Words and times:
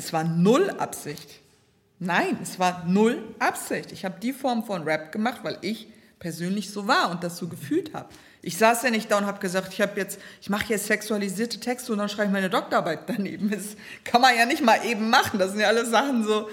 Es 0.00 0.14
war 0.14 0.24
null 0.24 0.70
Absicht. 0.78 1.28
Nein, 1.98 2.38
es 2.42 2.58
war 2.58 2.84
null 2.86 3.22
Absicht. 3.38 3.92
Ich 3.92 4.06
habe 4.06 4.18
die 4.18 4.32
Form 4.32 4.64
von 4.64 4.84
Rap 4.84 5.12
gemacht, 5.12 5.40
weil 5.42 5.58
ich 5.60 5.88
persönlich 6.18 6.70
so 6.70 6.88
war 6.88 7.10
und 7.10 7.22
das 7.22 7.36
so 7.36 7.48
gefühlt 7.48 7.92
habe. 7.92 8.08
Ich 8.40 8.56
saß 8.56 8.82
ja 8.82 8.88
nicht 8.88 9.10
da 9.10 9.18
und 9.18 9.26
habe 9.26 9.40
gesagt, 9.40 9.74
ich 9.74 9.82
habe 9.82 10.00
jetzt, 10.00 10.18
ich 10.40 10.48
mache 10.48 10.64
jetzt 10.70 10.86
sexualisierte 10.86 11.60
Texte 11.60 11.92
und 11.92 11.98
dann 11.98 12.08
schreibe 12.08 12.28
ich 12.28 12.32
meine 12.32 12.48
Doktorarbeit 12.48 13.00
daneben. 13.10 13.50
Das 13.50 13.76
kann 14.02 14.22
man 14.22 14.34
ja 14.34 14.46
nicht 14.46 14.64
mal 14.64 14.82
eben 14.86 15.10
machen. 15.10 15.38
Das 15.38 15.50
sind 15.50 15.60
ja 15.60 15.66
alles 15.66 15.90
Sachen 15.90 16.24
so, 16.24 16.48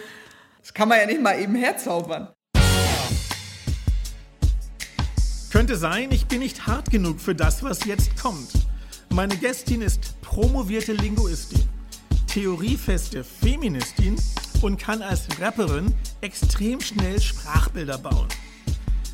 das 0.59 0.73
kann 0.73 0.89
man 0.89 0.99
ja 0.99 1.05
nicht 1.05 1.21
mal 1.21 1.39
eben 1.39 1.55
herzaubern. 1.55 2.27
Könnte 5.53 5.77
sein, 5.77 6.11
ich 6.11 6.25
bin 6.25 6.39
nicht 6.39 6.67
hart 6.67 6.91
genug 6.91 7.21
für 7.21 7.33
das, 7.33 7.63
was 7.63 7.85
jetzt 7.85 8.21
kommt. 8.21 8.51
Meine 9.09 9.37
Gästin 9.37 9.81
ist 9.81 10.19
promovierte 10.19 10.91
Linguistin, 10.91 11.69
theoriefeste 12.37 13.23
Feministin 13.23 14.15
und 14.61 14.77
kann 14.77 15.01
als 15.01 15.27
Rapperin 15.41 15.91
extrem 16.21 16.79
schnell 16.79 17.19
Sprachbilder 17.19 17.97
bauen. 17.97 18.27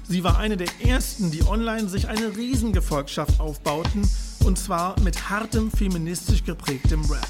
Sie 0.03 0.25
war 0.25 0.39
eine 0.39 0.57
der 0.57 0.67
ersten, 0.85 1.31
die 1.31 1.41
online 1.43 1.87
sich 1.87 2.09
eine 2.09 2.35
Riesengefolgschaft 2.35 3.39
aufbauten, 3.39 4.01
und 4.43 4.59
zwar 4.59 4.99
mit 4.99 5.29
hartem 5.29 5.71
feministisch 5.71 6.43
geprägtem 6.43 6.99
Rap. 7.09 7.25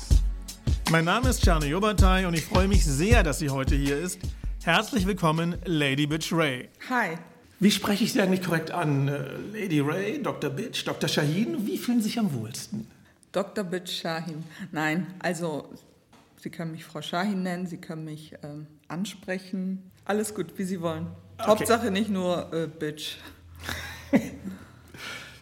Mein 0.89 1.05
Name 1.05 1.29
ist 1.29 1.45
Charne 1.45 1.67
Jobatai 1.67 2.27
und 2.27 2.33
ich 2.33 2.43
freue 2.43 2.67
mich 2.67 2.83
sehr, 2.83 3.21
dass 3.21 3.37
sie 3.37 3.51
heute 3.51 3.75
hier 3.75 3.99
ist. 3.99 4.17
Herzlich 4.63 5.05
willkommen, 5.05 5.57
Lady 5.65 6.07
Bitch 6.07 6.33
Ray. 6.33 6.69
Hi. 6.89 7.19
Wie 7.59 7.69
spreche 7.69 8.03
ich 8.03 8.13
Sie 8.13 8.19
eigentlich 8.19 8.41
korrekt 8.41 8.71
an? 8.71 9.09
Äh, 9.09 9.25
Lady 9.53 9.79
Ray, 9.79 10.23
Dr. 10.23 10.49
Bitch, 10.49 10.87
Dr. 10.87 11.07
Shahin? 11.07 11.67
Wie 11.67 11.77
fühlen 11.77 12.01
Sie 12.01 12.09
sich 12.09 12.17
am 12.17 12.33
wohlsten? 12.33 12.87
Dr. 13.33 13.63
Bitch 13.63 13.89
Shahin. 13.89 14.43
Nein, 14.71 15.07
also 15.17 15.67
Sie 16.37 16.51
können 16.51 16.71
mich 16.71 16.85
Frau 16.85 17.01
Shahin 17.01 17.41
nennen, 17.41 17.65
Sie 17.65 17.77
können 17.77 18.05
mich 18.05 18.35
ähm, 18.43 18.67
ansprechen. 18.87 19.91
Alles 20.05 20.35
gut, 20.35 20.53
wie 20.57 20.63
Sie 20.63 20.81
wollen. 20.81 21.07
Okay. 21.39 21.47
Hauptsache 21.47 21.89
nicht 21.89 22.11
nur 22.11 22.53
äh, 22.53 22.67
Bitch. 22.67 23.17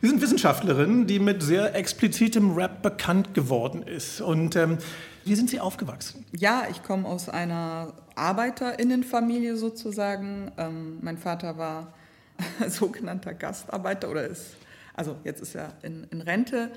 Sie 0.02 0.08
sind 0.08 0.22
Wissenschaftlerin, 0.22 1.06
die 1.06 1.20
mit 1.20 1.44
sehr 1.44 1.76
explizitem 1.76 2.54
Rap 2.54 2.82
bekannt 2.82 3.34
geworden 3.34 3.84
ist. 3.84 4.22
Und 4.22 4.56
ähm, 4.56 4.78
wie 5.26 5.36
sind 5.36 5.50
Sie 5.50 5.60
aufgewachsen? 5.60 6.26
Ja, 6.36 6.64
ich 6.72 6.84
komme 6.84 7.06
aus 7.06 7.28
einer 7.28 7.92
Arbeiterinnenfamilie 8.16 9.58
sozusagen. 9.58 10.54
Ähm, 10.58 11.00
mein 11.02 11.18
Vater 11.18 11.58
war 11.58 11.94
sogenannter 12.70 13.34
Gastarbeiter 13.34 14.10
oder 14.10 14.26
ist, 14.28 14.56
also 14.94 15.18
jetzt 15.26 15.42
ist 15.42 15.56
er 15.56 15.74
in, 15.82 16.06
in 16.06 16.22
Rente, 16.22 16.72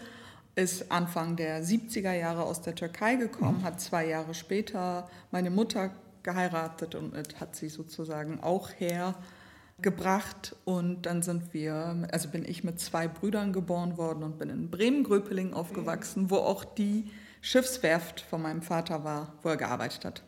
ist 0.55 0.91
Anfang 0.93 1.37
der 1.37 1.65
70er 1.65 2.13
Jahre 2.13 2.45
aus 2.45 2.63
der 2.63 2.75
Türkei 2.75 3.17
gekommen, 3.17 3.61
mhm. 3.61 3.65
hat 3.65 3.81
zwei 3.81 4.07
Jahre 4.07 4.35
später 4.35 5.09
meine 5.31 5.51
Mutter 5.51 5.91
geheiratet 6.23 6.95
und 6.95 7.15
hat 7.41 7.57
sie 7.57 7.69
sozusagen 7.69 8.41
auch 8.41 8.71
hergebracht. 8.79 10.57
Und 10.65 11.03
dann 11.03 11.23
sind 11.23 11.53
wir, 11.53 12.09
also 12.11 12.29
bin 12.29 12.45
ich 12.45 12.65
mit 12.65 12.81
zwei 12.81 13.09
Brüdern 13.09 13.53
geboren 13.53 13.97
worden 13.99 14.23
und 14.23 14.39
bin 14.39 14.49
in 14.49 14.71
Bremen-Gröpeling 14.71 15.53
aufgewachsen, 15.53 16.31
wo 16.31 16.37
auch 16.37 16.65
die 16.65 17.11
Schiffswerft 17.41 18.23
von 18.23 18.41
meinem 18.41 18.63
Vater 18.63 19.05
war, 19.05 19.35
wo 19.43 19.51
er 19.51 19.57
gearbeitet 19.57 20.05
hat. 20.05 20.23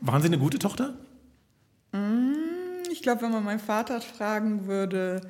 Waren 0.00 0.22
Sie 0.22 0.28
eine 0.28 0.38
gute 0.38 0.58
Tochter? 0.58 0.94
Mm, 1.92 2.34
ich 2.92 3.02
glaube, 3.02 3.22
wenn 3.22 3.32
man 3.32 3.44
meinen 3.44 3.60
Vater 3.60 4.00
fragen 4.00 4.66
würde, 4.66 5.20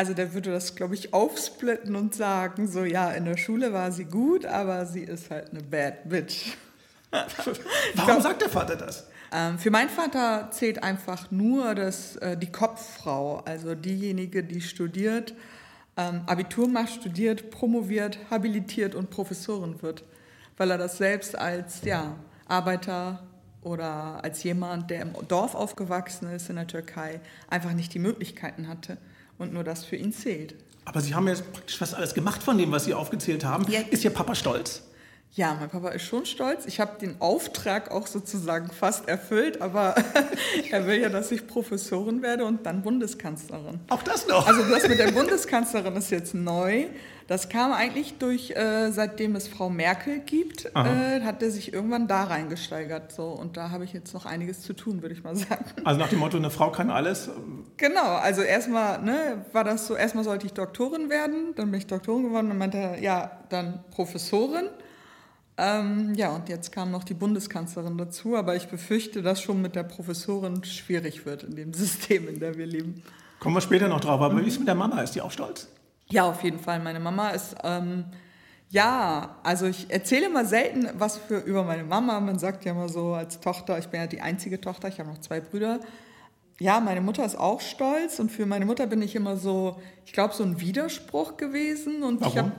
also 0.00 0.14
der 0.14 0.32
würde 0.32 0.50
das, 0.50 0.76
glaube 0.76 0.94
ich, 0.94 1.12
aufsplitten 1.12 1.94
und 1.94 2.14
sagen, 2.14 2.66
so 2.66 2.84
ja, 2.84 3.10
in 3.10 3.26
der 3.26 3.36
Schule 3.36 3.74
war 3.74 3.92
sie 3.92 4.06
gut, 4.06 4.46
aber 4.46 4.86
sie 4.86 5.02
ist 5.02 5.30
halt 5.30 5.50
eine 5.50 5.62
Bad 5.62 6.08
Bitch. 6.08 6.56
Warum 7.10 8.06
glaub, 8.06 8.22
sagt 8.22 8.40
der 8.40 8.48
Vater 8.48 8.76
das? 8.76 9.08
Ähm, 9.30 9.58
für 9.58 9.70
meinen 9.70 9.90
Vater 9.90 10.48
zählt 10.52 10.82
einfach 10.82 11.30
nur 11.30 11.74
das, 11.74 12.16
äh, 12.16 12.38
die 12.38 12.50
Kopffrau, 12.50 13.42
also 13.44 13.74
diejenige, 13.74 14.42
die 14.42 14.62
studiert, 14.62 15.34
ähm, 15.98 16.22
Abitur 16.24 16.66
macht, 16.66 16.94
studiert, 16.94 17.50
promoviert, 17.50 18.18
habilitiert 18.30 18.94
und 18.94 19.10
Professorin 19.10 19.82
wird, 19.82 20.04
weil 20.56 20.70
er 20.70 20.78
das 20.78 20.96
selbst 20.96 21.36
als 21.36 21.84
ja, 21.84 22.16
Arbeiter 22.48 23.22
oder 23.60 24.24
als 24.24 24.42
jemand, 24.44 24.88
der 24.88 25.02
im 25.02 25.12
Dorf 25.28 25.54
aufgewachsen 25.54 26.32
ist 26.32 26.48
in 26.48 26.56
der 26.56 26.68
Türkei, 26.68 27.20
einfach 27.50 27.74
nicht 27.74 27.92
die 27.92 27.98
Möglichkeiten 27.98 28.66
hatte 28.66 28.96
und 29.40 29.52
nur 29.52 29.64
das 29.64 29.84
für 29.84 29.96
ihn 29.96 30.12
zählt. 30.12 30.54
Aber 30.84 31.00
Sie 31.00 31.14
haben 31.14 31.26
ja 31.26 31.34
praktisch 31.34 31.78
fast 31.78 31.94
alles 31.94 32.14
gemacht 32.14 32.42
von 32.42 32.58
dem, 32.58 32.72
was 32.72 32.84
Sie 32.84 32.94
aufgezählt 32.94 33.44
haben. 33.44 33.66
Ja. 33.70 33.80
Ist 33.90 34.04
Ihr 34.04 34.10
Papa 34.10 34.34
stolz? 34.34 34.82
Ja, 35.32 35.56
mein 35.58 35.70
Papa 35.70 35.90
ist 35.90 36.02
schon 36.02 36.26
stolz. 36.26 36.66
Ich 36.66 36.80
habe 36.80 36.98
den 36.98 37.20
Auftrag 37.20 37.92
auch 37.92 38.08
sozusagen 38.08 38.70
fast 38.72 39.08
erfüllt, 39.08 39.62
aber 39.62 39.94
er 40.70 40.86
will 40.86 41.00
ja, 41.00 41.08
dass 41.08 41.30
ich 41.30 41.46
Professorin 41.46 42.20
werde 42.20 42.44
und 42.44 42.66
dann 42.66 42.82
Bundeskanzlerin. 42.82 43.78
Auch 43.90 44.02
das 44.02 44.26
noch? 44.26 44.46
Also 44.48 44.64
das 44.64 44.88
mit 44.88 44.98
der 44.98 45.12
Bundeskanzlerin 45.12 45.94
ist 45.94 46.10
jetzt 46.10 46.34
neu. 46.34 46.86
Das 47.30 47.48
kam 47.48 47.72
eigentlich 47.72 48.18
durch, 48.18 48.50
äh, 48.56 48.90
seitdem 48.90 49.36
es 49.36 49.46
Frau 49.46 49.70
Merkel 49.70 50.18
gibt, 50.18 50.64
äh, 50.64 51.20
hat 51.20 51.44
er 51.44 51.52
sich 51.52 51.72
irgendwann 51.72 52.08
da 52.08 52.24
reingesteigert. 52.24 53.12
So. 53.12 53.26
Und 53.26 53.56
da 53.56 53.70
habe 53.70 53.84
ich 53.84 53.92
jetzt 53.92 54.12
noch 54.14 54.26
einiges 54.26 54.62
zu 54.62 54.72
tun, 54.72 55.00
würde 55.00 55.14
ich 55.14 55.22
mal 55.22 55.36
sagen. 55.36 55.64
Also 55.84 56.00
nach 56.00 56.08
dem 56.08 56.18
Motto, 56.18 56.38
eine 56.38 56.50
Frau 56.50 56.72
kann 56.72 56.90
alles? 56.90 57.30
Genau, 57.76 58.16
also 58.16 58.42
erstmal 58.42 59.00
ne, 59.02 59.44
war 59.52 59.62
das 59.62 59.86
so, 59.86 59.94
erstmal 59.94 60.24
sollte 60.24 60.46
ich 60.46 60.54
Doktorin 60.54 61.08
werden, 61.08 61.54
dann 61.54 61.70
bin 61.70 61.78
ich 61.78 61.86
Doktorin 61.86 62.24
geworden 62.24 62.50
und 62.50 62.58
meinte 62.58 62.78
er, 62.78 63.00
ja, 63.00 63.30
dann 63.48 63.84
Professorin. 63.92 64.66
Ähm, 65.56 66.14
ja, 66.16 66.34
und 66.34 66.48
jetzt 66.48 66.72
kam 66.72 66.90
noch 66.90 67.04
die 67.04 67.14
Bundeskanzlerin 67.14 67.96
dazu, 67.96 68.34
aber 68.34 68.56
ich 68.56 68.66
befürchte, 68.66 69.22
dass 69.22 69.40
schon 69.40 69.62
mit 69.62 69.76
der 69.76 69.84
Professorin 69.84 70.64
schwierig 70.64 71.26
wird 71.26 71.44
in 71.44 71.54
dem 71.54 71.72
System, 71.74 72.26
in 72.26 72.40
dem 72.40 72.58
wir 72.58 72.66
leben. 72.66 73.04
Kommen 73.38 73.54
wir 73.54 73.60
später 73.60 73.86
noch 73.86 74.00
drauf, 74.00 74.20
aber 74.20 74.34
mhm. 74.34 74.40
wie 74.40 74.48
ist 74.48 74.54
es 74.54 74.58
mit 74.58 74.66
der 74.66 74.74
Mama? 74.74 75.00
Ist 75.00 75.14
die 75.14 75.22
auch 75.22 75.30
stolz? 75.30 75.68
Ja, 76.10 76.28
auf 76.28 76.42
jeden 76.42 76.58
Fall. 76.58 76.80
Meine 76.80 77.00
Mama 77.00 77.30
ist, 77.30 77.54
ähm, 77.62 78.04
ja, 78.68 79.36
also 79.42 79.66
ich 79.66 79.90
erzähle 79.90 80.26
immer 80.26 80.44
selten 80.44 80.88
was 80.94 81.18
für 81.18 81.38
über 81.38 81.64
meine 81.64 81.84
Mama. 81.84 82.20
Man 82.20 82.38
sagt 82.38 82.64
ja 82.64 82.72
immer 82.72 82.88
so 82.88 83.14
als 83.14 83.40
Tochter, 83.40 83.78
ich 83.78 83.88
bin 83.88 84.00
ja 84.00 84.06
die 84.06 84.20
einzige 84.20 84.60
Tochter, 84.60 84.88
ich 84.88 84.98
habe 84.98 85.08
noch 85.08 85.18
zwei 85.18 85.40
Brüder. 85.40 85.80
Ja, 86.58 86.78
meine 86.80 87.00
Mutter 87.00 87.24
ist 87.24 87.38
auch 87.38 87.60
stolz 87.60 88.18
und 88.18 88.30
für 88.30 88.44
meine 88.44 88.66
Mutter 88.66 88.86
bin 88.86 89.00
ich 89.00 89.16
immer 89.16 89.36
so, 89.36 89.80
ich 90.04 90.12
glaube, 90.12 90.34
so 90.34 90.44
ein 90.44 90.60
Widerspruch 90.60 91.36
gewesen. 91.36 92.02
Und 92.02 92.20
Warum? 92.20 92.32
ich 92.32 92.38
habe 92.38 92.52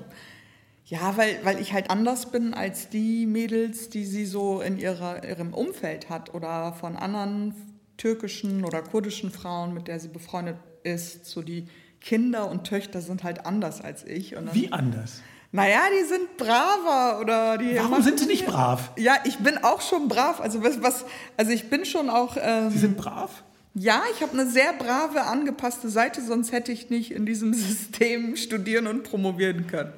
ja, 0.91 1.15
weil, 1.15 1.39
weil 1.43 1.61
ich 1.61 1.71
halt 1.71 1.89
anders 1.89 2.31
bin 2.31 2.53
als 2.53 2.89
die 2.89 3.25
Mädels, 3.25 3.89
die 3.89 4.03
sie 4.03 4.25
so 4.25 4.59
in 4.59 4.77
ihrer, 4.77 5.23
ihrem 5.23 5.53
Umfeld 5.53 6.09
hat 6.09 6.33
oder 6.33 6.73
von 6.73 6.97
anderen 6.97 7.53
türkischen 7.95 8.65
oder 8.65 8.81
kurdischen 8.81 9.31
Frauen, 9.31 9.73
mit 9.73 9.87
der 9.87 10.01
sie 10.01 10.09
befreundet 10.09 10.57
ist. 10.83 11.27
So 11.27 11.43
die 11.43 11.67
Kinder 12.01 12.49
und 12.49 12.65
Töchter 12.65 13.01
sind 13.01 13.23
halt 13.23 13.45
anders 13.45 13.81
als 13.81 14.03
ich. 14.03 14.31
Dann, 14.31 14.53
Wie 14.53 14.71
anders? 14.71 15.21
Naja, 15.53 15.81
die 15.91 16.07
sind 16.07 16.37
braver 16.37 17.19
oder 17.19 17.57
die. 17.57 17.75
Warum 17.75 18.01
sind 18.01 18.19
sie 18.19 18.25
nicht 18.25 18.45
brav? 18.45 18.91
Ja, 18.97 19.17
ich 19.25 19.37
bin 19.39 19.57
auch 19.57 19.81
schon 19.81 20.07
brav. 20.07 20.39
Also 20.39 20.63
was, 20.63 20.81
was 20.81 21.05
also 21.37 21.51
ich 21.51 21.69
bin 21.69 21.85
schon 21.85 22.09
auch. 22.09 22.37
Ähm, 22.39 22.71
sie 22.71 22.79
sind 22.79 22.97
brav? 22.97 23.43
Ja, 23.73 24.01
ich 24.13 24.21
habe 24.21 24.33
eine 24.33 24.49
sehr 24.49 24.73
brave, 24.73 25.23
angepasste 25.23 25.89
Seite, 25.89 26.21
sonst 26.21 26.51
hätte 26.51 26.73
ich 26.73 26.89
nicht 26.89 27.11
in 27.11 27.25
diesem 27.25 27.53
System 27.53 28.35
studieren 28.35 28.87
und 28.87 29.03
promovieren 29.03 29.67
können. 29.67 29.93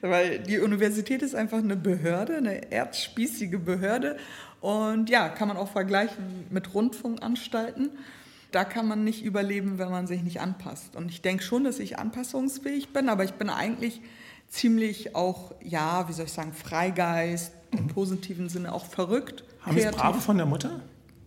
Weil 0.00 0.38
die 0.40 0.58
Universität 0.60 1.22
ist 1.22 1.34
einfach 1.34 1.58
eine 1.58 1.76
Behörde, 1.76 2.36
eine 2.36 2.70
erzspießige 2.70 3.58
Behörde. 3.58 4.16
Und 4.60 5.10
ja, 5.10 5.28
kann 5.28 5.48
man 5.48 5.56
auch 5.56 5.70
vergleichen 5.70 6.46
mit 6.50 6.74
Rundfunkanstalten. 6.74 7.90
Da 8.50 8.64
kann 8.64 8.88
man 8.88 9.04
nicht 9.04 9.24
überleben, 9.24 9.78
wenn 9.78 9.90
man 9.90 10.06
sich 10.06 10.22
nicht 10.22 10.40
anpasst. 10.40 10.96
Und 10.96 11.10
ich 11.10 11.20
denke 11.20 11.42
schon, 11.42 11.64
dass 11.64 11.78
ich 11.78 11.98
anpassungsfähig 11.98 12.92
bin, 12.92 13.08
aber 13.08 13.24
ich 13.24 13.34
bin 13.34 13.50
eigentlich 13.50 14.00
ziemlich 14.48 15.14
auch, 15.14 15.54
ja, 15.62 16.08
wie 16.08 16.12
soll 16.12 16.24
ich 16.24 16.32
sagen, 16.32 16.52
Freigeist, 16.52 17.52
im 17.72 17.84
mhm. 17.84 17.88
positiven 17.88 18.48
Sinne 18.48 18.72
auch 18.72 18.86
verrückt. 18.86 19.44
Haben 19.60 19.78
Sie 19.78 19.86
Brave 19.86 20.20
von 20.20 20.36
der 20.36 20.46
Mutter? 20.46 20.80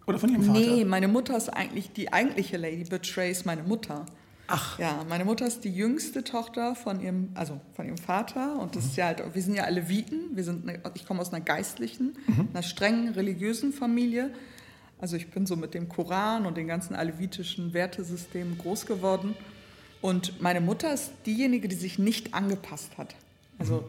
Oder 0.08 0.18
von 0.18 0.30
Ihrem 0.30 0.44
Vater? 0.44 0.60
Nee, 0.60 0.86
meine 0.86 1.08
Mutter 1.08 1.38
ist 1.38 1.50
eigentlich 1.50 1.92
die 1.94 2.12
eigentliche 2.12 2.58
Lady 2.58 2.84
Betray 2.84 3.32
ist 3.32 3.46
meine 3.46 3.64
Mutter. 3.64 4.06
Ach. 4.48 4.78
Ja, 4.80 5.06
meine 5.08 5.24
Mutter 5.24 5.48
ist 5.48 5.64
die 5.64 5.74
jüngste 5.74 6.24
Tochter 6.24 6.76
von 6.76 7.00
ihrem, 7.00 7.30
also 7.36 7.62
von 7.74 7.86
ihrem 7.86 7.98
Vater. 7.98 8.60
Und 8.60 8.76
das 8.76 8.84
mhm. 8.84 8.90
ist 8.90 8.98
ja 8.98 9.06
halt, 9.06 9.24
wir 9.34 9.42
sind 9.42 9.56
ja 9.56 9.64
alle 9.64 9.88
Viten. 9.88 10.36
Wir 10.36 10.44
sind 10.44 10.68
eine, 10.68 10.82
ich 10.94 11.06
komme 11.06 11.22
aus 11.22 11.32
einer 11.32 11.44
geistlichen, 11.44 12.18
mhm. 12.28 12.50
einer 12.52 12.64
strengen 12.64 13.14
religiösen 13.14 13.72
Familie. 13.72 14.32
Also 15.02 15.18
ich 15.18 15.30
bin 15.30 15.48
so 15.48 15.56
mit 15.56 15.74
dem 15.74 15.90
Koran 15.90 16.46
und 16.46 16.56
den 16.56 16.68
ganzen 16.68 16.96
alevitischen 16.96 17.74
Wertesystemen 17.74 18.58
groß 18.58 18.86
geworden. 18.86 19.36
Und 20.00 20.42
meine 20.42 20.62
Mutter 20.62 20.94
ist 20.94 21.12
diejenige, 21.26 21.68
die 21.68 21.76
sich 21.76 22.00
nicht 22.00 22.34
angepasst 22.34 22.98
hat. 22.98 23.16
Also, 23.60 23.82
mhm. 23.82 23.86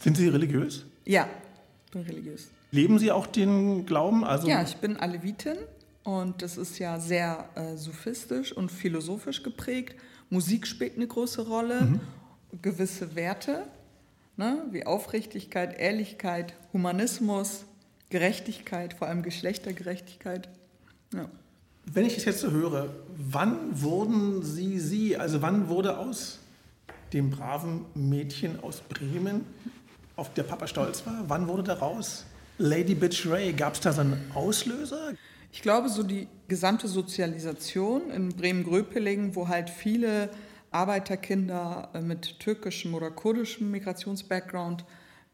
Sind 0.00 0.16
Sie 0.16 0.28
religiös? 0.28 0.84
Ja, 1.04 1.28
ich 1.86 1.92
bin 1.92 2.02
religiös. 2.02 2.48
Leben 2.72 2.98
Sie 2.98 3.10
auch 3.10 3.26
den 3.26 3.86
Glauben? 3.86 4.24
Also 4.24 4.48
ja, 4.48 4.62
ich 4.62 4.76
bin 4.76 4.96
Alevitin 4.96 5.56
und 6.04 6.42
das 6.42 6.56
ist 6.56 6.78
ja 6.78 7.00
sehr 7.00 7.48
äh, 7.54 7.76
sophistisch 7.76 8.52
und 8.52 8.70
philosophisch 8.70 9.42
geprägt. 9.42 9.96
Musik 10.30 10.66
spielt 10.66 10.96
eine 10.96 11.06
große 11.06 11.46
Rolle, 11.46 11.82
mhm. 11.82 12.00
gewisse 12.60 13.14
Werte, 13.14 13.66
ne, 14.36 14.64
wie 14.70 14.84
Aufrichtigkeit, 14.84 15.78
Ehrlichkeit, 15.78 16.54
Humanismus, 16.72 17.64
Gerechtigkeit, 18.10 18.94
vor 18.94 19.08
allem 19.08 19.22
Geschlechtergerechtigkeit. 19.22 20.48
Ja. 21.12 21.28
Wenn 21.84 22.04
ich 22.04 22.16
es 22.16 22.24
jetzt 22.24 22.40
so 22.40 22.50
höre, 22.50 22.88
wann 23.16 23.80
wurden 23.80 24.42
Sie 24.42 24.78
Sie, 24.78 25.16
also 25.16 25.40
wann 25.42 25.68
wurde 25.68 25.98
aus 25.98 26.40
dem 27.12 27.30
braven 27.30 27.84
Mädchen 27.94 28.60
aus 28.60 28.80
Bremen, 28.80 29.46
auf 30.16 30.32
der 30.34 30.42
Papa 30.42 30.66
stolz 30.66 31.06
war, 31.06 31.24
wann 31.28 31.46
wurde 31.46 31.62
daraus 31.62 32.24
Lady 32.58 32.94
Bitch 32.94 33.26
Ray? 33.26 33.52
Gab 33.52 33.74
es 33.74 33.80
da 33.80 33.92
so 33.92 34.00
einen 34.00 34.30
Auslöser? 34.34 35.12
Ich 35.52 35.62
glaube, 35.62 35.88
so 35.88 36.02
die 36.02 36.26
gesamte 36.48 36.88
Sozialisation 36.88 38.10
in 38.10 38.30
Bremen-Gröpelingen, 38.30 39.36
wo 39.36 39.48
halt 39.48 39.70
viele 39.70 40.28
Arbeiterkinder 40.70 41.90
äh, 41.94 42.00
mit 42.00 42.38
türkischem 42.40 42.94
oder 42.94 43.10
kurdischem 43.10 43.70
Migrationsbackground 43.70 44.84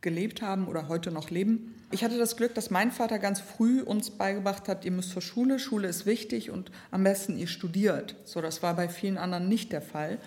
gelebt 0.01 0.43
haben 0.43 0.69
oder 0.69 0.89
heute 0.89 1.11
noch 1.11 1.31
leben. 1.31 1.75
Ich 1.93 2.03
hatte 2.03 2.19
das 2.19 2.37
Glück, 2.37 2.55
dass 2.55 2.71
mein 2.71 2.91
Vater 2.91 3.19
ganz 3.19 3.41
früh 3.41 3.83
uns 3.83 4.11
beigebracht 4.11 4.67
hat, 4.69 4.85
ihr 4.85 4.91
müsst 4.91 5.11
zur 5.11 5.23
Schule, 5.23 5.59
Schule 5.59 5.89
ist 5.89 6.06
wichtig 6.06 6.50
und 6.50 6.71
am 6.91 7.05
besten 7.05 7.37
ihr 7.37 7.47
studiert. 7.47 8.17
So, 8.25 8.41
das 8.41 8.62
war 8.62 8.75
bei 8.75 8.89
vielen 8.89 9.19
anderen 9.19 9.49
nicht 9.49 9.73
der 9.73 9.83
Fall. 9.83 10.19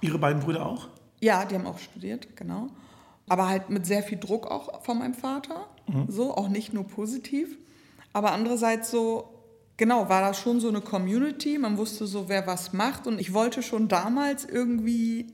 Ihre 0.00 0.18
beiden 0.18 0.40
Brüder 0.40 0.64
auch? 0.64 0.88
Ja, 1.20 1.44
die 1.44 1.56
haben 1.56 1.66
auch 1.66 1.78
studiert, 1.78 2.36
genau. 2.36 2.68
Aber 3.28 3.48
halt 3.48 3.70
mit 3.70 3.86
sehr 3.86 4.02
viel 4.02 4.18
Druck 4.18 4.46
auch 4.50 4.82
von 4.82 4.98
meinem 4.98 5.14
Vater. 5.14 5.66
Mhm. 5.88 6.06
So, 6.08 6.34
auch 6.34 6.48
nicht 6.48 6.72
nur 6.72 6.86
positiv. 6.86 7.58
Aber 8.12 8.32
andererseits 8.32 8.90
so, 8.90 9.28
genau, 9.76 10.08
war 10.08 10.20
da 10.20 10.34
schon 10.34 10.60
so 10.60 10.68
eine 10.68 10.80
Community. 10.80 11.58
Man 11.58 11.76
wusste 11.76 12.06
so, 12.06 12.28
wer 12.28 12.46
was 12.46 12.72
macht. 12.72 13.06
Und 13.06 13.20
ich 13.20 13.34
wollte 13.34 13.62
schon 13.62 13.88
damals 13.88 14.44
irgendwie 14.44 15.26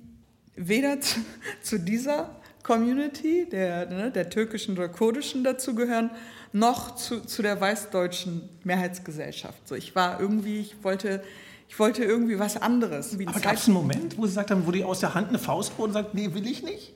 weder 0.57 1.01
zu, 1.01 1.21
zu 1.63 1.79
dieser 1.79 2.36
Community, 2.67 3.47
der, 3.49 3.87
ne, 3.87 4.11
der 4.11 4.29
türkischen 4.29 4.77
oder 4.77 4.89
kurdischen 4.89 5.45
dazugehören, 5.45 6.11
noch 6.53 6.97
zu, 6.97 7.21
zu 7.21 7.41
der 7.41 7.61
weißdeutschen 7.61 8.49
Mehrheitsgesellschaft. 8.65 9.69
So, 9.69 9.77
ich 9.77 9.95
war 9.95 10.19
irgendwie, 10.19 10.61
ich 10.61 10.83
wollte, 10.83 11.23
ich 11.69 11.79
wollte 11.79 12.03
irgendwie 12.03 12.41
was 12.41 12.57
anderes. 12.57 13.17
Aber 13.25 13.39
gab 13.39 13.55
es 13.55 13.67
einen 13.67 13.75
Moment, 13.75 14.19
wo 14.19 14.23
Sie 14.23 14.31
gesagt 14.31 14.51
haben, 14.51 14.67
wo 14.67 14.73
die 14.73 14.83
aus 14.83 14.99
der 14.99 15.15
Hand 15.15 15.29
eine 15.29 15.39
Faust 15.39 15.79
wurde 15.79 15.91
und 15.91 15.93
sagt, 15.93 16.15
nee, 16.15 16.35
will 16.35 16.45
ich 16.45 16.65
nicht? 16.65 16.93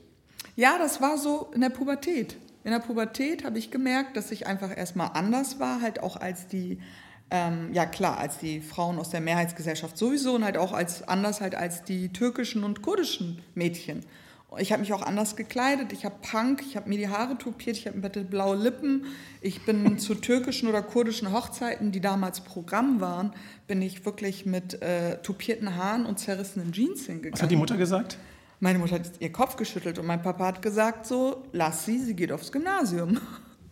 Ja, 0.57 0.77
das 0.77 0.99
war 0.99 1.17
so 1.17 1.49
in 1.55 1.61
der 1.61 1.69
Pubertät. 1.69 2.35
In 2.65 2.71
der 2.71 2.79
Pubertät 2.79 3.45
habe 3.45 3.57
ich 3.57 3.71
gemerkt, 3.71 4.17
dass 4.17 4.29
ich 4.31 4.47
einfach 4.47 4.75
erstmal 4.75 5.11
anders 5.13 5.61
war, 5.61 5.81
halt 5.81 6.03
auch 6.03 6.17
als 6.17 6.47
die, 6.47 6.79
ähm, 7.29 7.69
ja 7.71 7.85
klar, 7.85 8.17
als 8.17 8.39
die 8.39 8.59
Frauen 8.59 8.99
aus 8.99 9.09
der 9.09 9.21
Mehrheitsgesellschaft 9.21 9.97
sowieso 9.97 10.35
und 10.35 10.43
halt 10.43 10.57
auch 10.57 10.73
als 10.73 11.07
anders 11.07 11.39
halt 11.39 11.55
als 11.55 11.85
die 11.85 12.09
türkischen 12.11 12.65
und 12.65 12.81
kurdischen 12.81 13.41
Mädchen. 13.55 14.03
Ich 14.59 14.73
habe 14.73 14.81
mich 14.81 14.91
auch 14.91 15.01
anders 15.01 15.37
gekleidet. 15.37 15.93
Ich 15.93 16.03
habe 16.03 16.15
Punk, 16.21 16.61
ich 16.67 16.75
habe 16.75 16.89
mir 16.89 16.97
die 16.97 17.07
Haare 17.07 17.37
tupiert, 17.37 17.77
ich 17.77 17.87
habe 17.87 17.99
blaue 17.99 18.57
Lippen. 18.57 19.05
Ich 19.39 19.65
bin 19.65 19.97
zu 19.99 20.15
türkischen 20.15 20.67
oder 20.67 20.81
kurdischen 20.81 21.31
Hochzeiten, 21.31 21.91
die 21.91 22.01
damals 22.01 22.41
Programm 22.41 22.99
waren, 22.99 23.33
bin 23.67 23.81
ich 23.81 24.05
wirklich 24.05 24.45
mit 24.45 24.81
äh, 24.81 25.21
tupierten 25.21 25.77
Haaren 25.77 26.05
und 26.05 26.19
zerrissenen 26.19 26.73
Jeans 26.73 27.05
hingegangen. 27.05 27.33
Was 27.33 27.43
hat 27.43 27.51
die 27.51 27.55
Mutter 27.55 27.77
gesagt? 27.77 28.17
Meine 28.59 28.77
Mutter 28.77 28.95
hat 28.95 29.11
ihr 29.19 29.31
Kopf 29.31 29.55
geschüttelt 29.55 29.97
und 29.97 30.05
mein 30.05 30.21
Papa 30.21 30.45
hat 30.45 30.61
gesagt 30.61 31.05
so, 31.07 31.47
lass 31.53 31.85
sie, 31.85 31.97
sie 31.97 32.15
geht 32.15 32.31
aufs 32.31 32.51
Gymnasium. 32.51 33.19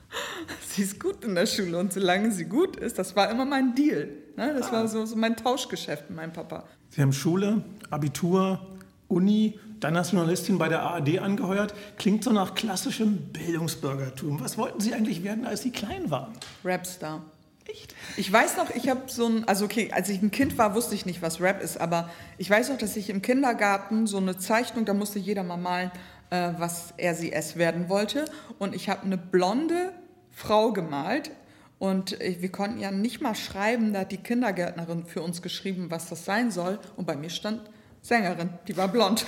sie 0.67 0.83
ist 0.83 0.99
gut 0.99 1.23
in 1.25 1.35
der 1.35 1.45
Schule 1.45 1.77
und 1.77 1.91
solange 1.91 2.31
sie 2.31 2.45
gut 2.45 2.77
ist, 2.77 2.97
das 2.97 3.15
war 3.15 3.29
immer 3.29 3.45
mein 3.45 3.75
Deal. 3.75 4.09
Ne? 4.37 4.55
Das 4.57 4.69
ah. 4.69 4.71
war 4.71 4.87
so, 4.87 5.05
so 5.05 5.15
mein 5.17 5.35
Tauschgeschäft 5.35 6.09
mit 6.09 6.17
meinem 6.17 6.33
Papa. 6.33 6.63
Sie 6.89 7.01
haben 7.01 7.13
Schule, 7.13 7.63
Abitur, 7.91 8.65
Uni, 9.09 9.59
dann 9.79 9.95
als 9.95 10.11
Journalistin 10.11 10.57
bei 10.57 10.69
der 10.69 10.81
ARD 10.81 11.19
angeheuert. 11.19 11.73
Klingt 11.97 12.23
so 12.23 12.31
nach 12.31 12.55
klassischem 12.55 13.17
Bildungsbürgertum. 13.31 14.39
Was 14.39 14.57
wollten 14.57 14.79
Sie 14.79 14.93
eigentlich 14.93 15.23
werden, 15.23 15.45
als 15.45 15.61
Sie 15.61 15.71
klein 15.71 16.09
waren? 16.09 16.33
Rapstar. 16.63 17.21
Echt? 17.65 17.95
Ich 18.17 18.31
weiß 18.31 18.57
noch, 18.57 18.69
ich 18.71 18.89
habe 18.89 19.03
so 19.07 19.27
ein, 19.27 19.47
also 19.47 19.65
okay, 19.65 19.91
als 19.91 20.09
ich 20.09 20.21
ein 20.21 20.31
Kind 20.31 20.57
war, 20.57 20.73
wusste 20.75 20.95
ich 20.95 21.05
nicht, 21.05 21.21
was 21.21 21.39
Rap 21.39 21.61
ist, 21.61 21.79
aber 21.79 22.09
ich 22.37 22.49
weiß 22.49 22.69
noch, 22.69 22.77
dass 22.77 22.95
ich 22.95 23.09
im 23.09 23.21
Kindergarten 23.21 24.07
so 24.07 24.17
eine 24.17 24.37
Zeichnung, 24.37 24.85
da 24.85 24.93
musste 24.93 25.19
jeder 25.19 25.43
mal 25.43 25.57
malen, 25.57 25.91
äh, 26.31 26.53
was 26.57 26.93
er 26.97 27.13
sie 27.13 27.31
es 27.31 27.57
werden 27.57 27.89
wollte. 27.89 28.25
Und 28.57 28.73
ich 28.73 28.89
habe 28.89 29.03
eine 29.03 29.17
blonde 29.17 29.93
Frau 30.31 30.71
gemalt 30.73 31.31
und 31.79 32.17
wir 32.19 32.51
konnten 32.51 32.79
ja 32.79 32.91
nicht 32.91 33.21
mal 33.21 33.35
schreiben, 33.35 33.93
da 33.93 34.01
hat 34.01 34.11
die 34.11 34.17
Kindergärtnerin 34.17 35.05
für 35.05 35.21
uns 35.21 35.41
geschrieben, 35.41 35.87
was 35.89 36.09
das 36.09 36.25
sein 36.25 36.51
soll. 36.51 36.77
Und 36.97 37.07
bei 37.07 37.15
mir 37.15 37.29
stand 37.29 37.61
Sängerin, 38.01 38.49
die 38.67 38.75
war 38.77 38.87
blond. 38.87 39.25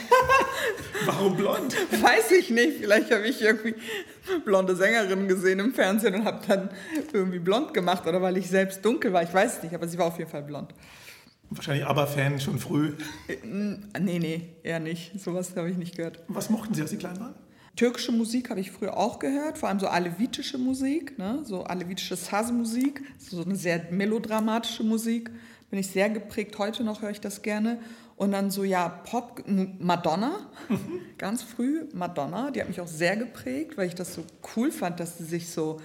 Warum 1.06 1.36
blond? 1.36 1.76
Weiß 2.02 2.32
ich 2.32 2.50
nicht. 2.50 2.78
Vielleicht 2.80 3.12
habe 3.12 3.28
ich 3.28 3.42
irgendwie 3.42 3.76
blonde 4.46 4.76
Sängerinnen 4.76 5.28
gesehen 5.28 5.60
im 5.60 5.74
Fernsehen 5.74 6.16
und 6.16 6.26
habe 6.26 6.46
dann 6.48 6.70
irgendwie 7.12 7.40
blond 7.40 7.74
gemacht 7.74 8.08
oder 8.08 8.22
weil 8.22 8.38
ich 8.38 8.48
selbst 8.50 8.84
dunkel 8.86 9.12
war. 9.14 9.24
Ich 9.24 9.34
weiß 9.34 9.58
es 9.58 9.64
nicht, 9.64 9.76
aber 9.76 9.88
sie 9.88 9.98
war 9.98 10.08
auf 10.08 10.18
jeden 10.18 10.30
Fall 10.30 10.44
blond. 10.44 10.74
Wahrscheinlich 11.50 11.86
Aber-Fan 11.86 12.40
schon 12.40 12.60
früh. 12.60 12.94
Äh, 13.28 13.36
nee, 14.00 14.20
nee, 14.20 14.50
eher 14.64 14.80
nicht. 14.80 15.20
Sowas 15.20 15.54
habe 15.58 15.70
ich 15.70 15.76
nicht 15.76 15.98
gehört. 15.98 16.24
Was 16.30 16.50
mochten 16.50 16.74
Sie, 16.74 16.82
als 16.82 16.92
Sie 16.92 16.98
klein 16.98 17.20
waren? 17.20 17.36
Türkische 17.76 18.12
Musik 18.12 18.50
habe 18.50 18.60
ich 18.60 18.72
früher 18.72 18.98
auch 18.98 19.20
gehört, 19.20 19.58
vor 19.58 19.70
allem 19.70 19.80
so 19.80 19.88
alevitische 19.88 20.58
Musik, 20.58 21.18
ne? 21.18 21.42
so 21.44 21.64
alevitische 21.64 22.16
Saz-Musik, 22.16 23.02
so 23.18 23.44
eine 23.44 23.56
sehr 23.56 23.86
melodramatische 23.92 24.84
Musik. 24.84 25.30
Bin 25.70 25.80
ich 25.80 25.88
sehr 25.88 26.10
geprägt, 26.10 26.58
heute 26.58 26.84
noch 26.84 27.02
höre 27.02 27.12
ich 27.12 27.22
das 27.22 27.42
gerne. 27.42 27.80
Und 28.22 28.34
dann 28.34 28.52
so, 28.52 28.64
ja, 28.64 28.88
Pop, 28.88 29.44
Madonna, 29.48 30.42
ganz 31.18 31.42
früh 31.42 31.86
Madonna, 31.92 32.52
die 32.52 32.62
hat 32.62 32.68
mich 32.68 32.80
auch 32.80 32.86
sehr 32.86 33.18
geprägt, 33.18 33.78
weil 33.78 33.88
ich 33.88 33.96
das 33.96 34.14
so 34.14 34.24
cool 34.56 34.72
fand, 34.72 35.00
dass 35.00 35.18
sie 35.18 35.24
sich 35.24 35.50
so, 35.50 35.82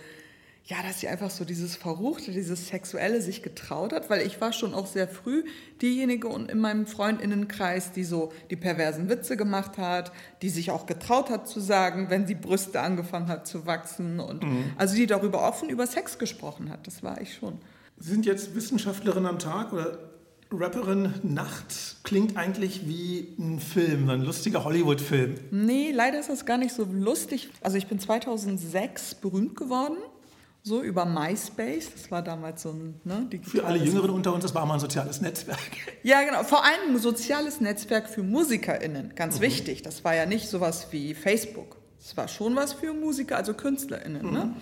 ja, 0.66 0.76
dass 0.86 1.00
sie 1.00 1.08
einfach 1.08 1.30
so 1.30 1.46
dieses 1.46 1.76
Verruchte, 1.76 2.32
dieses 2.32 2.68
Sexuelle 2.68 3.22
sich 3.22 3.42
getraut 3.42 3.94
hat, 3.94 4.10
weil 4.10 4.20
ich 4.20 4.38
war 4.38 4.52
schon 4.52 4.74
auch 4.74 4.84
sehr 4.84 5.08
früh 5.08 5.44
diejenige 5.80 6.28
und 6.28 6.50
in 6.50 6.58
meinem 6.58 6.86
Freundinnenkreis, 6.86 7.92
die 7.92 8.04
so 8.04 8.30
die 8.50 8.56
perversen 8.56 9.08
Witze 9.08 9.38
gemacht 9.38 9.78
hat, 9.78 10.12
die 10.42 10.50
sich 10.50 10.70
auch 10.70 10.84
getraut 10.84 11.30
hat 11.30 11.48
zu 11.48 11.58
sagen, 11.58 12.10
wenn 12.10 12.26
sie 12.26 12.34
Brüste 12.34 12.82
angefangen 12.82 13.28
hat 13.28 13.46
zu 13.46 13.64
wachsen 13.64 14.20
und 14.20 14.42
mhm. 14.42 14.72
also 14.76 14.94
die 14.94 15.06
darüber 15.06 15.48
offen 15.48 15.70
über 15.70 15.86
Sex 15.86 16.18
gesprochen 16.18 16.68
hat, 16.68 16.86
das 16.86 17.02
war 17.02 17.18
ich 17.18 17.32
schon. 17.32 17.56
Sie 17.96 18.10
sind 18.10 18.26
jetzt 18.26 18.54
Wissenschaftlerin 18.54 19.24
am 19.24 19.38
Tag 19.38 19.72
oder 19.72 20.00
Rapperin 20.52 21.14
Nacht 21.22 21.95
klingt 22.06 22.36
eigentlich 22.36 22.86
wie 22.88 23.34
ein 23.38 23.58
Film, 23.58 24.08
ein 24.08 24.22
lustiger 24.22 24.64
Hollywood-Film. 24.64 25.34
Nee, 25.50 25.90
leider 25.92 26.20
ist 26.20 26.30
das 26.30 26.46
gar 26.46 26.56
nicht 26.56 26.72
so 26.72 26.84
lustig. 26.84 27.50
Also 27.60 27.76
ich 27.76 27.88
bin 27.88 27.98
2006 27.98 29.16
berühmt 29.16 29.56
geworden, 29.56 29.96
so 30.62 30.82
über 30.82 31.04
MySpace. 31.04 31.90
Das 31.92 32.10
war 32.12 32.22
damals 32.22 32.62
so 32.62 32.70
ein... 32.70 33.00
Ne, 33.04 33.28
für 33.42 33.64
alle 33.64 33.78
Jüngeren 33.78 34.10
unter 34.10 34.32
uns, 34.32 34.44
das 34.44 34.54
war 34.54 34.64
mal 34.64 34.75
ein 34.75 34.80
soziales 34.80 35.20
Netzwerk. 35.20 35.58
Ja, 36.04 36.22
genau. 36.22 36.44
Vor 36.44 36.64
allem 36.64 36.94
ein 36.94 36.98
soziales 36.98 37.60
Netzwerk 37.60 38.08
für 38.08 38.22
MusikerInnen, 38.22 39.16
ganz 39.16 39.38
mhm. 39.38 39.42
wichtig. 39.42 39.82
Das 39.82 40.04
war 40.04 40.14
ja 40.14 40.25
nicht 40.25 40.48
sowas 40.48 40.86
wie 40.92 41.14
Facebook. 41.14 41.76
Es 41.98 42.16
war 42.16 42.28
schon 42.28 42.54
was 42.54 42.72
für 42.72 42.92
Musiker, 42.92 43.36
also 43.36 43.52
KünstlerInnen. 43.52 44.22
Ne? 44.22 44.28
Mhm. 44.30 44.34
Ne? 44.34 44.54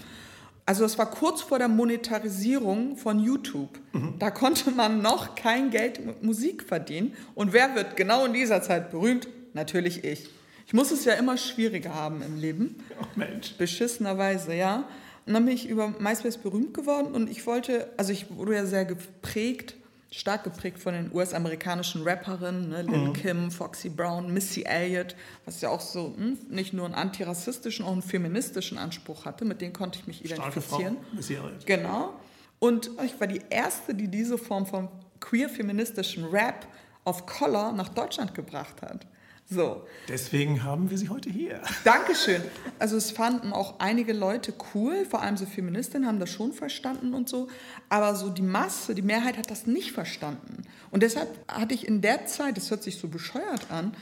Also 0.67 0.83
das 0.83 0.97
war 0.97 1.11
kurz 1.11 1.43
vor 1.43 1.59
der 1.59 1.69
Monetarisierung 1.69 2.97
von 2.97 3.21
YouTube. 3.21 3.79
Mhm. 3.93 4.15
Da 4.19 4.31
konnte 4.31 4.71
man 4.71 5.03
noch 5.03 5.35
kein 5.35 5.71
Geld 5.71 6.05
mit 6.05 6.23
Musik 6.23 6.63
verdienen. 6.63 7.15
Und 7.35 7.53
wer 7.53 7.75
wird 7.75 7.97
genau 7.97 8.25
in 8.25 8.33
dieser 8.33 8.63
Zeit 8.63 8.91
berühmt? 8.91 9.29
Natürlich 9.53 10.05
ich. 10.05 10.31
Ich 10.67 10.73
muss 10.73 10.91
es 10.91 11.05
ja 11.05 11.15
immer 11.15 11.37
schwieriger 11.37 11.95
haben 11.95 12.23
im 12.23 12.39
Leben. 12.39 12.77
Oh 13.01 13.05
Mensch. 13.15 13.55
Beschissenerweise, 13.59 14.55
ja. 14.55 14.89
Und 15.27 15.35
dann 15.35 15.45
bin 15.45 15.55
ich 15.55 15.69
über 15.69 15.95
MySpace 15.99 16.39
berühmt 16.39 16.75
geworden 16.75 17.15
und 17.15 17.31
ich 17.31 17.47
wollte, 17.47 17.91
also 17.97 18.13
ich 18.13 18.35
wurde 18.35 18.55
ja 18.55 18.67
sehr 18.67 18.85
geprägt 18.85 19.75
stark 20.17 20.45
geprägt 20.45 20.79
von 20.79 20.95
den 20.95 21.13
US-amerikanischen 21.13 22.03
Rapperinnen, 22.03 22.69
ne? 22.69 22.83
Lil 22.83 23.09
mhm. 23.09 23.13
Kim, 23.15 23.51
Foxy 23.51 23.89
Brown, 23.89 24.33
Missy 24.33 24.63
Elliott, 24.63 25.17
was 25.45 25.61
ja 25.61 25.71
auch 25.71 25.81
so 25.81 26.15
hm, 26.17 26.39
nicht 26.49 26.73
nur 26.73 26.85
einen 26.85 26.95
antirassistischen, 26.95 27.85
auch 27.85 27.93
einen 27.93 28.03
feministischen 28.03 28.79
Anspruch 28.79 29.25
hatte. 29.25 29.45
Mit 29.45 29.61
denen 29.61 29.73
konnte 29.73 29.99
ich 29.99 30.07
mich 30.07 30.25
identifizieren. 30.25 30.97
Frau, 30.97 31.17
Missy 31.17 31.35
Elliott. 31.35 31.67
Genau. 31.67 32.15
Und 32.61 32.91
ich 33.05 33.19
war 33.21 33.27
die 33.27 33.43
erste, 33.51 33.95
die 33.95 34.09
diese 34.09 34.39
Form 34.39 34.67
von 34.67 34.89
queer-feministischen 35.21 36.25
Rap 36.27 36.67
auf 37.05 37.27
Color 37.27 37.73
nach 37.73 37.89
Deutschland 37.89 38.35
gebracht 38.35 38.83
hat. 38.83 39.07
So. 39.51 39.87
Deswegen 40.09 40.63
haben 40.63 40.91
wir 40.91 40.97
sie 40.97 41.11
heute 41.11 41.29
hier. 41.29 41.61
Dankeschön. 41.85 42.41
Also 42.79 42.97
es 42.97 43.11
fanden 43.11 43.53
auch 43.53 43.79
einige 43.79 44.13
Leute 44.13 44.55
cool, 44.75 45.05
vor 45.05 45.23
allem 45.23 45.37
so 45.37 45.45
Feministinnen 45.45 46.09
haben 46.09 46.19
das 46.19 46.31
schon 46.31 46.53
verstanden 46.53 47.13
und 47.13 47.29
so, 47.29 47.49
aber 47.91 48.15
so 48.15 48.31
die 48.31 48.43
Masse, 48.43 48.95
die 48.95 49.03
Mehrheit 49.03 49.37
hat 49.37 49.51
das 49.51 49.67
nicht 49.67 49.93
verstanden. 49.93 50.63
Und 50.91 51.03
deshalb 51.03 51.29
hatte 51.47 51.75
ich 51.75 51.87
in 51.87 52.01
der 52.01 52.27
Zeit, 52.27 52.57
das 52.57 52.71
hört 52.71 52.83
sich 52.83 52.97
so 52.97 53.09
bescheuert 53.09 53.71
an, 53.71 53.95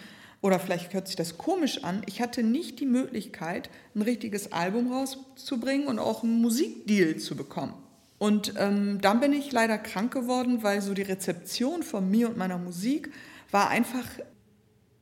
oder 0.42 0.58
vielleicht 0.58 0.92
hört 0.92 1.06
sich 1.06 1.16
das 1.16 1.38
komisch 1.38 1.84
an, 1.84 2.02
ich 2.06 2.20
hatte 2.20 2.42
nicht 2.42 2.80
die 2.80 2.87
Möglichkeit, 2.87 3.70
ein 3.94 4.02
richtiges 4.02 4.52
Album 4.52 4.92
rauszubringen 4.92 5.87
und 5.87 5.99
auch 5.99 6.22
einen 6.22 6.40
Musikdeal 6.40 7.16
zu 7.16 7.37
bekommen. 7.37 7.75
Und 8.18 8.54
ähm, 8.56 9.00
dann 9.00 9.18
bin 9.18 9.32
ich 9.32 9.50
leider 9.50 9.78
krank 9.78 10.12
geworden, 10.12 10.62
weil 10.62 10.80
so 10.80 10.94
die 10.94 11.02
Rezeption 11.02 11.82
von 11.82 12.08
mir 12.08 12.28
und 12.28 12.37
meiner 12.37 12.58
Musik 12.58 13.12
war 13.50 13.68
einfach 13.68 14.04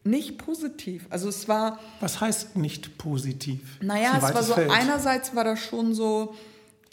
nicht 0.04 0.38
positiv. 0.38 1.07
Also 1.11 1.28
es 1.28 1.49
war. 1.49 1.78
Was 2.00 2.21
heißt 2.21 2.57
nicht 2.57 2.99
positiv? 2.99 3.78
Naja, 3.83 4.14
es 4.16 4.35
war 4.35 4.42
so, 4.42 4.54
Feld. 4.54 4.71
einerseits 4.71 5.35
war 5.35 5.45
das 5.45 5.59
schon 5.61 5.95
so, 5.95 6.35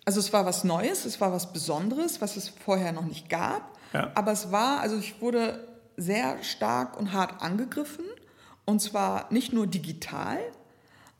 Also 0.06 0.20
es 0.20 0.32
war 0.34 0.46
was 0.46 0.64
Neues, 0.64 1.06
es 1.06 1.20
war 1.22 1.32
was 1.32 1.54
Besonderes, 1.54 2.22
was 2.22 2.38
es 2.38 2.50
vorher 2.50 2.92
noch 2.92 3.06
nicht 3.06 3.30
gab. 3.30 3.78
Ja. 3.94 4.12
Aber 4.16 4.32
es 4.32 4.52
war, 4.52 4.82
also 4.82 4.98
ich 4.98 5.22
wurde 5.22 5.68
sehr 5.96 6.44
stark 6.44 6.98
und 7.00 7.14
hart 7.14 7.42
angegriffen. 7.42 8.06
Und 8.66 8.82
zwar 8.82 9.32
nicht 9.32 9.54
nur 9.54 9.66
digital, 9.66 10.40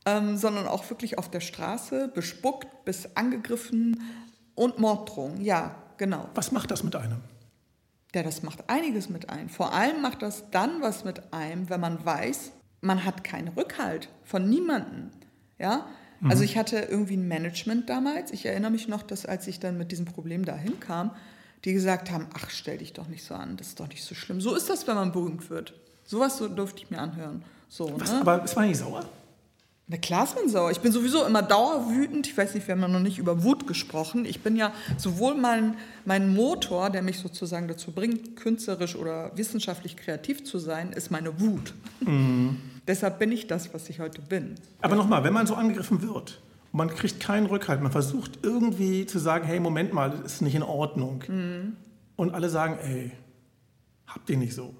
ähm, 0.04 0.36
sondern 0.36 0.68
auch 0.68 0.88
wirklich 0.90 1.16
auf 1.16 1.30
der 1.30 1.40
Straße, 1.40 2.08
bespuckt 2.08 2.84
bis 2.84 3.16
angegriffen 3.16 4.02
und 4.54 4.78
Morddrohungen. 4.78 5.42
Ja, 5.42 5.74
genau. 5.96 6.28
Was 6.34 6.52
macht 6.52 6.70
das 6.70 6.82
mit 6.82 6.94
einem? 6.94 7.22
Ja, 8.14 8.22
das 8.22 8.42
macht 8.42 8.68
einiges 8.70 9.08
mit 9.08 9.28
einem. 9.28 9.48
Vor 9.48 9.72
allem 9.74 10.00
macht 10.00 10.22
das 10.22 10.50
dann 10.50 10.80
was 10.80 11.04
mit 11.04 11.32
einem, 11.32 11.68
wenn 11.68 11.80
man 11.80 12.04
weiß, 12.04 12.52
man 12.80 13.04
hat 13.04 13.24
keinen 13.24 13.48
Rückhalt 13.48 14.08
von 14.24 14.48
niemandem. 14.48 15.10
Ja, 15.58 15.86
also 16.24 16.42
ich 16.42 16.56
hatte 16.56 16.78
irgendwie 16.78 17.16
ein 17.16 17.28
Management 17.28 17.88
damals. 17.88 18.32
Ich 18.32 18.44
erinnere 18.44 18.70
mich 18.70 18.88
noch, 18.88 19.02
dass 19.02 19.24
als 19.24 19.46
ich 19.46 19.60
dann 19.60 19.78
mit 19.78 19.92
diesem 19.92 20.04
Problem 20.04 20.44
dahin 20.44 20.80
kam, 20.80 21.12
die 21.64 21.72
gesagt 21.72 22.10
haben, 22.10 22.26
ach, 22.34 22.50
stell 22.50 22.78
dich 22.78 22.92
doch 22.92 23.08
nicht 23.08 23.24
so 23.24 23.34
an, 23.34 23.56
das 23.56 23.68
ist 23.68 23.80
doch 23.80 23.88
nicht 23.88 24.02
so 24.02 24.14
schlimm. 24.14 24.40
So 24.40 24.54
ist 24.54 24.68
das, 24.68 24.86
wenn 24.86 24.94
man 24.94 25.12
berühmt 25.12 25.50
wird. 25.50 25.74
Sowas 26.04 26.38
so 26.38 26.48
durfte 26.48 26.82
ich 26.82 26.90
mir 26.90 26.98
anhören. 26.98 27.44
So, 27.68 27.92
Was, 28.00 28.10
ne? 28.10 28.20
aber 28.20 28.42
ist 28.42 28.56
man 28.56 28.68
nicht 28.68 28.78
sauer? 28.78 29.04
Na 29.90 29.96
klar 29.96 30.24
ist 30.24 30.34
man 30.36 30.50
sauer. 30.50 30.70
Ich 30.70 30.80
bin 30.80 30.92
sowieso 30.92 31.24
immer 31.24 31.40
dauerwütend. 31.40 32.26
Ich 32.26 32.36
weiß 32.36 32.54
nicht, 32.54 32.68
wir 32.68 32.74
haben 32.74 32.82
ja 32.82 32.88
noch 32.88 33.00
nicht 33.00 33.18
über 33.18 33.42
Wut 33.42 33.66
gesprochen. 33.66 34.26
Ich 34.26 34.40
bin 34.42 34.54
ja 34.54 34.70
sowohl 34.98 35.34
mein, 35.34 35.76
mein 36.04 36.34
Motor, 36.34 36.90
der 36.90 37.00
mich 37.00 37.18
sozusagen 37.18 37.68
dazu 37.68 37.92
bringt, 37.92 38.36
künstlerisch 38.36 38.96
oder 38.96 39.32
wissenschaftlich 39.34 39.96
kreativ 39.96 40.44
zu 40.44 40.58
sein, 40.58 40.92
ist 40.92 41.10
meine 41.10 41.40
Wut. 41.40 41.72
Deshalb 42.86 43.18
bin 43.18 43.32
ich 43.32 43.46
das, 43.46 43.72
was 43.72 43.88
ich 43.88 43.98
heute 43.98 44.20
bin. 44.20 44.56
Aber 44.82 44.94
nochmal, 44.94 45.24
wenn 45.24 45.32
man 45.32 45.46
so 45.46 45.54
angegriffen 45.54 46.02
wird 46.02 46.42
und 46.72 46.76
man 46.76 46.88
kriegt 46.90 47.18
keinen 47.18 47.46
Rückhalt, 47.46 47.80
man 47.80 47.90
versucht 47.92 48.40
irgendwie 48.42 49.06
zu 49.06 49.18
sagen, 49.18 49.46
hey, 49.46 49.58
Moment 49.58 49.94
mal, 49.94 50.10
das 50.10 50.34
ist 50.34 50.42
nicht 50.42 50.54
in 50.54 50.62
Ordnung. 50.62 51.24
Und 52.16 52.34
alle 52.34 52.50
sagen, 52.50 52.76
ey, 52.82 53.12
habt 54.06 54.28
ihr 54.28 54.36
nicht 54.36 54.54
so. 54.54 54.74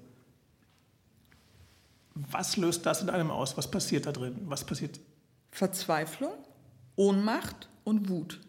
Was 2.31 2.57
löst 2.57 2.85
das 2.85 3.01
in 3.01 3.09
einem 3.09 3.31
aus? 3.31 3.57
Was 3.57 3.69
passiert 3.69 4.05
da 4.05 4.11
drin? 4.11 4.35
Was 4.45 4.63
passiert? 4.63 4.99
Verzweiflung, 5.51 6.33
Ohnmacht 6.95 7.69
und 7.83 8.09
Wut. 8.09 8.39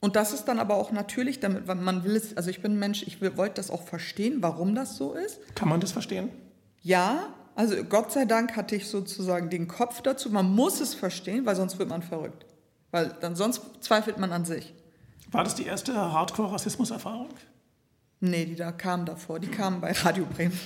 Und 0.00 0.14
das 0.16 0.32
ist 0.32 0.44
dann 0.44 0.58
aber 0.58 0.74
auch 0.74 0.92
natürlich, 0.92 1.40
damit 1.40 1.66
man 1.66 2.04
will 2.04 2.14
es, 2.16 2.36
also 2.36 2.50
ich 2.50 2.60
bin 2.62 2.72
ein 2.72 2.78
Mensch, 2.78 3.02
ich 3.02 3.20
will- 3.20 3.36
wollte 3.36 3.54
das 3.54 3.70
auch 3.70 3.82
verstehen, 3.82 4.38
warum 4.42 4.74
das 4.74 4.96
so 4.96 5.14
ist. 5.14 5.38
Kann 5.54 5.68
man 5.68 5.80
das 5.80 5.92
verstehen? 5.92 6.30
Ja, 6.82 7.32
also 7.54 7.82
Gott 7.84 8.12
sei 8.12 8.24
Dank 8.26 8.54
hatte 8.56 8.76
ich 8.76 8.88
sozusagen 8.88 9.48
den 9.50 9.66
Kopf 9.66 10.02
dazu. 10.02 10.30
Man 10.30 10.54
muss 10.54 10.80
es 10.80 10.94
verstehen, 10.94 11.46
weil 11.46 11.56
sonst 11.56 11.78
wird 11.78 11.88
man 11.88 12.02
verrückt. 12.02 12.44
Weil 12.90 13.16
dann 13.20 13.34
sonst 13.34 13.62
zweifelt 13.80 14.18
man 14.18 14.30
an 14.32 14.44
sich. 14.44 14.74
War 15.32 15.42
das 15.42 15.54
die 15.54 15.64
erste 15.64 15.94
Hardcore-Rassismus-Erfahrung? 15.96 17.30
Nee, 18.20 18.44
die 18.46 18.54
da 18.54 18.72
kamen 18.72 19.06
davor, 19.06 19.40
die 19.40 19.48
kamen 19.48 19.80
bei 19.80 19.92
Radio 19.92 20.24
Bremen. 20.26 20.58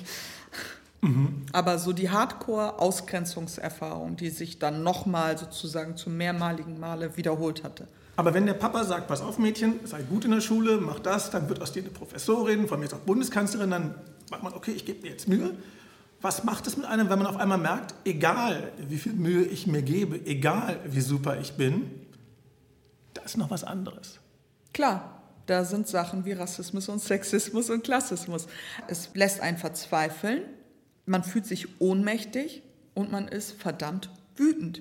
Aber 1.52 1.78
so 1.78 1.94
die 1.94 2.10
Hardcore-Ausgrenzungserfahrung, 2.10 4.16
die 4.16 4.30
sich 4.30 4.58
dann 4.58 4.82
nochmal 4.82 5.38
sozusagen 5.38 5.96
zum 5.96 6.18
mehrmaligen 6.18 6.78
Male 6.78 7.16
wiederholt 7.16 7.64
hatte. 7.64 7.88
Aber 8.16 8.34
wenn 8.34 8.44
der 8.44 8.54
Papa 8.54 8.84
sagt, 8.84 9.08
pass 9.08 9.22
auf 9.22 9.38
Mädchen, 9.38 9.80
sei 9.84 10.02
gut 10.02 10.26
in 10.26 10.30
der 10.30 10.42
Schule, 10.42 10.76
mach 10.76 11.00
das, 11.00 11.30
dann 11.30 11.48
wird 11.48 11.62
aus 11.62 11.72
dir 11.72 11.82
eine 11.82 11.90
Professorin, 11.90 12.68
von 12.68 12.78
mir 12.78 12.84
ist 12.84 12.92
auch 12.92 12.98
Bundeskanzlerin, 12.98 13.70
dann 13.70 13.94
sagt 14.28 14.42
man, 14.42 14.52
okay, 14.52 14.72
ich 14.72 14.84
gebe 14.84 15.00
mir 15.00 15.08
jetzt 15.08 15.26
Mühe. 15.26 15.54
Was 16.20 16.44
macht 16.44 16.66
es 16.66 16.76
mit 16.76 16.84
einem, 16.84 17.08
wenn 17.08 17.18
man 17.18 17.26
auf 17.26 17.38
einmal 17.38 17.56
merkt, 17.56 17.94
egal 18.04 18.70
wie 18.76 18.98
viel 18.98 19.14
Mühe 19.14 19.44
ich 19.44 19.66
mir 19.66 19.80
gebe, 19.80 20.20
egal 20.26 20.80
wie 20.84 21.00
super 21.00 21.40
ich 21.40 21.54
bin, 21.54 21.90
da 23.14 23.22
ist 23.22 23.38
noch 23.38 23.50
was 23.50 23.64
anderes. 23.64 24.18
Klar, 24.74 25.22
da 25.46 25.64
sind 25.64 25.88
Sachen 25.88 26.26
wie 26.26 26.32
Rassismus 26.32 26.90
und 26.90 27.00
Sexismus 27.00 27.70
und 27.70 27.84
Klassismus. 27.84 28.48
Es 28.86 29.08
lässt 29.14 29.40
einen 29.40 29.56
verzweifeln, 29.56 30.42
man 31.10 31.24
fühlt 31.24 31.44
sich 31.44 31.80
ohnmächtig 31.80 32.62
und 32.94 33.10
man 33.10 33.26
ist 33.26 33.52
verdammt 33.52 34.10
wütend. 34.36 34.80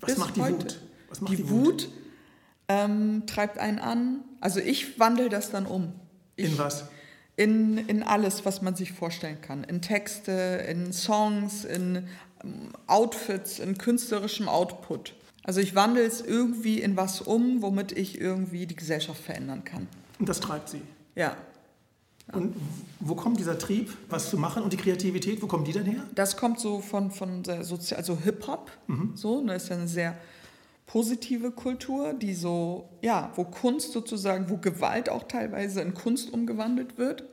Was 0.00 0.10
Bis 0.10 0.18
macht 0.18 0.36
die 0.36 0.40
heute. 0.40 0.54
Wut? 0.56 0.80
Was 1.08 1.20
macht 1.20 1.32
die, 1.32 1.36
die 1.36 1.50
Wut, 1.50 1.66
Wut? 1.66 1.88
ähm, 2.68 3.24
treibt 3.26 3.58
einen 3.58 3.80
an. 3.80 4.20
Also 4.40 4.60
ich 4.60 4.98
wandle 5.00 5.28
das 5.28 5.50
dann 5.50 5.66
um. 5.66 5.92
Ich, 6.36 6.52
In 6.52 6.58
was? 6.58 6.84
In, 7.36 7.78
in 7.88 8.04
alles, 8.04 8.44
was 8.44 8.62
man 8.62 8.76
sich 8.76 8.92
vorstellen 8.92 9.40
kann. 9.40 9.64
In 9.64 9.82
Texte, 9.82 10.32
in 10.68 10.92
Songs, 10.92 11.64
in 11.64 12.06
ähm, 12.44 12.70
Outfits, 12.86 13.58
in 13.58 13.76
künstlerischem 13.76 14.48
Output. 14.48 15.14
Also 15.42 15.60
ich 15.60 15.74
wandle 15.74 16.04
es 16.04 16.20
irgendwie 16.20 16.80
in 16.80 16.96
was 16.96 17.20
um, 17.20 17.62
womit 17.62 17.90
ich 17.90 18.20
irgendwie 18.20 18.66
die 18.66 18.76
Gesellschaft 18.76 19.20
verändern 19.20 19.64
kann. 19.64 19.88
Und 20.20 20.28
das 20.28 20.38
treibt 20.38 20.68
sie. 20.68 20.82
Ja, 21.16 21.36
Und 22.32 22.56
wo 23.00 23.14
kommt 23.14 23.38
dieser 23.38 23.58
Trieb, 23.58 23.94
was 24.08 24.30
zu 24.30 24.38
machen 24.38 24.62
und 24.62 24.72
die 24.72 24.78
Kreativität, 24.78 25.42
wo 25.42 25.46
kommt 25.46 25.68
die 25.68 25.72
denn 25.72 25.84
her? 25.84 26.04
das 26.14 26.36
kommt 26.36 26.58
so 26.58 26.80
von, 26.80 27.10
von 27.10 27.42
der 27.42 27.64
Sozi 27.64 27.94
also 27.94 28.18
Hip-Hop, 28.18 28.70
so, 29.14 29.42
ne, 29.42 29.56
ist 29.56 29.68
ja 29.68 29.76
eine 29.76 29.88
sehr 29.88 30.16
positive 30.86 31.50
Kultur, 31.50 32.14
die 32.14 32.34
so, 32.34 32.88
ja, 33.02 33.30
wo 33.36 33.44
Kunst 33.44 33.92
sozusagen, 33.92 34.48
wo 34.48 34.56
Gewalt 34.56 35.08
auch 35.10 35.24
teilweise 35.24 35.82
in 35.82 35.94
Kunst 35.94 36.32
umgewandelt 36.32 36.98
wird. 36.98 37.24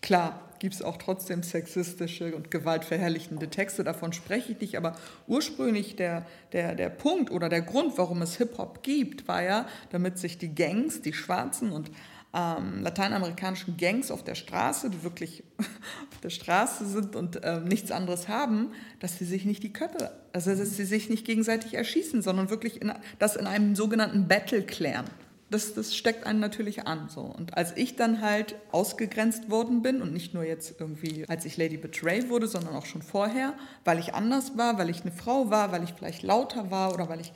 Klar, 0.00 0.40
gibt 0.58 0.74
es 0.74 0.82
auch 0.82 0.96
trotzdem 0.96 1.42
sexistische 1.42 2.34
und 2.34 2.50
gewaltverherrlichende 2.50 3.48
Texte, 3.48 3.84
davon 3.84 4.12
spreche 4.12 4.52
ich 4.52 4.60
nicht, 4.60 4.76
aber 4.76 4.96
ursprünglich 5.26 5.96
der, 5.96 6.26
der, 6.52 6.74
der 6.74 6.88
Punkt 6.88 7.30
oder 7.30 7.48
der 7.48 7.62
Grund, 7.62 7.96
warum 7.96 8.22
es 8.22 8.36
Hip-Hop 8.36 8.82
gibt, 8.82 9.28
war 9.28 9.42
ja, 9.42 9.66
damit 9.90 10.18
sich 10.18 10.38
die 10.38 10.54
Gangs, 10.54 11.02
die 11.02 11.12
Schwarzen 11.12 11.72
und 11.72 11.90
ähm, 12.34 12.82
lateinamerikanischen 12.82 13.76
Gangs 13.76 14.10
auf 14.10 14.22
der 14.22 14.34
Straße, 14.34 14.90
die 14.90 15.02
wirklich 15.02 15.44
auf 15.58 16.20
der 16.22 16.30
Straße 16.30 16.86
sind 16.86 17.16
und 17.16 17.40
ähm, 17.42 17.64
nichts 17.64 17.90
anderes 17.90 18.28
haben, 18.28 18.72
dass 19.00 19.18
sie 19.18 19.24
sich 19.24 19.44
nicht 19.44 19.62
die 19.62 19.72
Köpfe, 19.72 20.10
also 20.32 20.54
dass 20.54 20.76
sie 20.76 20.84
sich 20.84 21.08
nicht 21.08 21.24
gegenseitig 21.24 21.74
erschießen, 21.74 22.20
sondern 22.20 22.50
wirklich 22.50 22.82
in, 22.82 22.92
das 23.18 23.36
in 23.36 23.46
einem 23.46 23.74
sogenannten 23.74 24.28
Battle 24.28 24.62
klären. 24.62 25.06
Das, 25.50 25.72
das 25.72 25.96
steckt 25.96 26.26
einen 26.26 26.40
natürlich 26.40 26.86
an. 26.86 27.08
So. 27.08 27.22
Und 27.22 27.56
als 27.56 27.74
ich 27.74 27.96
dann 27.96 28.20
halt 28.20 28.54
ausgegrenzt 28.70 29.48
worden 29.48 29.80
bin, 29.80 30.02
und 30.02 30.12
nicht 30.12 30.34
nur 30.34 30.44
jetzt 30.44 30.78
irgendwie, 30.78 31.24
als 31.26 31.46
ich 31.46 31.56
Lady 31.56 31.78
Betray 31.78 32.28
wurde, 32.28 32.46
sondern 32.46 32.76
auch 32.76 32.84
schon 32.84 33.00
vorher, 33.00 33.54
weil 33.84 33.98
ich 33.98 34.14
anders 34.14 34.58
war, 34.58 34.76
weil 34.76 34.90
ich 34.90 35.00
eine 35.00 35.12
Frau 35.12 35.48
war, 35.48 35.72
weil 35.72 35.84
ich 35.84 35.94
vielleicht 35.94 36.22
lauter 36.22 36.70
war 36.70 36.92
oder 36.92 37.08
weil 37.08 37.22
ich 37.22 37.32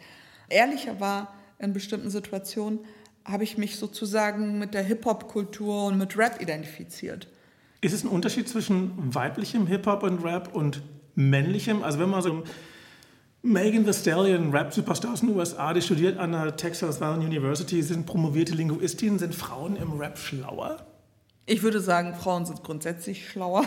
ehrlicher 0.51 1.01
war 1.01 1.33
in 1.59 1.73
bestimmten 1.73 2.11
Situationen, 2.11 2.81
habe 3.25 3.45
ich 3.45 3.59
mich 3.59 3.77
sozusagen 3.77 4.59
mit 4.59 4.75
der 4.75 4.83
Hip-Hop-Kultur 4.83 5.87
und 5.87 5.99
mit 5.99 6.17
Rap 6.17 6.41
identifiziert. 6.41 7.29
Ist 7.81 7.93
es 7.93 8.05
ein 8.05 8.09
Unterschied 8.09 8.49
zwischen 8.49 8.93
weiblichem 9.15 9.67
Hip-Hop 9.67 10.03
und 10.03 10.25
Rap 10.25 10.55
und 10.55 10.83
männlichem? 11.15 11.83
Also 11.83 11.99
wenn 11.99 12.11
man 12.11 12.23
so 12.23 12.45
Megan 13.43 13.85
Thee 13.85 13.93
Stallion, 13.93 14.53
Rap-Superstar 14.53 15.13
aus 15.13 15.21
den 15.21 15.31
USA, 15.31 15.73
die 15.75 15.83
studiert 15.83 16.19
an 16.19 16.33
der 16.33 16.57
Texas 16.57 17.01
Valley 17.01 17.27
University, 17.27 17.83
sind 17.83 18.07
promovierte 18.07 18.55
Linguistin, 18.55 19.19
sind 19.19 19.35
Frauen 19.35 19.77
im 19.77 19.99
Rap 19.99 20.17
schlauer? 20.17 20.87
Ich 21.47 21.63
würde 21.63 21.81
sagen, 21.81 22.15
Frauen 22.15 22.47
sind 22.47 22.63
grundsätzlich 22.63 23.29
schlauer. 23.29 23.65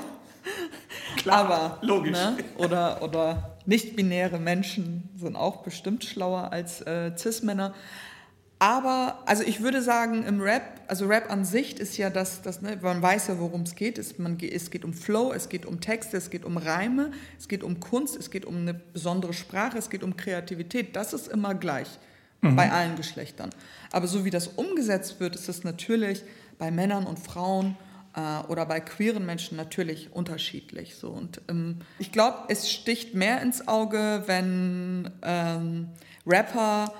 Klar, 1.17 1.45
Aber, 1.45 1.77
logisch. 1.81 2.13
Ne? 2.13 2.37
Oder, 2.57 3.01
oder 3.01 3.57
nicht-binäre 3.65 4.39
Menschen 4.39 5.09
sind 5.17 5.35
auch 5.35 5.63
bestimmt 5.63 6.05
schlauer 6.05 6.51
als 6.51 6.81
äh, 6.81 7.11
Cis-Männer. 7.17 7.73
Aber, 8.57 9.19
also 9.25 9.43
ich 9.43 9.61
würde 9.61 9.81
sagen, 9.81 10.23
im 10.23 10.39
Rap, 10.39 10.63
also 10.87 11.07
Rap 11.07 11.29
an 11.29 11.43
sich 11.43 11.77
ist 11.79 11.97
ja 11.97 12.09
das, 12.09 12.41
das 12.41 12.61
ne, 12.61 12.77
man 12.81 13.01
weiß 13.01 13.27
ja, 13.27 13.39
worum 13.39 13.61
es 13.61 13.75
geht. 13.75 13.97
Es, 13.97 14.17
man, 14.17 14.37
ge- 14.37 14.49
es 14.53 14.71
geht 14.71 14.85
um 14.85 14.93
Flow, 14.93 15.33
es 15.33 15.49
geht 15.49 15.65
um 15.65 15.81
Texte, 15.81 16.15
es 16.15 16.29
geht 16.29 16.45
um 16.45 16.55
Reime, 16.57 17.11
es 17.37 17.49
geht 17.49 17.63
um 17.63 17.81
Kunst, 17.81 18.15
es 18.15 18.31
geht 18.31 18.45
um 18.45 18.55
eine 18.55 18.73
besondere 18.73 19.33
Sprache, 19.33 19.77
es 19.77 19.89
geht 19.89 20.03
um 20.03 20.15
Kreativität. 20.15 20.95
Das 20.95 21.11
ist 21.13 21.27
immer 21.27 21.53
gleich 21.53 21.87
bei 22.41 22.71
allen 22.71 22.95
Geschlechtern. 22.95 23.49
Aber 23.91 24.05
so 24.05 24.23
wie 24.23 24.29
das 24.29 24.47
umgesetzt 24.47 25.19
wird, 25.19 25.35
ist 25.35 25.49
es 25.49 25.63
natürlich 25.63 26.21
bei 26.59 26.69
Männern 26.69 27.07
und 27.07 27.17
Frauen 27.17 27.75
äh, 28.15 28.45
oder 28.47 28.67
bei 28.67 28.79
queeren 28.79 29.25
Menschen 29.25 29.57
natürlich 29.57 30.13
unterschiedlich. 30.13 30.95
So. 30.95 31.09
Und 31.09 31.41
ähm, 31.49 31.79
ich 31.97 32.11
glaube, 32.11 32.37
es 32.49 32.69
sticht 32.69 33.15
mehr 33.15 33.41
ins 33.41 33.67
Auge, 33.67 34.23
wenn 34.27 35.09
ähm, 35.23 35.87
Rapper 36.27 36.93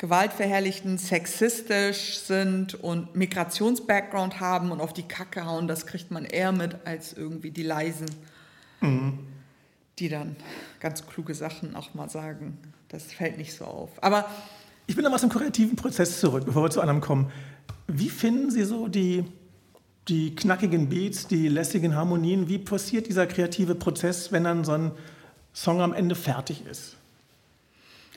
gewaltverherrlichten, 0.00 0.96
sexistisch 0.96 2.20
sind 2.20 2.74
und 2.74 3.14
Migrations-Background 3.16 4.40
haben 4.40 4.72
und 4.72 4.80
auf 4.80 4.94
die 4.94 5.02
Kacke 5.02 5.44
hauen, 5.44 5.68
das 5.68 5.84
kriegt 5.84 6.10
man 6.10 6.24
eher 6.24 6.52
mit 6.52 6.74
als 6.86 7.12
irgendwie 7.12 7.50
die 7.50 7.62
Leisen, 7.62 8.06
die 9.98 10.08
dann 10.08 10.36
ganz 10.80 11.06
kluge 11.06 11.34
Sachen 11.34 11.76
auch 11.76 11.92
mal 11.92 12.08
sagen. 12.08 12.56
Das 12.88 13.12
fällt 13.12 13.36
nicht 13.36 13.54
so 13.54 13.66
auf. 13.66 13.90
Aber 14.02 14.24
Ich 14.86 14.96
will 14.96 15.04
noch 15.04 15.10
mal 15.10 15.18
zum 15.18 15.28
kreativen 15.28 15.76
Prozess 15.76 16.18
zurück, 16.18 16.46
bevor 16.46 16.62
wir 16.62 16.70
zu 16.70 16.80
einem 16.80 17.02
kommen. 17.02 17.30
Wie 17.86 18.08
finden 18.08 18.50
Sie 18.50 18.64
so 18.64 18.88
die, 18.88 19.24
die 20.08 20.34
knackigen 20.34 20.88
Beats, 20.88 21.26
die 21.26 21.46
lässigen 21.48 21.94
Harmonien? 21.94 22.48
Wie 22.48 22.58
passiert 22.58 23.06
dieser 23.06 23.26
kreative 23.26 23.74
Prozess, 23.74 24.32
wenn 24.32 24.44
dann 24.44 24.64
so 24.64 24.72
ein 24.72 24.92
Song 25.52 25.82
am 25.82 25.92
Ende 25.92 26.14
fertig 26.14 26.64
ist? 26.64 26.96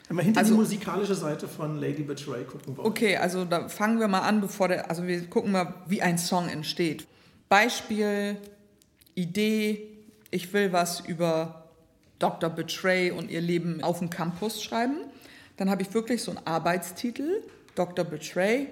Wenn 0.08 0.16
wir 0.18 0.24
hinter 0.24 0.40
also, 0.40 0.52
die 0.54 0.60
musikalische 0.60 1.14
Seite 1.14 1.48
von 1.48 1.80
Lady 1.80 2.02
Betray 2.02 2.44
gucken 2.44 2.76
wollen. 2.76 2.86
Okay, 2.86 3.16
also 3.16 3.44
da 3.44 3.68
fangen 3.68 4.00
wir 4.00 4.08
mal 4.08 4.20
an, 4.20 4.40
bevor 4.40 4.68
der, 4.68 4.90
also 4.90 5.06
wir 5.06 5.26
gucken 5.28 5.52
mal, 5.52 5.74
wie 5.86 6.02
ein 6.02 6.18
Song 6.18 6.48
entsteht. 6.48 7.06
Beispiel, 7.48 8.36
Idee, 9.14 9.88
ich 10.30 10.52
will 10.52 10.72
was 10.72 11.00
über 11.00 11.64
Dr. 12.18 12.50
Betray 12.50 13.10
und 13.10 13.30
ihr 13.30 13.40
Leben 13.40 13.82
auf 13.82 14.00
dem 14.00 14.10
Campus 14.10 14.62
schreiben. 14.62 14.96
Dann 15.56 15.70
habe 15.70 15.82
ich 15.82 15.94
wirklich 15.94 16.22
so 16.22 16.32
einen 16.32 16.46
Arbeitstitel, 16.46 17.42
Dr. 17.74 18.04
Betray, 18.04 18.68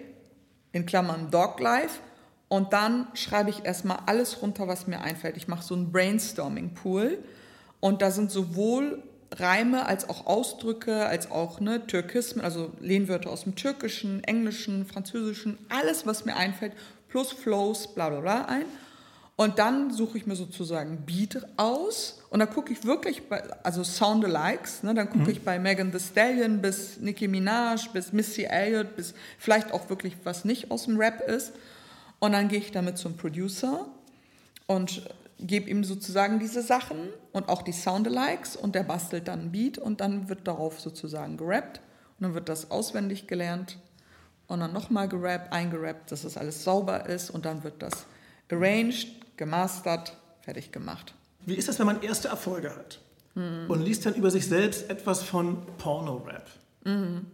in 0.72 0.86
Klammern 0.86 1.30
Dog 1.30 1.60
Life. 1.60 2.00
Und 2.48 2.72
dann 2.72 3.06
schreibe 3.14 3.50
ich 3.50 3.64
erstmal 3.64 4.00
alles 4.06 4.42
runter, 4.42 4.68
was 4.68 4.86
mir 4.86 5.00
einfällt. 5.00 5.36
Ich 5.36 5.48
mache 5.48 5.62
so 5.62 5.74
einen 5.74 5.92
Brainstorming-Pool. 5.92 7.18
Und 7.80 8.02
da 8.02 8.10
sind 8.10 8.30
sowohl 8.30 9.02
Reime 9.38 9.86
als 9.86 10.08
auch 10.08 10.26
Ausdrücke, 10.26 11.06
als 11.06 11.30
auch 11.30 11.60
ne, 11.60 11.86
Türkismen, 11.86 12.44
also 12.44 12.70
Lehnwörter 12.80 13.30
aus 13.30 13.44
dem 13.44 13.54
Türkischen, 13.54 14.22
Englischen, 14.24 14.86
Französischen, 14.86 15.58
alles, 15.68 16.06
was 16.06 16.24
mir 16.24 16.36
einfällt, 16.36 16.72
plus 17.08 17.32
Flows, 17.32 17.94
bla 17.94 18.10
bla 18.10 18.20
bla 18.20 18.44
ein. 18.44 18.64
Und 19.36 19.58
dann 19.58 19.90
suche 19.90 20.18
ich 20.18 20.26
mir 20.26 20.36
sozusagen 20.36 21.04
Beat 21.06 21.46
aus 21.56 22.22
und 22.28 22.40
dann 22.40 22.50
gucke 22.50 22.72
ich 22.72 22.84
wirklich, 22.84 23.28
bei, 23.28 23.42
also 23.62 23.82
Soundalikes, 23.82 24.82
ne, 24.82 24.94
dann 24.94 25.08
gucke 25.08 25.24
mhm. 25.24 25.30
ich 25.30 25.42
bei 25.42 25.58
Megan 25.58 25.90
Thee 25.90 26.00
Stallion 26.00 26.60
bis 26.60 27.00
Nicki 27.00 27.28
Minaj, 27.28 27.88
bis 27.92 28.12
Missy 28.12 28.44
Elliott, 28.44 28.94
bis 28.94 29.14
vielleicht 29.38 29.72
auch 29.72 29.88
wirklich 29.88 30.16
was 30.24 30.44
nicht 30.44 30.70
aus 30.70 30.84
dem 30.84 30.98
Rap 30.98 31.22
ist. 31.28 31.52
Und 32.18 32.32
dann 32.32 32.48
gehe 32.48 32.58
ich 32.58 32.70
damit 32.70 32.98
zum 32.98 33.16
Producer 33.16 33.86
und 34.66 35.02
gebe 35.46 35.68
ihm 35.68 35.84
sozusagen 35.84 36.38
diese 36.38 36.62
Sachen 36.62 37.08
und 37.32 37.48
auch 37.48 37.62
die 37.62 37.72
Soundalikes 37.72 38.56
und 38.56 38.74
der 38.74 38.82
bastelt 38.82 39.28
dann 39.28 39.40
ein 39.40 39.52
Beat 39.52 39.78
und 39.78 40.00
dann 40.00 40.28
wird 40.28 40.46
darauf 40.46 40.80
sozusagen 40.80 41.36
gerappt 41.36 41.80
und 42.18 42.24
dann 42.24 42.34
wird 42.34 42.48
das 42.48 42.70
auswendig 42.70 43.26
gelernt 43.26 43.78
und 44.46 44.60
dann 44.60 44.72
nochmal 44.72 45.08
gerappt, 45.08 45.52
eingerappt, 45.52 46.12
dass 46.12 46.22
das 46.22 46.36
alles 46.36 46.64
sauber 46.64 47.06
ist 47.06 47.30
und 47.30 47.44
dann 47.44 47.64
wird 47.64 47.82
das 47.82 48.06
arranged, 48.50 49.08
gemastert, 49.36 50.16
fertig 50.42 50.72
gemacht. 50.72 51.14
Wie 51.46 51.54
ist 51.54 51.68
das, 51.68 51.78
wenn 51.78 51.86
man 51.86 52.02
erste 52.02 52.28
Erfolge 52.28 52.74
hat 52.74 53.00
hm. 53.34 53.66
und 53.68 53.82
liest 53.82 54.06
dann 54.06 54.14
über 54.14 54.30
sich 54.30 54.46
selbst 54.46 54.90
etwas 54.90 55.22
von 55.22 55.66
Porno-Rap? 55.78 56.46
Mhm. 56.84 57.26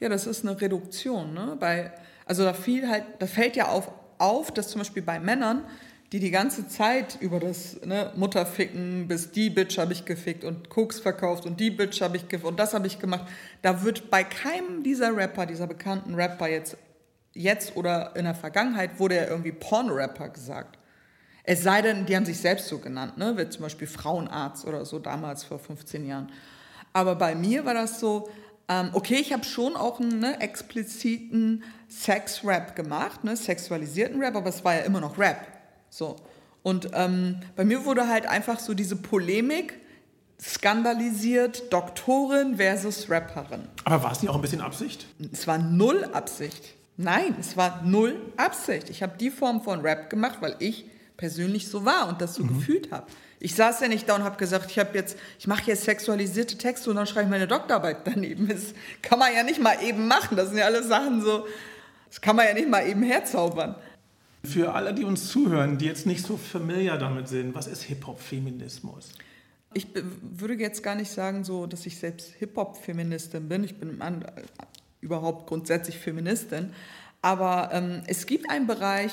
Ja, 0.00 0.08
das 0.08 0.26
ist 0.26 0.44
eine 0.44 0.60
Reduktion. 0.60 1.34
Ne? 1.34 1.56
Bei, 1.58 1.92
also 2.26 2.44
da, 2.44 2.52
fiel 2.52 2.88
halt, 2.88 3.04
da 3.18 3.26
fällt 3.26 3.56
ja 3.56 3.68
auf, 3.68 3.90
auf, 4.18 4.52
dass 4.52 4.68
zum 4.68 4.80
Beispiel 4.80 5.02
bei 5.02 5.18
Männern 5.18 5.64
die 6.12 6.20
die 6.20 6.30
ganze 6.30 6.68
Zeit 6.68 7.16
über 7.20 7.40
das 7.40 7.80
ne, 7.84 8.12
Mutterficken 8.16 9.08
bis 9.08 9.32
die 9.32 9.48
Bitch 9.48 9.78
habe 9.78 9.94
ich 9.94 10.04
gefickt 10.04 10.44
und 10.44 10.68
Koks 10.68 11.00
verkauft 11.00 11.46
und 11.46 11.58
die 11.58 11.70
Bitch 11.70 12.02
habe 12.02 12.18
ich 12.18 12.28
gefickt 12.28 12.46
und 12.46 12.60
das 12.60 12.74
habe 12.74 12.86
ich 12.86 12.98
gemacht. 12.98 13.26
Da 13.62 13.82
wird 13.82 14.10
bei 14.10 14.22
keinem 14.22 14.82
dieser 14.82 15.16
Rapper, 15.16 15.46
dieser 15.46 15.66
bekannten 15.66 16.14
Rapper 16.14 16.48
jetzt, 16.48 16.76
jetzt 17.32 17.76
oder 17.76 18.14
in 18.14 18.26
der 18.26 18.34
Vergangenheit, 18.34 19.00
wurde 19.00 19.16
ja 19.16 19.26
irgendwie 19.26 19.52
Porn-Rapper 19.52 20.28
gesagt. 20.28 20.78
Es 21.44 21.62
sei 21.62 21.80
denn, 21.80 22.04
die 22.04 22.14
haben 22.14 22.26
sich 22.26 22.38
selbst 22.38 22.68
so 22.68 22.78
genannt, 22.78 23.16
ne? 23.16 23.36
wie 23.38 23.48
zum 23.48 23.62
Beispiel 23.62 23.88
Frauenarzt 23.88 24.66
oder 24.66 24.84
so 24.84 24.98
damals 24.98 25.44
vor 25.44 25.58
15 25.58 26.06
Jahren. 26.06 26.30
Aber 26.92 27.14
bei 27.14 27.34
mir 27.34 27.64
war 27.64 27.74
das 27.74 27.98
so, 27.98 28.28
ähm, 28.68 28.90
okay, 28.92 29.16
ich 29.16 29.32
habe 29.32 29.44
schon 29.44 29.76
auch 29.76 29.98
einen 29.98 30.20
ne, 30.20 30.40
expliziten 30.40 31.64
Sex-Rap 31.88 32.76
gemacht, 32.76 33.24
ne, 33.24 33.34
sexualisierten 33.34 34.20
Rap, 34.20 34.36
aber 34.36 34.50
es 34.50 34.62
war 34.62 34.74
ja 34.74 34.82
immer 34.82 35.00
noch 35.00 35.18
Rap. 35.18 35.51
So. 35.92 36.16
Und 36.62 36.90
ähm, 36.94 37.40
bei 37.54 37.64
mir 37.64 37.84
wurde 37.84 38.08
halt 38.08 38.26
einfach 38.26 38.58
so 38.58 38.72
diese 38.72 38.96
Polemik 38.96 39.78
skandalisiert, 40.40 41.72
Doktorin 41.72 42.56
versus 42.56 43.10
Rapperin. 43.10 43.68
Aber 43.84 44.02
war 44.02 44.12
es 44.12 44.22
nicht 44.22 44.30
auch 44.30 44.36
ein 44.36 44.40
bisschen 44.40 44.62
Absicht? 44.62 45.06
Es 45.32 45.46
war 45.46 45.58
null 45.58 46.08
Absicht. 46.12 46.74
Nein, 46.96 47.36
es 47.38 47.56
war 47.56 47.82
null 47.84 48.18
Absicht. 48.38 48.88
Ich 48.88 49.02
habe 49.02 49.18
die 49.18 49.30
Form 49.30 49.62
von 49.62 49.80
Rap 49.82 50.08
gemacht, 50.08 50.38
weil 50.40 50.56
ich 50.60 50.86
persönlich 51.18 51.68
so 51.68 51.84
war 51.84 52.08
und 52.08 52.22
das 52.22 52.34
so 52.34 52.42
mhm. 52.42 52.58
gefühlt 52.58 52.90
habe. 52.90 53.06
Ich 53.38 53.54
saß 53.54 53.80
ja 53.80 53.88
nicht 53.88 54.08
da 54.08 54.16
und 54.16 54.24
habe 54.24 54.36
gesagt, 54.36 54.70
ich 54.70 54.78
habe 54.78 54.96
jetzt, 54.96 55.18
ich 55.38 55.46
mache 55.46 55.64
jetzt 55.66 55.84
sexualisierte 55.84 56.56
Texte 56.56 56.88
und 56.88 56.96
dann 56.96 57.06
schreibe 57.06 57.24
ich 57.24 57.30
meine 57.30 57.48
Doktorarbeit 57.48 57.98
daneben. 58.04 58.48
Das 58.48 58.72
kann 59.02 59.18
man 59.18 59.34
ja 59.34 59.42
nicht 59.42 59.60
mal 59.60 59.76
eben 59.82 60.08
machen. 60.08 60.36
Das 60.36 60.48
sind 60.48 60.58
ja 60.58 60.64
alles 60.64 60.86
Sachen 60.86 61.20
so, 61.20 61.46
das 62.08 62.20
kann 62.20 62.36
man 62.36 62.46
ja 62.46 62.54
nicht 62.54 62.68
mal 62.68 62.86
eben 62.86 63.02
herzaubern. 63.02 63.74
Für 64.44 64.74
alle, 64.74 64.92
die 64.92 65.04
uns 65.04 65.28
zuhören, 65.28 65.78
die 65.78 65.86
jetzt 65.86 66.06
nicht 66.06 66.26
so 66.26 66.36
familiar 66.36 66.98
damit 66.98 67.28
sind, 67.28 67.54
was 67.54 67.66
ist 67.66 67.82
Hip-Hop-Feminismus? 67.84 69.12
Ich 69.74 69.86
würde 69.94 70.54
jetzt 70.54 70.82
gar 70.82 70.96
nicht 70.96 71.10
sagen, 71.10 71.44
so, 71.44 71.66
dass 71.66 71.86
ich 71.86 71.96
selbst 71.98 72.32
Hip-Hop-Feministin 72.38 73.48
bin. 73.48 73.64
Ich 73.64 73.78
bin 73.78 74.02
an, 74.02 74.24
überhaupt 75.00 75.46
grundsätzlich 75.46 75.98
Feministin. 75.98 76.72
Aber 77.22 77.70
ähm, 77.72 78.02
es 78.06 78.26
gibt 78.26 78.50
einen 78.50 78.66
Bereich, 78.66 79.12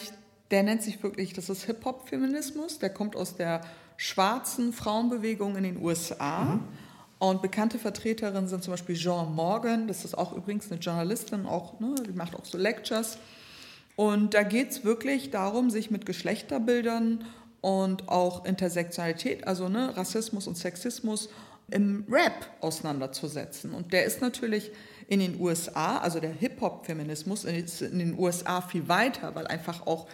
der 0.51 0.63
nennt 0.63 0.81
sich 0.81 1.01
wirklich, 1.03 1.33
das 1.33 1.49
ist 1.49 1.63
Hip-Hop-Feminismus. 1.65 2.79
Der 2.79 2.89
kommt 2.89 3.15
aus 3.15 3.35
der 3.35 3.61
schwarzen 3.97 4.73
Frauenbewegung 4.73 5.55
in 5.55 5.63
den 5.63 5.77
USA. 5.77 6.45
Mhm. 6.45 6.63
Und 7.19 7.41
bekannte 7.41 7.77
Vertreterinnen 7.77 8.47
sind 8.47 8.63
zum 8.63 8.71
Beispiel 8.71 8.95
Jean 8.95 9.35
Morgan, 9.35 9.87
das 9.87 10.05
ist 10.05 10.17
auch 10.17 10.33
übrigens 10.33 10.71
eine 10.71 10.79
Journalistin, 10.79 11.45
auch, 11.45 11.79
ne, 11.81 11.93
die 12.07 12.13
macht 12.13 12.33
auch 12.33 12.45
so 12.45 12.57
Lectures. 12.57 13.17
Und 13.99 14.33
da 14.33 14.43
geht 14.43 14.71
es 14.71 14.85
wirklich 14.85 15.29
darum, 15.29 15.69
sich 15.69 15.91
mit 15.91 16.05
Geschlechterbildern 16.05 17.25
und 17.59 18.07
auch 18.07 18.45
Intersektionalität, 18.45 19.45
also 19.45 19.67
ne, 19.67 19.97
Rassismus 19.97 20.47
und 20.47 20.57
Sexismus 20.57 21.27
im 21.69 22.05
Rap 22.09 22.49
auseinanderzusetzen. 22.61 23.73
Und 23.73 23.91
der 23.91 24.05
ist 24.05 24.21
natürlich 24.21 24.71
in 25.09 25.19
den 25.19 25.37
USA, 25.37 25.97
also 25.97 26.21
der 26.21 26.31
Hip-Hop-Feminismus 26.31 27.43
in 27.43 27.99
den 27.99 28.17
USA 28.17 28.61
viel 28.61 28.87
weiter, 28.87 29.35
weil 29.35 29.47
einfach 29.47 29.85
auch 29.85 30.07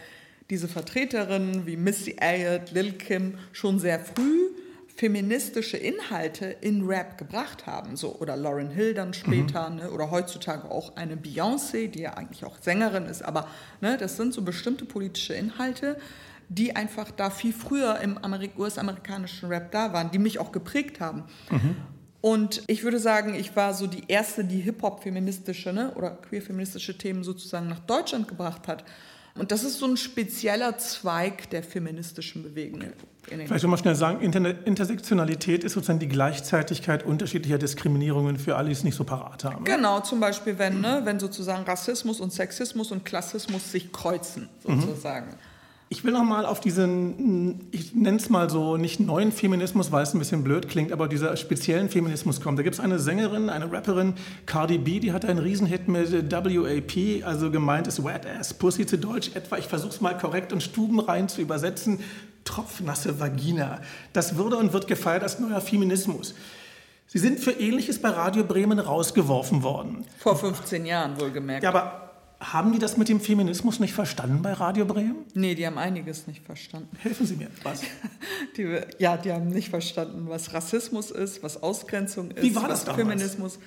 diese 0.50 0.68
Vertreterinnen 0.68 1.68
wie 1.68 1.78
Missy 1.78 2.16
Elliott, 2.20 2.72
Lil 2.72 2.94
Kim 2.94 3.38
schon 3.52 3.78
sehr 3.78 4.00
früh 4.00 4.50
feministische 4.96 5.76
Inhalte 5.76 6.46
in 6.62 6.86
Rap 6.86 7.18
gebracht 7.18 7.68
haben. 7.68 7.98
So, 7.98 8.16
oder 8.16 8.38
Lauren 8.38 8.70
Hill 8.70 8.94
dann 8.94 9.14
später, 9.14 9.70
mhm. 9.70 9.76
ne, 9.78 9.92
oder 9.92 10.10
heutzutage 10.10 10.72
auch 10.72 10.96
eine 10.96 11.18
Beyoncé, 11.18 11.90
die 11.90 12.02
ja 12.02 12.14
eigentlich 12.14 12.46
auch 12.46 12.58
Sängerin 12.62 13.06
ist, 13.06 13.22
aber 13.22 13.48
ne, 13.82 13.98
das 13.98 14.16
sind 14.16 14.34
so 14.34 14.42
bestimmte 14.42 14.86
politische 14.86 15.34
Inhalte, 15.34 15.98
die 16.48 16.76
einfach 16.76 17.12
da 17.12 17.30
viel 17.30 17.54
früher 17.54 18.00
im 18.00 18.18
US-amerikanischen 18.58 19.50
Rap 19.50 19.72
da 19.72 19.92
waren, 19.92 20.12
die 20.12 20.20
mich 20.20 20.40
auch 20.40 20.52
geprägt 20.52 21.00
haben. 21.00 21.24
Mhm. 21.50 21.76
Und 22.22 22.64
ich 22.68 22.84
würde 22.84 22.98
sagen, 22.98 23.36
ich 23.36 23.56
war 23.56 23.74
so 23.74 23.88
die 23.88 24.04
erste, 24.08 24.46
die 24.46 24.60
Hip-Hop-feministische 24.62 25.74
ne, 25.74 25.94
oder 25.96 26.12
queer-feministische 26.12 26.98
Themen 26.98 27.24
sozusagen 27.24 27.68
nach 27.68 27.80
Deutschland 27.82 28.28
gebracht 28.28 28.68
hat. 28.68 28.86
Und 29.38 29.52
das 29.52 29.64
ist 29.64 29.80
so 29.80 29.86
ein 29.86 29.98
spezieller 29.98 30.78
Zweig 30.78 31.50
der 31.50 31.62
feministischen 31.62 32.42
Bewegung. 32.44 32.84
Vielleicht 33.24 33.60
soll 33.60 33.70
man 33.70 33.80
schnell 33.80 33.96
sagen, 33.96 34.22
Intersektionalität 34.22 35.64
ist 35.64 35.74
sozusagen 35.74 36.00
die 36.00 36.08
Gleichzeitigkeit 36.08 37.04
unterschiedlicher 37.04 37.58
Diskriminierungen 37.58 38.38
für 38.38 38.56
alle, 38.56 38.68
die 38.68 38.74
es 38.74 38.84
nicht 38.84 38.96
so 38.96 39.04
parat 39.04 39.44
haben. 39.44 39.66
Genau, 39.66 40.00
zum 40.00 40.20
Beispiel, 40.20 40.58
wenn, 40.58 40.80
ne, 40.80 41.02
wenn 41.04 41.20
sozusagen 41.20 41.64
Rassismus 41.64 42.22
und 42.22 42.32
Sexismus 42.32 42.92
und 42.92 43.04
Klassismus 43.04 43.72
sich 43.72 43.92
kreuzen, 43.92 44.48
mhm. 44.66 44.82
sozusagen. 44.82 45.32
Mhm. 45.32 45.55
Ich 45.88 46.04
will 46.04 46.14
noch 46.14 46.24
mal 46.24 46.48
auf 46.48 46.60
diesen, 46.60 47.68
ich 47.72 47.94
nenne 47.94 48.18
es 48.18 48.30
mal 48.30 48.50
so, 48.50 48.76
nicht 48.76 49.00
neuen 49.00 49.32
Feminismus, 49.32 49.92
weil 49.92 50.02
es 50.02 50.16
ein 50.16 50.20
bisschen 50.20 50.44
blöd 50.44 50.68
klingt, 50.68 50.92
aber 50.92 51.08
dieser 51.08 51.38
speziellen 51.38 51.90
Feminismus 51.90 52.42
kommen. 52.42 52.58
Da 52.58 52.64
gibt 52.64 52.74
es 52.74 52.80
eine 52.80 52.98
Sängerin, 52.98 53.50
eine 53.50 53.72
Rapperin, 53.72 54.16
Cardi 54.48 54.80
B, 54.80 55.00
die 55.00 55.12
hatte 55.12 55.28
einen 55.28 55.40
Riesenhit 55.40 55.88
mit 55.88 56.12
WAP, 56.32 57.24
also 57.24 57.52
gemeint 57.52 57.86
ist 57.86 58.04
Wet 58.04 58.26
Ass 58.26 58.56
Pussy 58.56 58.88
zu 58.88 58.98
Deutsch 58.98 59.36
etwa, 59.36 59.58
ich 59.58 59.68
versuche 59.68 59.92
es 59.92 60.02
mal 60.02 60.18
korrekt 60.18 60.52
und 60.54 60.64
stubenrein 60.64 61.30
zu 61.30 61.42
übersetzen, 61.42 62.00
tropfnasse 62.46 63.20
Vagina. 63.20 63.80
Das 64.12 64.38
wurde 64.38 64.58
und 64.58 64.74
wird 64.74 64.88
gefeiert 64.88 65.22
als 65.22 65.40
neuer 65.40 65.62
Feminismus. 65.62 66.34
Sie 67.08 67.20
sind 67.20 67.40
für 67.40 67.52
Ähnliches 67.52 68.02
bei 68.02 68.10
Radio 68.10 68.44
Bremen 68.44 68.80
rausgeworfen 68.80 69.62
worden. 69.62 70.06
Vor 70.18 70.36
15 70.36 70.86
Jahren 70.86 71.20
wohlgemerkt. 71.20 71.64
Ja, 71.64 71.70
aber 71.70 72.05
haben 72.40 72.74
die 72.74 72.80
das 72.80 72.98
mit 72.98 73.10
dem 73.10 73.20
Feminismus 73.20 73.80
nicht 73.80 73.94
verstanden 73.94 74.42
bei 74.42 74.54
Radio 74.54 74.86
Bremen? 74.86 75.26
Nee, 75.34 75.56
die 75.56 75.66
haben 75.66 75.78
einiges 75.78 76.28
nicht 76.28 76.44
verstanden. 76.44 76.96
Helfen 77.00 77.26
Sie 77.26 77.36
mir, 77.36 77.50
was? 77.64 77.82
Die, 78.58 78.80
ja, 79.00 79.18
die 79.18 79.32
haben 79.32 79.48
nicht 79.48 79.70
verstanden, 79.70 80.26
was 80.30 80.54
Rassismus 80.54 81.12
ist, 81.12 81.44
was 81.44 81.62
Ausgrenzung 81.62 82.32
ist, 82.32 82.42
Wie 82.42 82.56
war 82.56 82.68
das 82.68 82.88
was 82.88 82.96
Feminismus. 82.96 83.60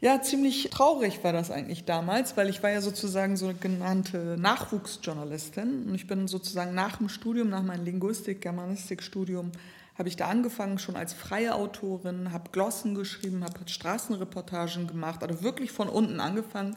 Ja, 0.00 0.20
ziemlich 0.20 0.70
traurig 0.70 1.24
war 1.24 1.32
das 1.32 1.50
eigentlich 1.50 1.84
damals, 1.84 2.36
weil 2.36 2.48
ich 2.48 2.62
war 2.62 2.70
ja 2.70 2.80
sozusagen 2.80 3.36
so 3.36 3.46
eine 3.46 3.54
genannte 3.54 4.36
Nachwuchsjournalistin 4.38 5.86
und 5.88 5.94
ich 5.94 6.06
bin 6.06 6.28
sozusagen 6.28 6.74
nach 6.74 6.98
dem 6.98 7.08
Studium, 7.08 7.48
nach 7.48 7.62
meinem 7.62 7.84
Linguistik-Germanistik-Studium, 7.84 9.50
habe 9.96 10.08
ich 10.08 10.16
da 10.16 10.28
angefangen 10.28 10.78
schon 10.78 10.96
als 10.96 11.12
freie 11.12 11.54
Autorin, 11.54 12.32
habe 12.32 12.50
Glossen 12.50 12.94
geschrieben, 12.94 13.44
habe 13.44 13.60
Straßenreportagen 13.66 14.86
gemacht, 14.86 15.22
also 15.22 15.42
wirklich 15.42 15.72
von 15.72 15.88
unten 15.88 16.20
angefangen 16.20 16.76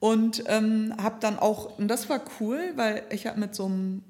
und 0.00 0.42
ähm, 0.46 0.94
habe 1.00 1.16
dann 1.20 1.38
auch, 1.38 1.78
und 1.78 1.88
das 1.88 2.08
war 2.08 2.20
cool, 2.40 2.72
weil 2.76 3.04
ich 3.10 3.26
habe 3.26 3.38
mit 3.38 3.54
so 3.54 3.66
einem 3.66 4.02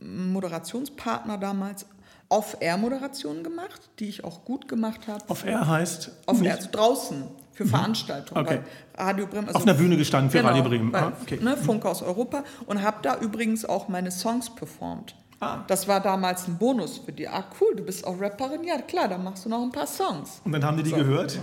Moderationspartner 0.00 1.38
damals 1.38 1.86
Off-Air-Moderationen 2.28 3.44
gemacht, 3.44 3.80
die 4.00 4.08
ich 4.08 4.24
auch 4.24 4.44
gut 4.44 4.68
gemacht 4.68 5.06
habe. 5.06 5.24
Off-Air 5.28 5.66
heißt? 5.66 6.10
Off-Air, 6.26 6.56
also 6.56 6.68
draußen 6.72 7.24
für 7.52 7.64
mhm. 7.64 7.68
Veranstaltungen. 7.68 8.44
Okay. 8.44 8.60
Radio 8.96 9.26
Bremen. 9.26 9.46
Also 9.46 9.58
Auf 9.58 9.62
einer 9.62 9.74
Bühne 9.74 9.96
gestanden 9.96 10.30
für 10.30 10.38
genau, 10.38 10.50
Radio 10.50 10.64
Bremen. 10.64 10.90
Bei, 10.90 11.02
ah, 11.02 11.12
okay. 11.22 11.38
ne, 11.40 11.56
Funke 11.56 11.88
aus 11.88 12.02
Europa 12.02 12.42
und 12.66 12.82
habe 12.82 12.98
da 13.02 13.18
übrigens 13.18 13.64
auch 13.64 13.88
meine 13.88 14.10
Songs 14.10 14.50
performt. 14.54 15.14
Ah. 15.38 15.58
Das 15.68 15.86
war 15.86 16.00
damals 16.00 16.48
ein 16.48 16.58
Bonus 16.58 16.98
für 16.98 17.12
die. 17.12 17.28
Ah, 17.28 17.44
cool, 17.60 17.76
du 17.76 17.84
bist 17.84 18.06
auch 18.06 18.20
Rapperin. 18.20 18.64
Ja, 18.64 18.78
klar, 18.78 19.06
dann 19.06 19.22
machst 19.22 19.44
du 19.44 19.48
noch 19.48 19.62
ein 19.62 19.70
paar 19.70 19.86
Songs. 19.86 20.40
Und 20.44 20.52
dann 20.52 20.64
haben 20.64 20.76
die 20.78 20.82
die 20.82 20.90
so. 20.90 20.96
gehört? 20.96 21.38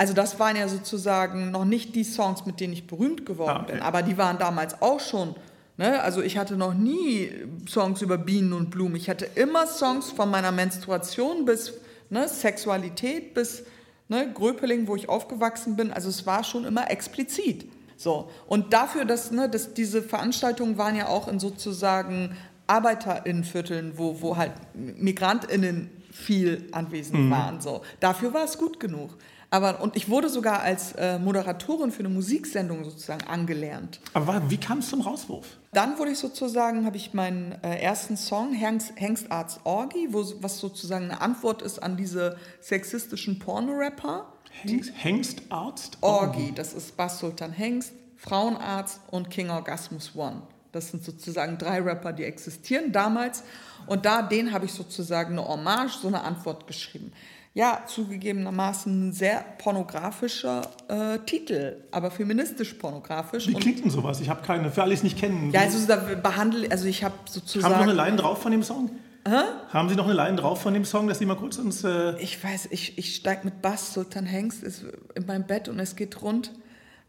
Also 0.00 0.14
das 0.14 0.38
waren 0.38 0.56
ja 0.56 0.66
sozusagen 0.66 1.50
noch 1.50 1.66
nicht 1.66 1.94
die 1.94 2.04
Songs, 2.04 2.46
mit 2.46 2.58
denen 2.58 2.72
ich 2.72 2.86
berühmt 2.86 3.26
geworden 3.26 3.50
ah, 3.58 3.62
okay. 3.64 3.72
bin, 3.72 3.82
aber 3.82 4.00
die 4.00 4.16
waren 4.16 4.38
damals 4.38 4.80
auch 4.80 4.98
schon. 4.98 5.34
Ne? 5.76 6.02
Also 6.02 6.22
ich 6.22 6.38
hatte 6.38 6.56
noch 6.56 6.72
nie 6.72 7.30
Songs 7.68 8.00
über 8.00 8.16
Bienen 8.16 8.54
und 8.54 8.70
Blumen. 8.70 8.96
Ich 8.96 9.10
hatte 9.10 9.26
immer 9.34 9.66
Songs 9.66 10.10
von 10.10 10.30
meiner 10.30 10.52
Menstruation 10.52 11.44
bis 11.44 11.74
ne, 12.08 12.26
Sexualität 12.28 13.34
bis 13.34 13.64
ne, 14.08 14.32
Gröpeling, 14.32 14.88
wo 14.88 14.96
ich 14.96 15.10
aufgewachsen 15.10 15.76
bin. 15.76 15.92
Also 15.92 16.08
es 16.08 16.24
war 16.24 16.44
schon 16.44 16.64
immer 16.64 16.90
explizit. 16.90 17.70
So. 17.98 18.30
Und 18.46 18.72
dafür, 18.72 19.04
dass, 19.04 19.32
ne, 19.32 19.50
dass 19.50 19.74
diese 19.74 20.00
Veranstaltungen 20.00 20.78
waren 20.78 20.96
ja 20.96 21.08
auch 21.08 21.28
in 21.28 21.38
sozusagen 21.38 22.38
ArbeiterInnenvierteln, 22.68 23.98
wo, 23.98 24.22
wo 24.22 24.38
halt 24.38 24.52
MigrantInnen 24.72 25.90
viel 26.10 26.68
anwesend 26.72 27.26
mhm. 27.26 27.30
waren. 27.30 27.60
So. 27.60 27.82
Dafür 28.00 28.32
war 28.32 28.44
es 28.44 28.56
gut 28.56 28.80
genug. 28.80 29.18
Aber, 29.50 29.80
und 29.80 29.96
ich 29.96 30.08
wurde 30.08 30.28
sogar 30.28 30.60
als 30.60 30.92
äh, 30.92 31.18
Moderatorin 31.18 31.90
für 31.90 32.00
eine 32.00 32.08
Musiksendung 32.08 32.84
sozusagen 32.84 33.26
angelernt. 33.26 34.00
Aber 34.14 34.48
wie 34.48 34.56
kam 34.56 34.78
es 34.78 34.88
zum 34.88 35.00
Rauswurf? 35.00 35.46
Dann 35.72 35.98
wurde 35.98 36.12
ich 36.12 36.18
sozusagen, 36.18 36.86
habe 36.86 36.96
ich 36.96 37.14
meinen 37.14 37.52
äh, 37.62 37.80
ersten 37.80 38.16
Song, 38.16 38.52
Hengst, 38.54 38.92
Hengstarts 38.94 39.60
Orgi, 39.64 40.08
wo, 40.10 40.24
was 40.40 40.58
sozusagen 40.58 41.06
eine 41.06 41.20
Antwort 41.20 41.62
ist 41.62 41.82
an 41.82 41.96
diese 41.96 42.36
sexistischen 42.60 43.40
Porno-Rapper. 43.40 44.32
Hengst, 44.62 44.92
Hengstarzt 44.96 45.98
Orgi. 46.00 46.42
Orgi, 46.42 46.52
das 46.54 46.72
ist 46.72 46.96
Bass 46.96 47.18
Sultan 47.18 47.52
Hengst, 47.52 47.92
Frauenarzt 48.16 49.00
und 49.10 49.30
King 49.30 49.50
Orgasmus 49.50 50.12
One. 50.14 50.42
Das 50.70 50.90
sind 50.90 51.04
sozusagen 51.04 51.58
drei 51.58 51.80
Rapper, 51.80 52.12
die 52.12 52.22
existieren 52.22 52.92
damals. 52.92 53.42
Und 53.86 54.06
da, 54.06 54.22
den 54.22 54.52
habe 54.52 54.66
ich 54.66 54.72
sozusagen 54.72 55.36
eine 55.36 55.48
Hommage, 55.48 55.98
so 56.00 56.06
eine 56.06 56.22
Antwort 56.22 56.68
geschrieben 56.68 57.12
ja, 57.52 57.82
zugegebenermaßen 57.86 59.08
ein 59.08 59.12
sehr 59.12 59.44
pornografischer 59.58 60.62
äh, 60.88 61.18
Titel, 61.26 61.78
aber 61.90 62.10
feministisch 62.10 62.74
pornografisch. 62.74 63.48
Wie 63.48 63.54
klingt 63.54 63.82
denn 63.82 63.90
sowas? 63.90 64.20
Ich 64.20 64.28
habe 64.28 64.42
keine, 64.42 64.70
für 64.70 64.82
alle, 64.82 64.90
die 64.90 64.98
es 64.98 65.02
nicht 65.02 65.18
kennen. 65.18 65.50
Ja, 65.50 65.62
also 65.62 65.84
da 65.86 65.96
behandle, 65.96 66.70
also 66.70 66.86
ich 66.86 67.02
habe 67.02 67.14
sozusagen... 67.28 67.74
Haben 67.74 67.80
Sie 67.80 67.86
noch 67.86 67.92
eine 67.92 68.10
Line 68.10 68.16
drauf 68.16 68.40
von 68.40 68.52
dem 68.52 68.62
Song? 68.62 68.90
Hä? 69.26 69.42
Haben 69.70 69.88
Sie 69.88 69.96
noch 69.96 70.04
eine 70.04 70.14
Line 70.14 70.36
drauf 70.36 70.62
von 70.62 70.74
dem 70.74 70.84
Song, 70.84 71.08
dass 71.08 71.18
Sie 71.18 71.26
mal 71.26 71.36
kurz 71.36 71.58
uns... 71.58 71.82
Äh 71.82 72.16
ich 72.20 72.42
weiß, 72.42 72.68
ich, 72.70 72.96
ich 72.98 73.16
steige 73.16 73.44
mit 73.44 73.60
Bass, 73.60 73.94
Sultan 73.94 74.26
Hengst 74.26 74.62
ist 74.62 74.84
in 75.16 75.26
meinem 75.26 75.44
Bett 75.44 75.68
und 75.68 75.80
es 75.80 75.96
geht 75.96 76.22
rund. 76.22 76.52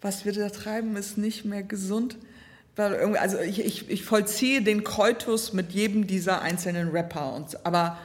Was 0.02 0.26
wir 0.26 0.34
da 0.34 0.50
treiben, 0.50 0.96
ist 0.96 1.20
nicht 1.20 1.46
mehr 1.46 1.62
gesund. 1.62 2.18
Also 2.76 3.38
ich, 3.38 3.64
ich, 3.64 3.90
ich 3.92 4.04
vollziehe 4.04 4.64
den 4.64 4.84
Koitus 4.84 5.54
mit 5.54 5.72
jedem 5.72 6.08
dieser 6.08 6.42
einzelnen 6.42 6.90
Rapper. 6.90 7.34
Und, 7.36 7.64
aber 7.64 8.00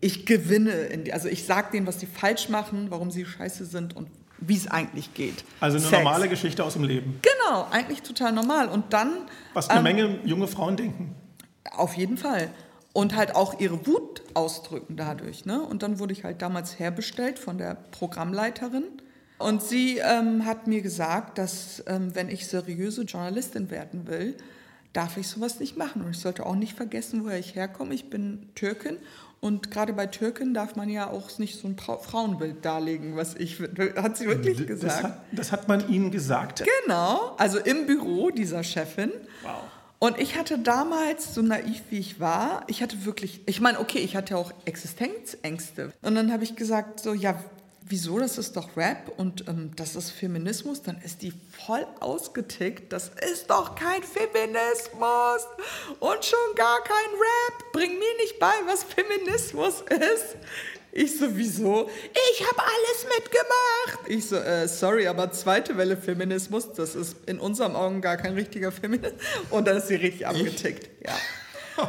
ich 0.00 0.26
gewinne, 0.26 0.96
die, 0.98 1.12
also 1.12 1.28
ich 1.28 1.44
sage 1.44 1.72
denen, 1.72 1.86
was 1.86 2.00
sie 2.00 2.06
falsch 2.06 2.48
machen, 2.48 2.86
warum 2.90 3.10
sie 3.10 3.24
scheiße 3.24 3.64
sind 3.64 3.96
und 3.96 4.08
wie 4.40 4.56
es 4.56 4.68
eigentlich 4.68 5.14
geht. 5.14 5.44
Also 5.60 5.78
eine 5.78 5.86
Sex. 5.86 5.98
normale 5.98 6.28
Geschichte 6.28 6.62
aus 6.64 6.74
dem 6.74 6.84
Leben. 6.84 7.20
Genau, 7.22 7.66
eigentlich 7.70 8.02
total 8.02 8.32
normal. 8.32 8.68
Und 8.68 8.92
dann. 8.92 9.28
Was 9.54 9.68
eine 9.68 9.78
ähm, 9.78 9.96
Menge 9.96 10.18
junge 10.24 10.46
Frauen 10.46 10.76
denken. 10.76 11.14
Auf 11.72 11.94
jeden 11.94 12.16
Fall. 12.16 12.50
Und 12.92 13.16
halt 13.16 13.34
auch 13.34 13.58
ihre 13.60 13.86
Wut 13.86 14.22
ausdrücken 14.34 14.96
dadurch. 14.96 15.44
Ne? 15.44 15.60
Und 15.60 15.82
dann 15.82 15.98
wurde 15.98 16.12
ich 16.12 16.24
halt 16.24 16.40
damals 16.42 16.78
herbestellt 16.78 17.38
von 17.38 17.58
der 17.58 17.74
Programmleiterin. 17.90 18.84
Und 19.38 19.62
sie 19.62 19.98
ähm, 19.98 20.44
hat 20.44 20.66
mir 20.66 20.82
gesagt, 20.82 21.38
dass 21.38 21.82
ähm, 21.86 22.14
wenn 22.14 22.28
ich 22.28 22.46
seriöse 22.46 23.02
Journalistin 23.02 23.70
werden 23.70 24.08
will, 24.08 24.36
darf 24.92 25.16
ich 25.16 25.28
sowas 25.28 25.60
nicht 25.60 25.76
machen. 25.76 26.02
Und 26.02 26.10
ich 26.10 26.18
sollte 26.18 26.44
auch 26.46 26.54
nicht 26.54 26.74
vergessen, 26.74 27.24
woher 27.24 27.38
ich 27.38 27.54
herkomme. 27.54 27.94
Ich 27.94 28.10
bin 28.10 28.48
Türkin 28.54 28.98
und 29.40 29.70
gerade 29.70 29.92
bei 29.92 30.06
Türken 30.06 30.52
darf 30.52 30.74
man 30.74 30.88
ja 30.88 31.08
auch 31.08 31.38
nicht 31.38 31.60
so 31.60 31.68
ein 31.68 31.76
Frauenbild 31.78 32.64
darlegen, 32.64 33.16
was 33.16 33.36
ich, 33.36 33.60
hat 33.96 34.16
sie 34.16 34.26
wirklich 34.26 34.66
gesagt. 34.66 34.82
Das 34.82 35.02
hat, 35.02 35.20
das 35.30 35.52
hat 35.52 35.68
man 35.68 35.88
Ihnen 35.88 36.10
gesagt? 36.10 36.64
Genau, 36.84 37.36
also 37.38 37.58
im 37.58 37.86
Büro 37.86 38.30
dieser 38.30 38.64
Chefin. 38.64 39.12
Wow. 39.42 39.62
Und 40.00 40.18
ich 40.18 40.36
hatte 40.36 40.58
damals, 40.58 41.34
so 41.34 41.42
naiv 41.42 41.82
wie 41.90 41.98
ich 41.98 42.20
war, 42.20 42.62
ich 42.66 42.82
hatte 42.82 43.04
wirklich, 43.04 43.42
ich 43.46 43.60
meine, 43.60 43.80
okay, 43.80 43.98
ich 43.98 44.16
hatte 44.16 44.36
auch 44.36 44.52
Existenzängste. 44.64 45.92
Und 46.02 46.14
dann 46.14 46.32
habe 46.32 46.44
ich 46.44 46.56
gesagt, 46.56 47.00
so, 47.00 47.14
ja, 47.14 47.42
wieso, 47.88 48.18
das 48.18 48.38
ist 48.38 48.56
doch 48.56 48.76
Rap 48.76 49.12
und 49.16 49.48
ähm, 49.48 49.72
das 49.76 49.96
ist 49.96 50.10
Feminismus, 50.10 50.82
dann 50.82 51.00
ist 51.00 51.22
die 51.22 51.32
voll 51.66 51.86
ausgetickt. 52.00 52.92
Das 52.92 53.10
ist 53.30 53.50
doch 53.50 53.74
kein 53.74 54.02
Feminismus 54.02 55.46
und 56.00 56.24
schon 56.24 56.54
gar 56.56 56.82
kein 56.82 57.10
Rap. 57.14 57.72
Bring 57.72 57.98
mir 57.98 58.16
nicht 58.22 58.38
bei, 58.38 58.52
was 58.66 58.84
Feminismus 58.84 59.82
ist. 59.82 60.36
Ich 60.92 61.18
so, 61.18 61.26
wieso? 61.36 61.88
Ich 62.32 62.46
habe 62.46 62.62
alles 62.62 63.06
mitgemacht. 63.16 64.08
Ich 64.08 64.26
so, 64.26 64.36
äh, 64.36 64.66
sorry, 64.66 65.06
aber 65.06 65.30
zweite 65.32 65.76
Welle 65.76 65.96
Feminismus, 65.96 66.72
das 66.72 66.94
ist 66.94 67.16
in 67.26 67.38
unseren 67.38 67.76
Augen 67.76 68.00
gar 68.00 68.16
kein 68.16 68.34
richtiger 68.34 68.72
Feminismus. 68.72 69.20
Und 69.50 69.68
dann 69.68 69.76
ist 69.76 69.88
sie 69.88 69.96
richtig 69.96 70.26
abgetickt. 70.26 70.88
Ja. 71.06 71.14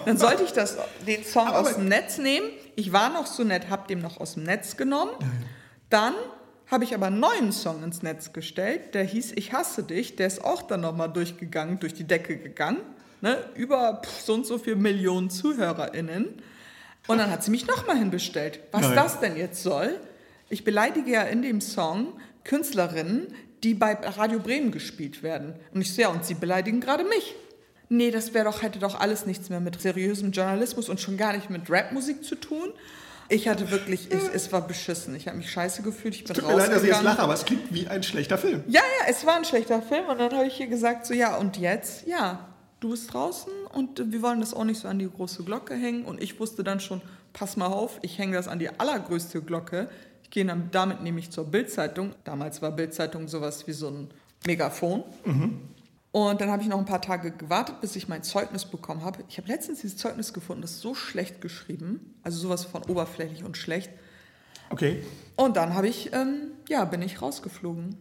Dann 0.06 0.18
sollte 0.18 0.44
ich 0.44 0.52
das, 0.52 0.78
den 1.08 1.24
Song 1.24 1.48
aber 1.48 1.62
aus 1.62 1.76
dem 1.76 1.88
Netz 1.88 2.18
nehmen. 2.18 2.50
Ich 2.76 2.94
war 2.94 3.10
noch 3.10 3.26
so 3.26 3.44
nett, 3.44 3.70
hab 3.70 3.88
den 3.88 4.00
noch 4.00 4.20
aus 4.20 4.36
dem 4.36 4.44
Netz 4.44 4.78
genommen. 4.78 5.14
Dann 5.90 6.14
habe 6.68 6.84
ich 6.84 6.94
aber 6.94 7.08
einen 7.08 7.20
neuen 7.20 7.52
Song 7.52 7.84
ins 7.84 8.04
Netz 8.04 8.32
gestellt, 8.32 8.94
der 8.94 9.04
hieß 9.04 9.34
Ich 9.36 9.54
hasse 9.54 9.84
dich. 9.84 10.16
Der 10.16 10.28
ist 10.28 10.44
auch 10.44 10.62
dann 10.62 10.82
nochmal 10.82 11.12
durchgegangen, 11.12 11.80
durch 11.80 11.94
die 11.94 12.04
Decke 12.04 12.38
gegangen. 12.38 12.82
Ne? 13.22 13.38
Über 13.56 14.02
so 14.24 14.36
und 14.36 14.46
so 14.46 14.58
viele 14.58 14.76
Millionen 14.76 15.30
ZuhörerInnen. 15.30 16.42
Und 17.08 17.18
dann 17.18 17.32
hat 17.32 17.44
sie 17.44 17.52
mich 17.52 17.66
nochmal 17.66 17.98
hinbestellt. 17.98 18.60
Was 18.72 18.84
Nein. 18.84 18.96
das 18.96 19.20
denn 19.20 19.36
jetzt 19.36 19.64
soll? 19.64 20.00
Ich 20.50 20.64
beleidige 20.64 21.12
ja 21.12 21.24
in 21.24 21.42
dem 21.42 21.60
Song 21.60 22.14
Künstlerinnen, 22.44 23.34
die 23.64 23.74
bei 23.74 23.94
Radio 23.94 24.40
Bremen 24.40 24.72
gespielt 24.72 25.24
werden. 25.24 25.56
Und 25.74 25.82
ich 25.82 25.94
sehe, 25.94 26.04
ja, 26.06 26.10
und 26.10 26.24
sie 26.24 26.36
beleidigen 26.36 26.82
gerade 26.82 27.04
mich. 27.04 27.36
Nee, 27.90 28.12
das 28.12 28.34
wäre 28.34 28.46
doch, 28.46 28.62
hätte 28.62 28.78
doch 28.80 29.00
alles 29.00 29.26
nichts 29.26 29.50
mehr 29.50 29.60
mit 29.60 29.82
seriösem 29.82 30.32
Journalismus 30.32 30.88
und 30.88 31.00
schon 31.00 31.18
gar 31.18 31.34
nicht 31.34 31.50
mit 31.50 31.70
Rapmusik 31.70 32.24
zu 32.24 32.36
tun. 32.36 32.72
Ich 33.30 33.48
hatte 33.48 33.70
wirklich, 33.70 34.12
ich, 34.12 34.24
es 34.34 34.52
war 34.52 34.68
beschissen. 34.68 35.16
Ich 35.16 35.28
habe 35.28 35.38
mich 35.38 35.52
scheiße 35.52 35.84
gefühlt. 35.84 36.16
Ich 36.16 36.24
bin 36.24 36.36
Tut 36.36 36.48
mir 36.48 36.58
leid, 36.58 36.72
dass 36.72 36.82
ich 36.82 36.90
jetzt 36.90 37.04
lache, 37.04 37.20
aber 37.22 37.36
es 37.36 37.46
klingt 37.46 37.72
wie 37.72 37.88
ein 37.88 38.02
schlechter 38.02 38.40
Film. 38.40 38.64
Ja, 38.68 38.82
ja, 38.82 39.08
es 39.08 39.24
war 39.26 39.36
ein 39.36 39.46
schlechter 39.46 39.84
Film. 39.84 40.06
Und 40.08 40.20
dann 40.20 40.34
habe 40.34 40.48
ich 40.48 40.60
ihr 40.60 40.68
gesagt, 40.68 41.06
so 41.06 41.14
ja, 41.14 41.38
und 41.38 41.58
jetzt? 41.58 42.08
Ja, 42.08 42.50
du 42.80 42.90
bist 42.90 43.14
draußen 43.14 43.52
und 43.74 44.12
wir 44.12 44.22
wollen 44.24 44.40
das 44.40 44.54
auch 44.54 44.64
nicht 44.64 44.80
so 44.80 44.88
an 44.88 44.98
die 44.98 45.10
große 45.10 45.44
Glocke 45.44 45.76
hängen. 45.76 46.06
Und 46.06 46.22
ich 46.22 46.40
wusste 46.40 46.64
dann 46.64 46.80
schon, 46.80 47.02
pass 47.32 47.56
mal 47.56 47.68
auf, 47.68 48.00
ich 48.02 48.18
hänge 48.18 48.36
das 48.36 48.48
an 48.48 48.58
die 48.58 48.70
allergrößte 48.80 49.42
Glocke. 49.44 49.90
Ich 50.24 50.32
gehe 50.32 50.46
dann 50.46 50.70
damit 50.72 51.04
nämlich 51.04 51.30
zur 51.30 51.46
Bildzeitung. 51.46 52.14
Damals 52.24 52.64
war 52.64 52.72
Bildzeitung 52.72 53.28
sowas 53.28 53.68
wie 53.68 53.74
so 53.74 53.90
ein 53.90 54.10
Megafon. 54.48 55.04
Mhm. 55.26 55.60
Und 56.12 56.42
dann 56.42 56.50
habe 56.50 56.64
ich 56.64 56.68
noch 56.68 56.80
ein 56.80 56.86
paar 56.86 57.02
Tage 57.02 57.32
gewartet, 57.32 57.82
bis 57.82 57.96
ich 57.96 58.08
mein 58.08 58.24
Zeugnis 58.24 58.66
bekommen 58.66 59.04
habe. 59.04 59.24
Ich 59.30 59.38
habe 59.38 59.48
letztens 59.48 59.82
dieses 59.82 59.98
Zeugnis 59.98 60.34
gefunden, 60.34 60.64
das 60.64 60.72
ist 60.72 60.82
so 60.82 60.96
schlecht 60.96 61.40
geschrieben, 61.40 62.16
also 62.24 62.40
sowas 62.40 62.66
von 62.66 62.84
oberflächlich 62.84 63.44
und 63.44 63.58
schlecht. 63.58 63.92
Okay. 64.72 65.04
Und 65.36 65.56
dann 65.56 65.76
habe 65.76 65.88
ich, 65.88 66.12
ähm, 66.14 66.52
ja, 66.68 66.86
bin 66.86 67.02
ich 67.02 67.22
rausgeflogen. 67.22 67.96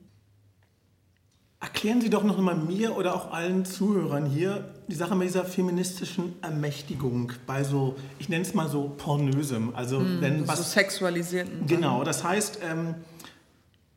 Erklären 1.60 2.00
Sie 2.00 2.08
doch 2.08 2.22
noch 2.22 2.38
mal 2.38 2.54
mir 2.54 2.96
oder 2.96 3.14
auch 3.14 3.32
allen 3.32 3.64
Zuhörern 3.64 4.26
hier 4.26 4.74
die 4.86 4.94
Sache 4.94 5.16
mit 5.16 5.26
dieser 5.26 5.44
feministischen 5.44 6.40
Ermächtigung 6.40 7.32
bei 7.46 7.64
so, 7.64 7.96
ich 8.20 8.28
nenne 8.28 8.42
es 8.42 8.54
mal 8.54 8.68
so 8.68 8.94
pornösem, 8.96 9.74
also 9.74 9.98
mm, 9.98 10.20
wenn 10.20 10.48
was 10.48 10.58
so 10.58 10.62
sexualisierten. 10.62 11.66
Genau, 11.66 12.04
das 12.04 12.22
heißt, 12.22 12.60
ähm, 12.62 12.94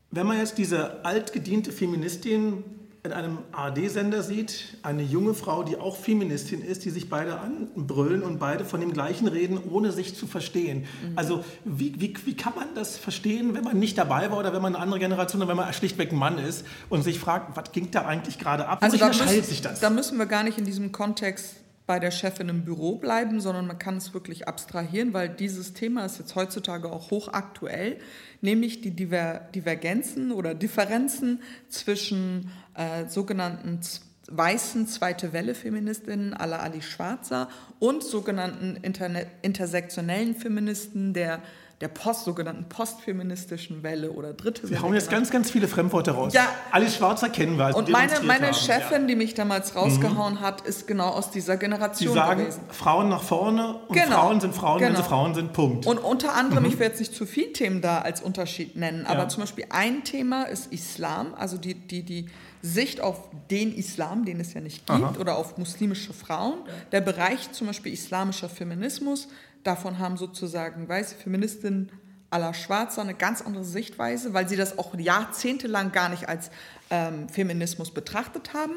wenn 0.10 0.26
man 0.26 0.40
jetzt 0.40 0.58
diese 0.58 1.06
altgediente 1.06 1.72
Feministin 1.72 2.64
in 3.04 3.14
einem 3.14 3.40
ARD-Sender 3.52 4.22
sieht, 4.22 4.78
eine 4.84 5.02
junge 5.02 5.34
Frau, 5.34 5.64
die 5.64 5.76
auch 5.76 5.96
Feministin 5.98 6.62
ist, 6.62 6.86
die 6.86 6.92
sich 6.92 7.10
beide 7.10 7.40
anbrüllen 7.40 8.22
und 8.22 8.38
beide 8.38 8.64
von 8.64 8.80
dem 8.80 8.94
Gleichen 8.94 9.28
reden, 9.28 9.60
ohne 9.72 9.92
sich 9.92 10.16
zu 10.16 10.28
verstehen. 10.28 10.82
Mhm. 10.82 11.18
Also 11.18 11.44
wie, 11.66 12.00
wie, 12.00 12.14
wie 12.26 12.36
kann 12.36 12.54
man 12.56 12.76
das 12.76 12.98
verstehen, 12.98 13.56
wenn 13.56 13.64
man 13.64 13.80
nicht 13.80 13.98
dabei 13.98 14.30
war 14.30 14.38
oder 14.38 14.54
wenn 14.54 14.62
man 14.62 14.76
eine 14.76 14.84
andere 14.84 15.00
Generation 15.00 15.42
oder 15.42 15.50
wenn 15.50 15.58
man 15.58 15.74
schlichtweg 15.74 16.12
ein 16.12 16.18
Mann 16.18 16.38
ist 16.38 16.64
und 16.90 17.02
sich 17.04 17.18
fragt, 17.18 17.58
was 17.58 17.72
ging 17.72 17.90
da 17.90 18.06
eigentlich 18.06 18.38
gerade 18.38 18.68
ab? 18.68 18.84
Also 18.84 18.98
da 18.98 19.08
müssen, 19.08 19.44
sich 19.44 19.62
das? 19.62 19.80
Da 19.80 19.90
müssen 19.90 20.20
wir 20.20 20.28
gar 20.28 20.44
nicht 20.44 20.60
in 20.60 20.66
diesem 20.66 20.92
Kontext 20.92 21.56
bei 21.86 22.00
der 22.00 22.12
Chefin 22.12 22.50
im 22.50 22.64
Büro 22.64 22.96
bleiben, 22.96 23.42
sondern 23.42 23.68
man 23.68 23.80
kann 23.80 23.98
es 23.98 24.14
wirklich 24.14 24.48
abstrahieren, 24.48 25.14
weil 25.14 25.30
dieses 25.30 25.74
Thema 25.74 26.06
ist 26.06 26.20
jetzt 26.20 26.36
heutzutage 26.36 26.92
auch 26.92 27.12
hochaktuell, 27.12 27.98
nämlich 28.42 28.82
die 28.82 28.92
Diver 28.92 29.42
Divergenzen 29.54 30.32
oder 30.32 30.54
Differenzen 30.54 31.42
zwischen 31.70 32.52
äh, 32.76 33.08
sogenannten 33.08 33.80
weißen 34.28 34.88
Zweite 34.88 35.34
Welle-Feministinnen 35.34 36.34
à 36.34 36.46
la 36.46 36.60
Ali 36.60 36.82
Schwarzer 36.82 37.50
und 37.80 38.04
sogenannten 38.04 38.78
Internet 38.82 39.28
intersektionellen 39.42 40.36
Feministen 40.36 41.14
der 41.14 41.42
der 41.82 41.88
Post, 41.88 42.26
sogenannten 42.26 42.66
postfeministischen 42.70 43.82
Welle 43.82 44.12
oder 44.12 44.34
dritte 44.34 44.64
Welle. 44.64 44.72
Wir 44.74 44.82
hauen 44.84 44.94
jetzt 44.94 45.10
ganz, 45.10 45.32
ganz 45.32 45.50
viele 45.50 45.68
Fremdworte 45.68 46.12
raus. 46.12 46.34
Ja. 46.34 46.48
Alice 46.72 46.96
Schwarzer 46.96 47.30
kennen 47.30 47.58
wir. 47.58 47.76
Und 47.76 47.90
meine, 47.90 48.20
meine 48.22 48.54
Chefin, 48.54 49.02
ja. 49.02 49.08
die 49.08 49.16
mich 49.16 49.34
damals 49.34 49.76
rausgehauen 49.76 50.36
mhm. 50.36 50.42
hat, 50.42 50.62
ist 50.62 50.88
genau 50.88 51.10
aus 51.10 51.32
dieser 51.32 51.58
Generation 51.58 52.14
die 52.14 52.20
sagen, 52.20 52.42
gewesen. 52.42 52.62
Frauen 52.70 53.10
nach 53.10 53.24
vorne 53.24 53.80
und 53.88 53.96
genau. 53.96 54.22
Frauen 54.22 54.40
sind 54.40 54.54
Frauen, 54.54 54.80
genau. 54.80 54.90
wenn 54.92 54.98
sie 54.98 55.04
Frauen 55.04 55.34
sind, 55.34 55.54
Punkt. 55.54 55.88
Und 55.88 55.98
unter 55.98 56.36
anderem, 56.36 56.64
mhm. 56.64 56.70
ich 56.70 56.80
will 56.80 56.88
jetzt 56.88 57.00
nicht 57.00 57.16
zu 57.16 57.26
viele 57.26 57.52
Themen 57.54 57.82
da 57.82 58.00
als 58.00 58.22
Unterschied 58.22 58.76
nennen, 58.76 59.08
aber 59.08 59.24
ja. 59.24 59.28
zum 59.30 59.42
Beispiel 59.42 59.66
ein 59.70 60.04
Thema 60.04 60.44
ist 60.44 60.72
Islam, 60.72 61.34
also 61.34 61.58
die, 61.58 61.74
die, 61.74 62.04
die 62.04 62.28
Sicht 62.62 63.02
auf 63.02 63.30
den 63.50 63.74
Islam, 63.74 64.24
den 64.26 64.40
es 64.40 64.54
ja 64.54 64.62
nicht 64.62 64.86
gibt, 64.86 65.02
Aha. 65.02 65.16
oder 65.20 65.38
auf 65.38 65.58
muslimische 65.58 66.14
Frauen. 66.14 66.60
Der 66.92 67.02
Bereich 67.02 67.52
zum 67.52 67.68
Beispiel 67.68 67.94
islamischer 67.94 68.50
Feminismus, 68.50 69.28
davon 69.64 70.00
haben 70.00 70.18
sozusagen 70.18 70.88
weiße 70.88 71.16
Feministinnen 71.16 71.92
aller 72.30 72.54
Schwarzer 72.54 73.02
eine 73.02 73.14
ganz 73.14 73.42
andere 73.42 73.66
Sichtweise, 73.66 74.34
weil 74.34 74.48
sie 74.48 74.56
das 74.56 74.78
auch 74.80 74.98
jahrzehntelang 74.98 75.92
gar 75.92 76.10
nicht 76.10 76.30
als 76.30 76.50
ähm, 76.90 77.28
Feminismus 77.28 77.94
betrachtet 77.94 78.54
haben 78.54 78.74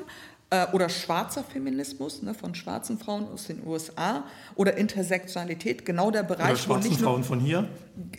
äh, 0.55 0.67
oder 0.73 0.89
schwarzer 0.89 1.43
Feminismus 1.43 2.23
ne, 2.23 2.35
von 2.35 2.55
schwarzen 2.55 2.99
Frauen 2.99 3.27
aus 3.33 3.47
den 3.47 3.67
USA 3.67 4.25
oder 4.55 4.77
Intersektionalität, 4.77 5.85
genau 5.85 6.11
der 6.11 6.23
Bereich. 6.23 6.51
Oder 6.51 6.57
schwarzen 6.57 6.89
nicht 6.91 7.01
nur, 7.01 7.11
Frauen 7.11 7.25
von 7.25 7.41
hier. 7.41 7.69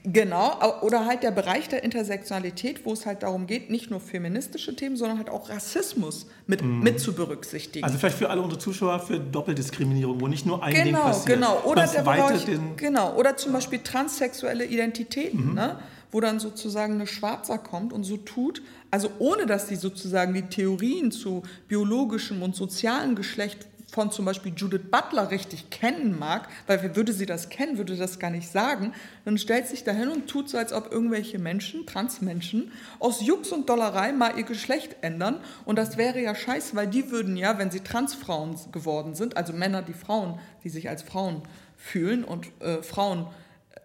Genau, 0.03 0.81
oder 0.81 1.05
halt 1.05 1.23
der 1.23 1.31
Bereich 1.31 1.69
der 1.69 1.83
Intersektionalität, 1.83 2.85
wo 2.85 2.93
es 2.93 3.05
halt 3.05 3.23
darum 3.23 3.47
geht, 3.47 3.69
nicht 3.69 3.89
nur 3.89 3.99
feministische 3.99 4.75
Themen, 4.75 4.95
sondern 4.97 5.17
halt 5.17 5.29
auch 5.29 5.49
Rassismus 5.49 6.27
mit, 6.47 6.61
mhm. 6.61 6.81
mit 6.81 6.99
zu 6.99 7.13
berücksichtigen. 7.13 7.85
Also 7.85 7.97
vielleicht 7.97 8.17
für 8.17 8.29
alle 8.29 8.41
unsere 8.41 8.59
Zuschauer 8.59 8.99
für 8.99 9.19
Doppeldiskriminierung, 9.19 10.19
wo 10.21 10.27
nicht 10.27 10.45
nur 10.45 10.63
ein 10.63 10.73
genau, 10.73 10.83
Ding 10.83 10.95
passiert. 10.95 11.39
Genau, 11.39 11.61
oder 11.63 11.87
der 11.87 12.01
Bereich, 12.01 12.47
genau, 12.77 13.15
oder 13.15 13.37
zum 13.37 13.53
Beispiel 13.53 13.79
transsexuelle 13.79 14.65
Identitäten, 14.65 15.49
mhm. 15.49 15.53
ne? 15.53 15.79
wo 16.11 16.21
dann 16.21 16.39
sozusagen 16.39 16.93
eine 16.93 17.07
Schwarzer 17.07 17.57
kommt 17.57 17.91
und 17.91 18.05
so 18.05 18.15
tut, 18.15 18.61
also 18.91 19.09
ohne 19.19 19.45
dass 19.45 19.67
sie 19.67 19.75
sozusagen 19.75 20.33
die 20.33 20.43
Theorien 20.43 21.11
zu 21.11 21.43
biologischem 21.67 22.41
und 22.41 22.55
sozialem 22.55 23.15
Geschlecht 23.15 23.67
von 23.95 24.11
zum 24.11 24.25
Beispiel 24.25 24.51
Judith 24.55 24.91
Butler 24.91 25.31
richtig 25.31 25.69
kennen 25.69 26.19
mag, 26.19 26.49
weil 26.67 26.95
würde 26.97 27.13
sie 27.13 27.25
das 27.25 27.47
kennen, 27.47 27.77
würde 27.77 27.95
das 27.95 28.19
gar 28.19 28.29
nicht 28.29 28.51
sagen, 28.51 28.93
dann 29.23 29.37
stellt 29.37 29.67
sich 29.67 29.85
dahin 29.85 30.09
und 30.09 30.27
tut 30.27 30.49
so, 30.49 30.57
als 30.57 30.73
ob 30.73 30.91
irgendwelche 30.91 31.39
Menschen, 31.39 31.85
Transmenschen, 31.85 32.73
aus 32.99 33.25
Jux 33.25 33.53
und 33.53 33.69
Dollerei 33.69 34.11
mal 34.11 34.37
ihr 34.37 34.43
Geschlecht 34.43 34.97
ändern. 35.01 35.39
Und 35.63 35.77
das 35.77 35.95
wäre 35.95 36.21
ja 36.21 36.35
scheiße, 36.35 36.75
weil 36.75 36.87
die 36.87 37.09
würden 37.09 37.37
ja, 37.37 37.57
wenn 37.57 37.71
sie 37.71 37.79
Transfrauen 37.79 38.57
geworden 38.73 39.15
sind, 39.15 39.37
also 39.37 39.53
Männer, 39.53 39.81
die 39.81 39.93
Frauen, 39.93 40.39
die 40.65 40.69
sich 40.69 40.89
als 40.89 41.01
Frauen 41.01 41.43
fühlen 41.77 42.25
und 42.25 42.47
äh, 42.59 42.83
Frauen 42.83 43.27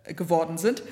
äh, 0.04 0.14
geworden 0.14 0.58
sind, 0.58 0.82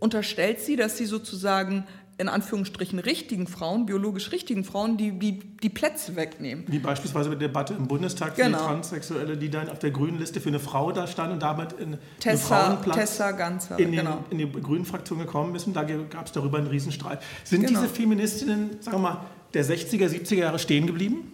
unterstellt 0.00 0.60
sie, 0.60 0.74
dass 0.74 0.98
sie 0.98 1.06
sozusagen 1.06 1.86
in 2.16 2.28
Anführungsstrichen 2.28 2.98
richtigen 2.98 3.46
Frauen, 3.46 3.86
biologisch 3.86 4.30
richtigen 4.30 4.64
Frauen, 4.64 4.96
die, 4.96 5.18
die 5.18 5.40
die 5.40 5.68
Plätze 5.68 6.14
wegnehmen. 6.14 6.64
Wie 6.68 6.78
beispielsweise 6.78 7.30
die 7.30 7.38
Debatte 7.38 7.74
im 7.74 7.88
Bundestag 7.88 8.36
genau. 8.36 8.58
für 8.58 8.64
Transsexuelle, 8.64 9.36
die 9.36 9.50
dann 9.50 9.68
auf 9.68 9.78
der 9.78 9.90
grünen 9.90 10.18
Liste 10.18 10.40
für 10.40 10.50
eine 10.50 10.60
Frau 10.60 10.92
da 10.92 11.06
stand 11.06 11.32
und 11.32 11.42
damit 11.42 11.72
in 11.72 11.98
Tessa, 12.20 12.66
Frauenplatz 12.66 12.96
Tessa 12.96 13.32
Ganzer, 13.32 13.78
in, 13.78 13.90
den, 13.90 14.04
genau. 14.04 14.24
in 14.30 14.38
die 14.38 14.50
grünen 14.50 14.84
Fraktion 14.84 15.18
gekommen 15.18 15.54
ist 15.56 15.66
und 15.66 15.74
da 15.74 15.82
gab 15.82 16.26
es 16.26 16.32
darüber 16.32 16.58
einen 16.58 16.68
Riesenstreit. 16.68 17.20
Sind 17.42 17.66
genau. 17.66 17.80
diese 17.80 17.92
Feministinnen, 17.92 18.80
sagen 18.80 18.98
wir 18.98 19.00
mal, 19.00 19.20
der 19.52 19.64
60er, 19.64 20.08
70er 20.08 20.34
Jahre 20.34 20.58
stehen 20.58 20.86
geblieben? 20.86 21.33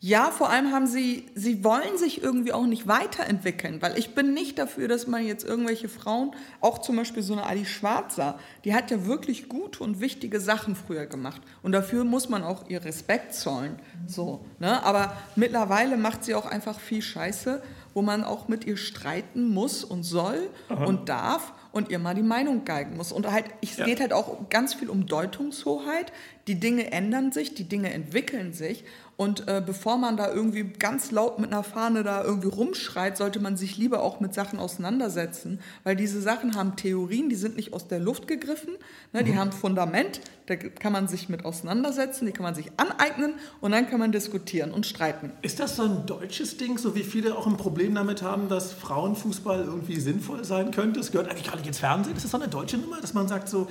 Ja, 0.00 0.30
vor 0.30 0.48
allem 0.48 0.70
haben 0.70 0.86
sie, 0.86 1.26
sie 1.34 1.64
wollen 1.64 1.98
sich 1.98 2.22
irgendwie 2.22 2.52
auch 2.52 2.66
nicht 2.66 2.86
weiterentwickeln, 2.86 3.82
weil 3.82 3.98
ich 3.98 4.14
bin 4.14 4.32
nicht 4.32 4.56
dafür, 4.56 4.86
dass 4.86 5.08
man 5.08 5.26
jetzt 5.26 5.44
irgendwelche 5.44 5.88
Frauen, 5.88 6.36
auch 6.60 6.78
zum 6.78 6.94
Beispiel 6.94 7.24
so 7.24 7.32
eine 7.32 7.42
Ali 7.42 7.64
Schwarzer, 7.64 8.38
die 8.64 8.74
hat 8.74 8.92
ja 8.92 9.06
wirklich 9.06 9.48
gute 9.48 9.82
und 9.82 9.98
wichtige 9.98 10.38
Sachen 10.38 10.76
früher 10.76 11.06
gemacht 11.06 11.42
und 11.62 11.72
dafür 11.72 12.04
muss 12.04 12.28
man 12.28 12.44
auch 12.44 12.68
ihr 12.68 12.84
Respekt 12.84 13.34
zollen, 13.34 13.80
so, 14.06 14.44
ne? 14.60 14.84
aber 14.84 15.16
mittlerweile 15.34 15.96
macht 15.96 16.22
sie 16.22 16.36
auch 16.36 16.46
einfach 16.46 16.78
viel 16.78 17.02
Scheiße, 17.02 17.60
wo 17.92 18.02
man 18.02 18.22
auch 18.22 18.46
mit 18.46 18.64
ihr 18.64 18.76
streiten 18.76 19.48
muss 19.48 19.82
und 19.82 20.04
soll 20.04 20.48
Aha. 20.68 20.84
und 20.84 21.08
darf 21.08 21.52
und 21.72 21.90
ihr 21.90 21.98
mal 21.98 22.14
die 22.14 22.22
Meinung 22.22 22.64
geigen 22.64 22.96
muss. 22.96 23.10
Und 23.10 23.30
halt, 23.30 23.46
es 23.60 23.76
ja. 23.76 23.84
geht 23.84 24.00
halt 24.00 24.12
auch 24.12 24.48
ganz 24.50 24.74
viel 24.74 24.88
um 24.88 25.06
Deutungshoheit. 25.06 26.12
Die 26.46 26.60
Dinge 26.60 26.92
ändern 26.92 27.32
sich, 27.32 27.54
die 27.54 27.68
Dinge 27.68 27.92
entwickeln 27.92 28.52
sich. 28.52 28.84
Und 29.18 29.48
äh, 29.48 29.60
bevor 29.60 29.98
man 29.98 30.16
da 30.16 30.32
irgendwie 30.32 30.62
ganz 30.62 31.10
laut 31.10 31.40
mit 31.40 31.52
einer 31.52 31.64
Fahne 31.64 32.04
da 32.04 32.22
irgendwie 32.22 32.46
rumschreit, 32.46 33.16
sollte 33.16 33.40
man 33.40 33.56
sich 33.56 33.76
lieber 33.76 34.00
auch 34.00 34.20
mit 34.20 34.32
Sachen 34.32 34.60
auseinandersetzen, 34.60 35.58
weil 35.82 35.96
diese 35.96 36.20
Sachen 36.20 36.54
haben 36.54 36.76
Theorien, 36.76 37.28
die 37.28 37.34
sind 37.34 37.56
nicht 37.56 37.72
aus 37.72 37.88
der 37.88 37.98
Luft 37.98 38.28
gegriffen, 38.28 38.74
ne, 39.12 39.24
die 39.24 39.32
mhm. 39.32 39.38
haben 39.38 39.50
Fundament, 39.50 40.20
da 40.46 40.54
kann 40.54 40.92
man 40.92 41.08
sich 41.08 41.28
mit 41.28 41.44
auseinandersetzen, 41.44 42.26
die 42.26 42.32
kann 42.32 42.44
man 42.44 42.54
sich 42.54 42.70
aneignen 42.76 43.34
und 43.60 43.72
dann 43.72 43.90
kann 43.90 43.98
man 43.98 44.12
diskutieren 44.12 44.70
und 44.70 44.86
streiten. 44.86 45.32
Ist 45.42 45.58
das 45.58 45.74
so 45.74 45.82
ein 45.82 46.06
deutsches 46.06 46.56
Ding, 46.56 46.78
so 46.78 46.94
wie 46.94 47.02
viele 47.02 47.36
auch 47.36 47.48
ein 47.48 47.56
Problem 47.56 47.96
damit 47.96 48.22
haben, 48.22 48.48
dass 48.48 48.72
Frauenfußball 48.72 49.64
irgendwie 49.64 49.98
sinnvoll 49.98 50.44
sein 50.44 50.70
könnte? 50.70 51.00
Es 51.00 51.10
gehört 51.10 51.28
eigentlich 51.28 51.48
gar 51.48 51.56
nicht 51.56 51.66
ins 51.66 51.78
Fernsehen. 51.80 52.14
Ist 52.14 52.22
das 52.22 52.30
so 52.30 52.38
eine 52.38 52.46
deutsche 52.46 52.78
Nummer, 52.78 53.00
dass 53.00 53.14
man 53.14 53.26
sagt 53.26 53.48
so, 53.48 53.66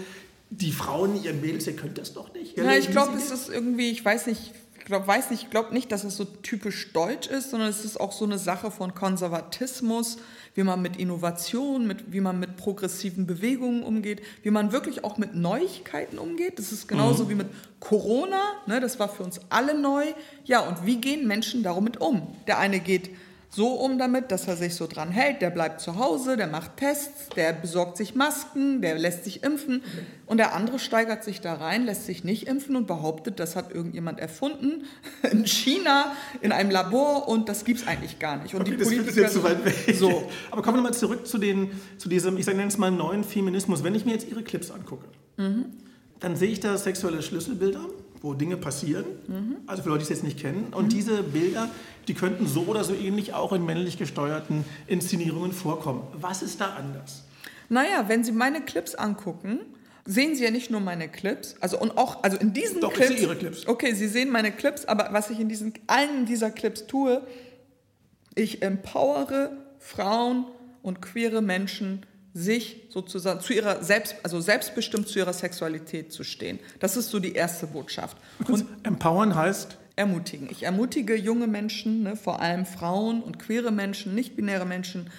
die 0.50 0.74
Frauen, 0.74 1.22
ihren 1.24 1.40
Mädels, 1.40 1.68
ihr 1.68 1.76
könnt 1.78 1.98
das 1.98 2.14
doch 2.14 2.34
nicht? 2.34 2.58
Ja, 2.58 2.74
ich 2.74 2.92
glaube, 2.92 3.18
es 3.18 3.32
ist 3.32 3.50
irgendwie, 3.50 3.92
ich 3.92 4.04
weiß 4.04 4.28
nicht, 4.28 4.54
glaub, 4.88 5.06
weiß 5.06 5.32
nicht, 5.32 5.44
ich 5.44 5.50
glaube 5.50 5.74
nicht, 5.74 5.92
dass 5.92 6.06
es 6.06 6.16
so 6.16 6.24
typisch 6.24 6.94
deutsch 6.94 7.28
ist, 7.28 7.52
sondern 7.52 7.70
es 7.70 7.84
ist 7.84 8.00
auch 8.00 8.14
so 8.14 8.24
eine 8.24 8.38
Sache 8.38 8.72
von 8.72 8.96
Konservatismus, 8.96 10.18
wie 10.56 10.64
man 10.64 10.82
mit 10.82 10.96
Innovation, 10.96 11.86
mit, 11.86 12.14
wie 12.14 12.22
man 12.22 12.40
mit 12.40 12.56
progressiven 12.56 13.28
Bewegungen 13.28 13.84
umgeht, 13.84 14.22
wie 14.44 14.50
man 14.50 14.72
wirklich 14.72 15.04
auch 15.04 15.18
mit 15.18 15.36
Neuigkeiten 15.36 16.18
umgeht. 16.18 16.58
Das 16.58 16.72
ist 16.72 16.88
genauso 16.88 17.26
mhm. 17.26 17.30
wie 17.30 17.36
mit 17.36 17.48
Corona, 17.82 18.42
ne, 18.66 18.80
das 18.80 18.98
war 18.98 19.10
für 19.10 19.24
uns 19.24 19.42
alle 19.50 19.80
neu. 19.80 20.06
Ja, 20.46 20.62
und 20.62 20.86
wie 20.86 21.02
gehen 21.02 21.28
Menschen 21.28 21.64
damit 21.64 21.98
um? 21.98 22.26
Der 22.48 22.58
eine 22.58 22.80
geht 22.80 23.10
so 23.50 23.74
um 23.74 23.98
damit, 23.98 24.32
dass 24.32 24.48
er 24.48 24.58
sich 24.58 24.76
so 24.76 24.88
dran 24.88 25.10
hält, 25.10 25.42
der 25.42 25.50
bleibt 25.50 25.80
zu 25.80 25.98
Hause, 25.98 26.36
der 26.36 26.48
macht 26.48 26.78
Tests, 26.78 27.30
der 27.36 27.54
besorgt 27.54 27.98
sich 27.98 28.14
Masken, 28.14 28.82
der 28.82 29.00
lässt 29.00 29.24
sich 29.24 29.44
impfen 29.44 29.84
und 30.26 30.38
der 30.38 30.54
andere 30.54 30.80
steigert 30.80 31.24
sich 31.24 31.40
da 31.40 31.54
rein, 31.54 31.86
lässt 31.86 32.06
sich 32.06 32.24
nicht 32.24 32.48
impfen 32.48 32.76
und 32.76 32.88
behauptet, 32.88 33.40
das 33.40 33.56
hat 33.56 33.74
irgendjemand 33.74 34.20
erfunden 34.20 34.86
in 35.32 35.46
China 35.46 36.12
in 36.42 36.52
einem 36.52 36.70
Labor 36.70 37.28
und 37.28 37.48
das 37.48 37.64
gibt 37.64 37.80
es 37.80 37.88
eigentlich 37.88 38.20
gar 38.20 38.38
nicht. 38.38 38.54
Und 38.54 38.62
okay, 38.62 38.72
die 38.72 38.78
das 38.78 38.88
Politiker, 38.90 39.22
jetzt 39.22 39.34
zu 39.34 39.44
weit 39.44 39.64
weg. 39.64 39.96
So. 39.96 40.30
Aber 40.52 40.62
kommen 40.62 40.78
wir 40.78 40.84
mal 40.84 40.94
zurück 40.94 41.26
zu, 41.26 41.38
den, 41.38 41.72
zu 41.98 42.10
diesem, 42.10 42.38
ich 42.38 42.46
sage 42.46 42.62
es 42.62 42.78
mal, 42.78 42.92
neuen 42.92 43.24
Feminismus. 43.24 43.84
Wenn 43.84 43.96
ich 43.96 44.06
mir 44.06 44.12
jetzt 44.12 44.28
Ihre 44.30 44.44
Clips 44.44 44.72
angucke, 44.72 45.08
mhm. 45.38 45.68
dann 46.20 46.36
sehe 46.36 46.50
ich 46.50 46.60
da 46.60 46.78
sexuelle 46.78 47.22
Schlüsselbilder 47.22 47.86
wo 48.22 48.34
Dinge 48.34 48.58
passieren, 48.58 49.06
mhm. 49.28 49.58
also 49.68 49.84
für 49.84 49.90
Leute, 49.90 50.00
die 50.00 50.04
es 50.04 50.10
jetzt 50.10 50.24
nicht 50.24 50.40
kennen. 50.40 50.74
Und 50.74 50.86
mhm. 50.86 50.90
diese 50.90 51.24
Bilder, 51.24 51.70
die 52.08 52.14
könnten 52.14 52.48
so 52.48 52.64
oder 52.64 52.84
so 52.84 52.94
ähnlich 52.94 53.34
auch 53.34 53.54
in 53.54 53.66
männlich 53.66 53.98
gesteuerten 53.98 54.66
Inszenierungen 54.88 55.52
vorkommen. 55.52 56.04
Was 56.14 56.42
ist 56.42 56.62
da 56.62 56.76
anders? 56.76 57.24
Naja, 57.70 58.06
wenn 58.08 58.24
Sie 58.24 58.32
meine 58.32 58.62
Clips 58.62 58.96
angucken, 58.96 59.60
sehen 60.06 60.36
Sie 60.36 60.44
ja 60.44 60.52
nicht 60.52 60.72
nur 60.72 60.80
meine 60.80 61.10
Clips, 61.10 61.56
also 61.60 61.80
und 61.80 61.98
auch 61.98 62.24
also 62.24 62.38
in 62.38 62.54
diesen 62.54 62.80
Doch, 62.80 62.94
Clips. 62.94 63.12
Ich 63.12 63.18
sehe 63.18 63.28
Ihre 63.28 63.36
Clips. 63.36 63.68
Okay, 63.68 63.94
Sie 63.94 64.08
sehen 64.08 64.30
meine 64.30 64.52
Clips, 64.52 64.86
aber 64.86 65.10
was 65.12 65.30
ich 65.30 65.40
in 65.40 65.50
diesen 65.50 65.74
allen 65.88 66.26
dieser 66.26 66.50
Clips 66.50 66.88
tue, 66.88 67.22
ich 68.36 68.62
empowere 68.62 69.52
Frauen 69.80 70.46
und 70.82 71.02
queere 71.02 71.42
Menschen 71.42 72.06
sich 72.38 72.84
sozusagen 72.90 73.42
zu 73.42 73.54
ihrer 73.54 73.84
selbst, 73.84 74.16
also 74.24 74.40
selbstbestimmt 74.40 75.08
zu 75.08 75.18
ihrer 75.18 75.34
Sexualität 75.34 76.14
zu 76.14 76.24
stehen. 76.24 76.60
Das 76.80 76.96
ist 76.96 77.10
so 77.10 77.20
die 77.20 77.34
erste 77.34 77.66
Botschaft. 77.66 78.18
Und 78.48 78.66
empowern 78.84 79.36
heißt? 79.36 79.78
Ermutigen. 79.96 80.48
Ich 80.52 80.62
ermutige 80.62 81.16
junge 81.16 81.48
Menschen, 81.48 82.04
ne, 82.04 82.16
vor 82.16 82.40
allem 82.40 82.68
Frauen 82.68 83.24
und 83.24 83.40
queere 83.40 83.72
Menschen, 83.72 84.14
nicht-binäre 84.14 84.66
Menschen, 84.66 85.10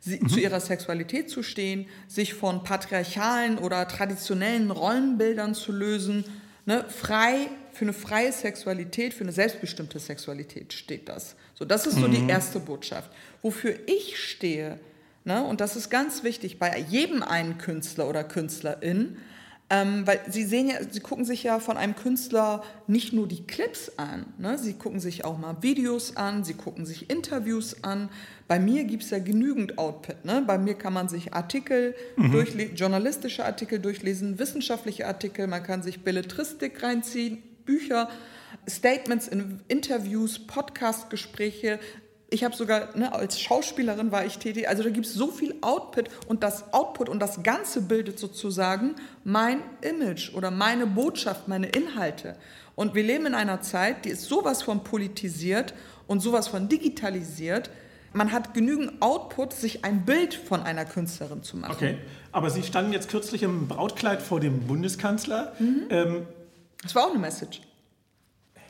sie, 0.00 0.18
mhm. 0.20 0.28
zu 0.28 0.40
ihrer 0.40 0.58
Sexualität 0.58 1.30
zu 1.30 1.44
stehen, 1.44 1.86
sich 2.08 2.34
von 2.34 2.64
patriarchalen 2.64 3.58
oder 3.58 3.86
traditionellen 3.86 4.72
Rollenbildern 4.72 5.54
zu 5.54 5.70
lösen, 5.70 6.24
ne, 6.66 6.84
frei 6.88 7.48
für 7.72 7.84
eine 7.84 7.92
freie 7.92 8.32
Sexualität, 8.32 9.14
für 9.14 9.22
eine 9.22 9.32
selbstbestimmte 9.32 10.00
Sexualität 10.00 10.72
steht 10.72 11.08
das. 11.08 11.36
So, 11.54 11.64
das 11.64 11.86
ist 11.86 11.94
so 11.94 12.08
mhm. 12.08 12.12
die 12.12 12.28
erste 12.28 12.58
Botschaft. 12.58 13.12
Wofür 13.42 13.76
ich 13.86 14.18
stehe, 14.18 14.80
Ne? 15.24 15.42
Und 15.42 15.60
das 15.60 15.76
ist 15.76 15.90
ganz 15.90 16.22
wichtig 16.22 16.58
bei 16.58 16.78
jedem 16.78 17.22
einen 17.22 17.58
Künstler 17.58 18.08
oder 18.08 18.24
Künstlerin, 18.24 19.16
ähm, 19.70 20.06
weil 20.06 20.20
Sie 20.28 20.44
sehen 20.44 20.68
ja, 20.68 20.76
Sie 20.88 21.00
gucken 21.00 21.24
sich 21.24 21.42
ja 21.42 21.58
von 21.58 21.78
einem 21.78 21.96
Künstler 21.96 22.62
nicht 22.86 23.14
nur 23.14 23.26
die 23.26 23.46
Clips 23.46 23.92
an, 23.96 24.26
ne? 24.36 24.58
Sie 24.58 24.74
gucken 24.74 25.00
sich 25.00 25.24
auch 25.24 25.38
mal 25.38 25.56
Videos 25.62 26.18
an, 26.18 26.44
Sie 26.44 26.52
gucken 26.52 26.84
sich 26.84 27.08
Interviews 27.08 27.82
an. 27.82 28.10
Bei 28.46 28.58
mir 28.58 28.84
gibt 28.84 29.04
es 29.04 29.10
ja 29.10 29.18
genügend 29.18 29.78
Output. 29.78 30.26
Ne? 30.26 30.44
Bei 30.46 30.58
mir 30.58 30.74
kann 30.74 30.92
man 30.92 31.08
sich 31.08 31.32
Artikel, 31.32 31.94
mhm. 32.16 32.32
durchlesen, 32.32 32.76
journalistische 32.76 33.46
Artikel 33.46 33.78
durchlesen, 33.78 34.38
wissenschaftliche 34.38 35.06
Artikel, 35.06 35.46
man 35.46 35.62
kann 35.62 35.82
sich 35.82 36.04
Belletristik 36.04 36.82
reinziehen, 36.82 37.42
Bücher. 37.64 38.10
Statements 38.68 39.28
in 39.28 39.60
Interviews, 39.68 40.38
Podcastgespräche. 40.38 41.80
Ich 42.30 42.42
habe 42.42 42.56
sogar, 42.56 42.96
ne, 42.96 43.12
als 43.12 43.40
Schauspielerin 43.40 44.10
war 44.10 44.24
ich 44.24 44.38
tätig. 44.38 44.68
Also 44.68 44.82
da 44.82 44.90
gibt 44.90 45.06
es 45.06 45.14
so 45.14 45.30
viel 45.30 45.54
Output 45.60 46.08
und 46.26 46.42
das 46.42 46.72
Output 46.72 47.08
und 47.08 47.20
das 47.20 47.42
Ganze 47.42 47.82
bildet 47.82 48.18
sozusagen 48.18 48.96
mein 49.24 49.60
Image 49.82 50.34
oder 50.34 50.50
meine 50.50 50.86
Botschaft, 50.86 51.48
meine 51.48 51.68
Inhalte. 51.68 52.36
Und 52.74 52.94
wir 52.94 53.02
leben 53.02 53.26
in 53.26 53.34
einer 53.34 53.60
Zeit, 53.60 54.04
die 54.04 54.10
ist 54.10 54.24
sowas 54.24 54.62
von 54.62 54.82
politisiert 54.82 55.74
und 56.06 56.20
sowas 56.20 56.48
von 56.48 56.68
digitalisiert. 56.68 57.70
Man 58.12 58.32
hat 58.32 58.54
genügend 58.54 59.02
Output, 59.02 59.52
sich 59.52 59.84
ein 59.84 60.04
Bild 60.04 60.34
von 60.34 60.62
einer 60.62 60.84
Künstlerin 60.84 61.42
zu 61.42 61.56
machen. 61.56 61.72
Okay, 61.72 61.98
aber 62.32 62.50
Sie 62.50 62.62
standen 62.62 62.92
jetzt 62.92 63.08
kürzlich 63.08 63.42
im 63.42 63.68
Brautkleid 63.68 64.22
vor 64.22 64.40
dem 64.40 64.60
Bundeskanzler. 64.60 65.52
Mhm. 65.58 65.82
Ähm, 65.90 66.26
das 66.82 66.94
war 66.94 67.06
auch 67.06 67.10
eine 67.10 67.18
Message. 67.18 67.60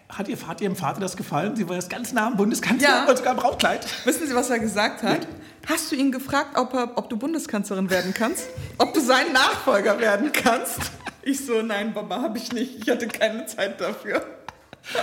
Hat, 0.08 0.28
ihr, 0.28 0.36
hat 0.46 0.60
Ihrem 0.60 0.76
Vater 0.76 1.00
das 1.00 1.16
gefallen? 1.16 1.56
Sie 1.56 1.68
war 1.68 1.76
jetzt 1.76 1.90
ganz 1.90 2.12
nah 2.12 2.26
am 2.26 2.36
Bundeskanzler 2.36 2.88
ja. 2.88 3.08
und 3.08 3.16
sogar 3.16 3.32
im 3.32 3.38
Brautkleid. 3.38 3.86
Wissen 4.04 4.26
Sie, 4.26 4.34
was 4.34 4.50
er 4.50 4.58
gesagt 4.58 5.02
hat? 5.02 5.26
Hast 5.66 5.90
du 5.90 5.96
ihn 5.96 6.12
gefragt, 6.12 6.58
ob, 6.58 6.74
er, 6.74 6.96
ob 6.96 7.08
du 7.08 7.16
Bundeskanzlerin 7.16 7.88
werden 7.88 8.12
kannst? 8.12 8.48
ob 8.78 8.92
du 8.92 9.00
sein 9.00 9.32
Nachfolger 9.32 9.98
werden 9.98 10.32
kannst? 10.32 10.78
Ich 11.26 11.46
so, 11.46 11.62
nein, 11.62 11.94
Baba, 11.94 12.20
habe 12.20 12.36
ich 12.36 12.52
nicht. 12.52 12.82
Ich 12.82 12.90
hatte 12.90 13.08
keine 13.08 13.46
Zeit 13.46 13.80
dafür. 13.80 14.22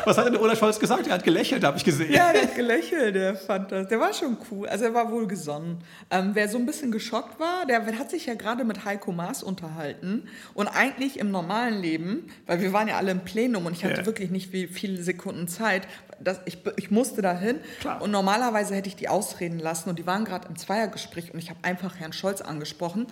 Was 0.06 0.17
hat 0.17 0.28
denn 0.28 0.38
Olaf 0.38 0.60
Scholz 0.60 0.80
gesagt? 0.80 1.08
Er 1.08 1.13
hat 1.13 1.24
gelächelt, 1.24 1.63
habe 1.63 1.78
ich 1.78 1.84
gesehen. 1.84 2.13
Ja, 2.13 2.32
der 2.32 2.44
hat 2.44 2.56
gelächelt, 2.56 3.15
der 3.15 3.36
fand 3.36 3.72
das. 3.72 3.88
Der 3.88 4.00
war 4.00 4.13
schon 4.13 4.38
cool. 4.50 4.67
Also 4.67 4.86
er 4.86 4.94
war 4.94 5.12
wohl 5.12 5.28
gesonnen. 5.28 5.80
Ähm, 6.10 6.32
wer 6.34 6.48
so 6.50 6.58
ein 6.58 6.65
bisschen 6.65 6.91
geschockt 6.91 7.39
war, 7.39 7.65
der 7.65 7.86
hat 7.98 8.12
sich 8.12 8.26
ja 8.28 8.36
gerade 8.36 8.63
mit 8.63 8.86
Heiko 8.86 9.12
Maas 9.12 9.44
unterhalten. 9.44 10.28
Und 10.54 10.67
eigentlich 10.67 11.20
im 11.20 11.32
normalen 11.32 11.82
Leben, 11.82 12.30
weil 12.46 12.62
wir 12.62 12.74
waren 12.74 12.88
ja 12.88 12.98
alle 12.98 13.12
im 13.12 13.22
Plenum 13.22 13.65
und 13.65 13.74
ich 13.74 13.84
hatte 13.84 14.02
ja. 14.02 14.06
wirklich 14.06 14.30
nicht 14.30 14.54
wie 14.54 14.67
viele 14.67 15.02
Sekunden 15.02 15.48
Zeit, 15.48 15.88
das, 16.24 16.39
ich, 16.46 16.60
ich 16.78 16.91
musste 16.91 17.22
dahin. 17.22 17.60
Klar. 17.80 18.02
Und 18.02 18.12
normalerweise 18.12 18.76
hätte 18.76 18.89
ich 18.89 18.96
die 18.96 19.10
ausreden 19.10 19.60
lassen. 19.60 19.89
Und 19.89 20.00
die 20.00 20.06
waren 20.06 20.26
gerade 20.26 20.48
im 20.48 20.56
Zweiergespräch 20.56 21.34
und 21.34 21.39
ich 21.39 21.50
habe 21.50 21.60
einfach 21.63 22.00
Herrn 22.00 22.13
Scholz 22.13 22.41
angesprochen. 22.41 23.08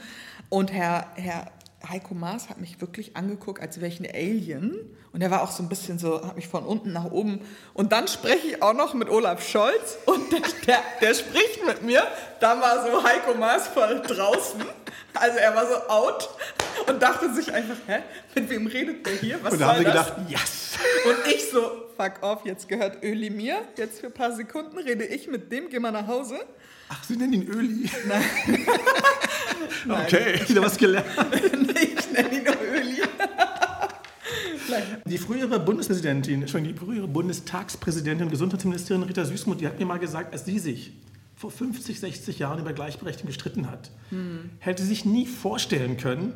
Und 0.50 0.72
Herr, 0.72 1.08
Herr 1.16 1.52
Heiko 1.88 2.14
Maas 2.14 2.50
hat 2.50 2.60
mich 2.60 2.82
wirklich 2.82 3.16
angeguckt, 3.16 3.62
als 3.62 3.78
wäre 3.78 3.88
ich 3.88 4.00
ein 4.00 4.06
Alien. 4.06 4.76
Und 5.12 5.22
er 5.22 5.32
war 5.32 5.42
auch 5.42 5.52
so 5.52 5.64
ein 5.64 5.70
bisschen 5.70 5.98
so, 5.98 6.26
hat 6.26 6.36
mich 6.36 6.48
von 6.48 6.66
unten 6.66 6.92
nach 6.92 7.06
oben. 7.06 7.42
Und 7.74 7.92
dann 7.92 8.08
spreche 8.08 8.48
ich 8.48 8.62
auch 8.62 8.74
noch 8.74 8.94
mit 8.94 9.10
Olaf 9.10 9.48
Scholz 9.48 9.98
und 10.06 10.32
der, 10.32 10.42
der, 10.68 10.80
der 11.02 11.14
spricht 11.14 11.66
mit 11.66 11.82
mir. 11.82 12.04
Da 12.40 12.60
war 12.60 12.86
so 12.86 13.04
Heiko 13.04 13.34
Maas 13.36 13.68
voll 13.68 14.02
draußen. 14.02 14.62
Also 15.14 15.38
er 15.38 15.56
war 15.56 15.68
so 15.68 15.76
out 15.88 16.30
und 16.88 17.02
dachte 17.02 17.34
sich 17.34 17.52
einfach, 17.52 17.78
hä, 17.88 18.00
mit 18.36 18.50
wem 18.50 18.68
redet 18.68 19.06
der 19.06 19.14
hier? 19.14 19.40
Was 19.44 19.54
und 19.54 19.60
da 19.60 19.68
haben 19.68 19.80
sie 19.80 19.86
gedacht, 19.86 20.14
yes. 20.28 20.78
Und 21.06 21.34
ich 21.34 21.50
so, 21.50 21.90
fuck 21.98 22.22
off, 22.22 22.46
jetzt 22.46 22.68
gehört 22.68 23.04
Öli 23.04 23.30
mir. 23.30 23.62
Jetzt 23.78 24.02
für 24.02 24.08
ein 24.08 24.14
paar 24.14 24.34
Sekunden 24.34 24.78
rede 24.78 25.06
ich 25.06 25.28
mit 25.28 25.52
dem, 25.52 25.70
geh 25.70 25.80
mal 25.80 25.92
nach 25.92 26.08
Hause. 26.08 26.40
Ach, 26.90 27.04
Sie 27.04 27.16
nennen 27.16 27.34
ihn 27.34 27.48
Öli? 27.48 27.90
Nein. 29.86 30.06
okay, 30.06 30.42
wieder 30.48 30.62
was 30.62 30.78
gelernt. 30.78 31.08
ich 31.32 32.12
nenne 32.12 32.38
ihn 32.38 32.44
nur 32.44 32.56
Öli. 32.62 33.02
Die 35.06 35.18
frühere 35.18 35.60
Bundespräsidentin, 35.60 36.48
schon 36.48 36.64
die 36.64 36.74
frühere 36.74 37.08
Bundestagspräsidentin 37.08 38.26
und 38.26 38.32
Gesundheitsministerin 38.32 39.04
Rita 39.04 39.26
Süßmuth, 39.26 39.62
die 39.62 39.68
hat 39.68 39.80
mir 39.80 39.86
mal 39.86 40.00
gesagt, 40.00 40.34
als 40.34 40.46
sie 40.46 40.60
sich 40.60 40.94
vor 41.36 41.52
50, 41.52 42.00
60 42.00 42.40
Jahren 42.40 42.60
über 42.60 42.74
Gleichberechtigung 42.74 43.28
gestritten 43.28 43.72
hat, 43.72 43.92
hm. 44.10 44.50
hätte 44.60 44.84
sie 44.84 44.90
sich 44.90 45.06
nie 45.06 45.26
vorstellen 45.26 45.98
können, 45.98 46.34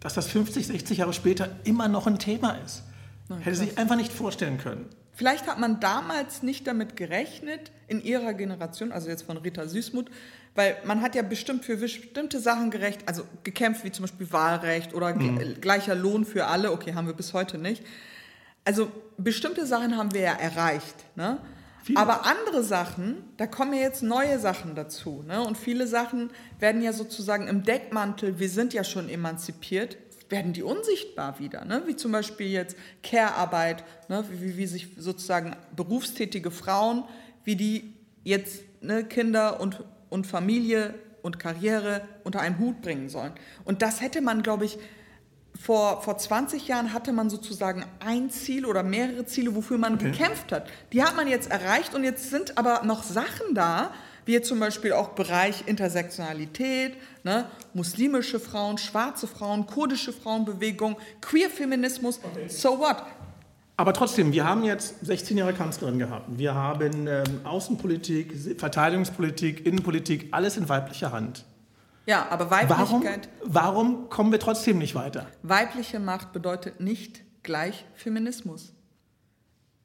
dass 0.00 0.14
das 0.14 0.28
50, 0.28 0.66
60 0.68 0.98
Jahre 0.98 1.12
später 1.12 1.50
immer 1.64 1.88
noch 1.88 2.06
ein 2.06 2.18
Thema 2.18 2.52
ist. 2.64 2.84
Oh, 3.30 3.36
hätte 3.36 3.56
sich 3.56 3.78
einfach 3.78 3.96
nicht 3.96 4.12
vorstellen 4.12 4.58
können. 4.58 4.86
Vielleicht 5.12 5.48
hat 5.48 5.58
man 5.58 5.80
damals 5.80 6.42
nicht 6.42 6.66
damit 6.66 6.96
gerechnet, 6.96 7.72
in 7.88 8.02
ihrer 8.02 8.34
Generation, 8.34 8.92
also 8.92 9.08
jetzt 9.08 9.22
von 9.22 9.36
Rita 9.36 9.66
Süßmuth, 9.66 10.10
weil 10.54 10.76
man 10.84 11.02
hat 11.02 11.14
ja 11.14 11.22
bestimmt 11.22 11.64
für 11.64 11.76
bestimmte 11.76 12.38
Sachen 12.38 12.70
gerecht, 12.70 13.00
also 13.06 13.24
gekämpft, 13.42 13.84
wie 13.84 13.90
zum 13.90 14.04
Beispiel 14.04 14.30
Wahlrecht 14.32 14.94
oder 14.94 15.14
mhm. 15.14 15.60
gleicher 15.60 15.94
Lohn 15.94 16.24
für 16.24 16.46
alle, 16.46 16.72
okay, 16.72 16.94
haben 16.94 17.06
wir 17.06 17.14
bis 17.14 17.34
heute 17.34 17.58
nicht. 17.58 17.84
Also 18.64 18.92
bestimmte 19.16 19.66
Sachen 19.66 19.96
haben 19.96 20.12
wir 20.14 20.20
ja 20.20 20.32
erreicht. 20.34 20.94
Ne? 21.16 21.38
Aber 21.94 22.26
andere 22.26 22.62
Sachen, 22.62 23.24
da 23.36 23.46
kommen 23.46 23.72
ja 23.74 23.80
jetzt 23.80 24.02
neue 24.02 24.38
Sachen 24.38 24.74
dazu. 24.74 25.24
Ne? 25.26 25.42
Und 25.42 25.56
viele 25.56 25.86
Sachen 25.86 26.30
werden 26.58 26.82
ja 26.82 26.92
sozusagen 26.92 27.48
im 27.48 27.62
Deckmantel, 27.62 28.38
wir 28.38 28.50
sind 28.50 28.74
ja 28.74 28.84
schon 28.84 29.08
emanzipiert, 29.08 29.96
werden 30.28 30.52
die 30.52 30.62
unsichtbar 30.62 31.38
wieder. 31.38 31.64
Ne? 31.64 31.82
Wie 31.86 31.96
zum 31.96 32.12
Beispiel 32.12 32.48
jetzt 32.48 32.76
Care-Arbeit, 33.02 33.84
ne? 34.08 34.24
wie, 34.30 34.56
wie 34.56 34.66
sich 34.66 34.88
sozusagen 34.96 35.56
berufstätige 35.74 36.50
Frauen, 36.50 37.04
wie 37.44 37.56
die 37.56 37.94
jetzt 38.24 38.62
ne, 38.80 39.04
Kinder 39.04 39.60
und, 39.60 39.82
und 40.10 40.26
Familie 40.26 40.94
und 41.22 41.38
Karriere 41.38 42.02
unter 42.24 42.40
einen 42.40 42.58
Hut 42.58 42.82
bringen 42.82 43.08
sollen. 43.08 43.32
Und 43.64 43.82
das 43.82 44.00
hätte 44.00 44.20
man, 44.20 44.42
glaube 44.42 44.64
ich, 44.64 44.78
vor, 45.60 46.02
vor 46.02 46.16
20 46.16 46.68
Jahren 46.68 46.92
hatte 46.92 47.12
man 47.12 47.30
sozusagen 47.30 47.84
ein 47.98 48.30
Ziel 48.30 48.64
oder 48.64 48.82
mehrere 48.82 49.26
Ziele, 49.26 49.56
wofür 49.56 49.78
man 49.78 49.94
okay. 49.94 50.10
gekämpft 50.10 50.52
hat. 50.52 50.68
Die 50.92 51.02
hat 51.02 51.16
man 51.16 51.26
jetzt 51.26 51.50
erreicht 51.50 51.94
und 51.94 52.04
jetzt 52.04 52.30
sind 52.30 52.56
aber 52.58 52.84
noch 52.84 53.02
Sachen 53.02 53.54
da, 53.54 53.92
wie 54.28 54.40
zum 54.42 54.60
Beispiel 54.60 54.92
auch 54.92 55.08
Bereich 55.08 55.66
Intersektionalität, 55.66 56.98
ne, 57.24 57.46
muslimische 57.72 58.38
Frauen, 58.38 58.76
schwarze 58.76 59.26
Frauen, 59.26 59.66
kurdische 59.66 60.12
Frauenbewegung, 60.12 60.98
Queer-Feminismus, 61.22 62.20
okay. 62.22 62.46
so 62.46 62.78
what? 62.78 62.98
Aber 63.78 63.94
trotzdem, 63.94 64.30
wir 64.32 64.44
haben 64.44 64.64
jetzt 64.64 64.96
16 65.00 65.38
Jahre 65.38 65.54
Kanzlerin 65.54 65.98
gehabt. 65.98 66.26
Wir 66.36 66.54
haben 66.54 67.06
ähm, 67.06 67.22
Außenpolitik, 67.44 68.58
Verteidigungspolitik, 68.58 69.64
Innenpolitik, 69.64 70.28
alles 70.32 70.58
in 70.58 70.68
weiblicher 70.68 71.10
Hand. 71.10 71.46
Ja, 72.04 72.26
aber 72.28 72.50
Weiblichkeit. 72.50 73.30
Warum, 73.44 73.94
warum 73.94 74.08
kommen 74.10 74.30
wir 74.30 74.40
trotzdem 74.40 74.76
nicht 74.76 74.94
weiter? 74.94 75.26
Weibliche 75.42 76.00
Macht 76.00 76.34
bedeutet 76.34 76.80
nicht 76.80 77.22
gleich 77.42 77.86
Feminismus. 77.94 78.74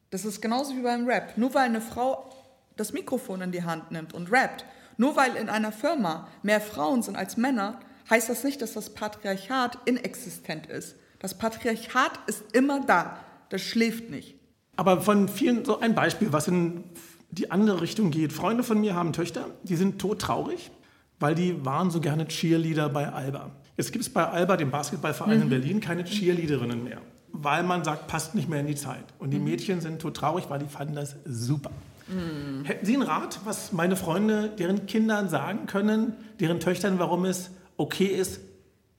Das 0.09 0.25
ist 0.25 0.41
genauso 0.41 0.75
wie 0.75 0.81
beim 0.81 1.07
Rap. 1.07 1.37
Nur 1.37 1.53
weil 1.53 1.65
eine 1.65 1.79
Frau 1.79 2.29
das 2.75 2.93
Mikrofon 2.93 3.41
in 3.41 3.51
die 3.51 3.63
Hand 3.63 3.91
nimmt 3.91 4.13
und 4.13 4.31
rappt. 4.31 4.65
Nur 4.97 5.15
weil 5.15 5.35
in 5.35 5.49
einer 5.49 5.71
Firma 5.71 6.27
mehr 6.43 6.61
Frauen 6.61 7.01
sind 7.01 7.15
als 7.15 7.37
Männer, 7.37 7.79
heißt 8.09 8.29
das 8.29 8.43
nicht, 8.43 8.61
dass 8.61 8.73
das 8.73 8.93
Patriarchat 8.93 9.77
inexistent 9.85 10.67
ist. 10.67 10.95
Das 11.19 11.37
Patriarchat 11.37 12.19
ist 12.27 12.43
immer 12.53 12.81
da. 12.85 13.17
Das 13.49 13.61
schläft 13.61 14.09
nicht. 14.09 14.35
Aber 14.75 15.01
von 15.01 15.29
vielen, 15.29 15.63
so 15.65 15.79
ein 15.79 15.95
Beispiel, 15.95 16.33
was 16.33 16.47
in 16.47 16.83
die 17.31 17.51
andere 17.51 17.81
Richtung 17.81 18.11
geht. 18.11 18.33
Freunde 18.33 18.63
von 18.63 18.79
mir 18.79 18.95
haben 18.95 19.13
Töchter, 19.13 19.47
die 19.63 19.75
sind 19.75 19.99
todtraurig, 19.99 20.71
weil 21.19 21.35
die 21.35 21.65
waren 21.65 21.91
so 21.91 21.99
gerne 21.99 22.27
Cheerleader 22.27 22.89
bei 22.89 23.11
Alba. 23.11 23.51
Jetzt 23.77 23.91
gibt 23.91 24.03
es 24.03 24.09
bei 24.11 24.27
Alba, 24.27 24.57
dem 24.57 24.71
Basketballverein 24.71 25.37
mhm. 25.37 25.43
in 25.43 25.49
Berlin, 25.49 25.79
keine 25.79 26.03
Cheerleaderinnen 26.03 26.83
mehr, 26.83 27.01
weil 27.31 27.63
man 27.63 27.83
sagt, 27.83 28.07
passt 28.07 28.35
nicht 28.35 28.49
mehr 28.49 28.59
in 28.59 28.67
die 28.67 28.75
Zeit. 28.75 29.05
Und 29.17 29.31
die 29.31 29.39
mhm. 29.39 29.45
Mädchen 29.45 29.81
sind 29.81 30.01
todtraurig, 30.01 30.45
weil 30.49 30.59
die 30.59 30.67
fanden 30.67 30.95
das 30.95 31.15
super. 31.25 31.71
Mhm. 32.07 32.65
Hätten 32.65 32.85
Sie 32.85 32.93
einen 32.93 33.03
Rat, 33.03 33.39
was 33.45 33.71
meine 33.71 33.95
Freunde 33.95 34.49
deren 34.49 34.85
Kindern 34.85 35.29
sagen 35.29 35.65
können, 35.65 36.15
deren 36.39 36.59
Töchtern, 36.59 36.99
warum 36.99 37.25
es 37.25 37.51
okay 37.77 38.05
ist, 38.05 38.41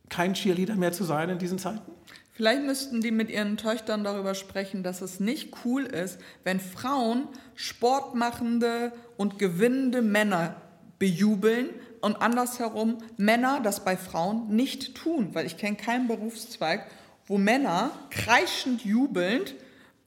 kein 0.08 0.34
Cheerleader 0.34 0.76
mehr 0.76 0.92
zu 0.92 1.04
sein 1.04 1.30
in 1.30 1.38
diesen 1.38 1.58
Zeiten? 1.58 1.92
Vielleicht 2.32 2.64
müssten 2.64 3.00
die 3.00 3.12
mit 3.12 3.30
ihren 3.30 3.56
Töchtern 3.56 4.02
darüber 4.02 4.34
sprechen, 4.34 4.82
dass 4.82 5.02
es 5.02 5.20
nicht 5.20 5.54
cool 5.64 5.84
ist, 5.84 6.18
wenn 6.42 6.58
Frauen 6.58 7.28
sportmachende 7.54 8.92
und 9.16 9.38
gewinnende 9.38 10.02
Männer 10.02 10.56
bejubeln 10.98 11.68
und 12.00 12.20
andersherum 12.20 12.98
Männer 13.16 13.60
das 13.62 13.84
bei 13.84 13.96
Frauen 13.96 14.48
nicht 14.48 14.96
tun, 14.96 15.30
weil 15.32 15.46
ich 15.46 15.56
kenne 15.56 15.76
keinen 15.76 16.08
Berufszweig, 16.08 16.86
wo 17.26 17.38
Männer 17.38 17.92
kreischend 18.10 18.84
jubelnd 18.84 19.54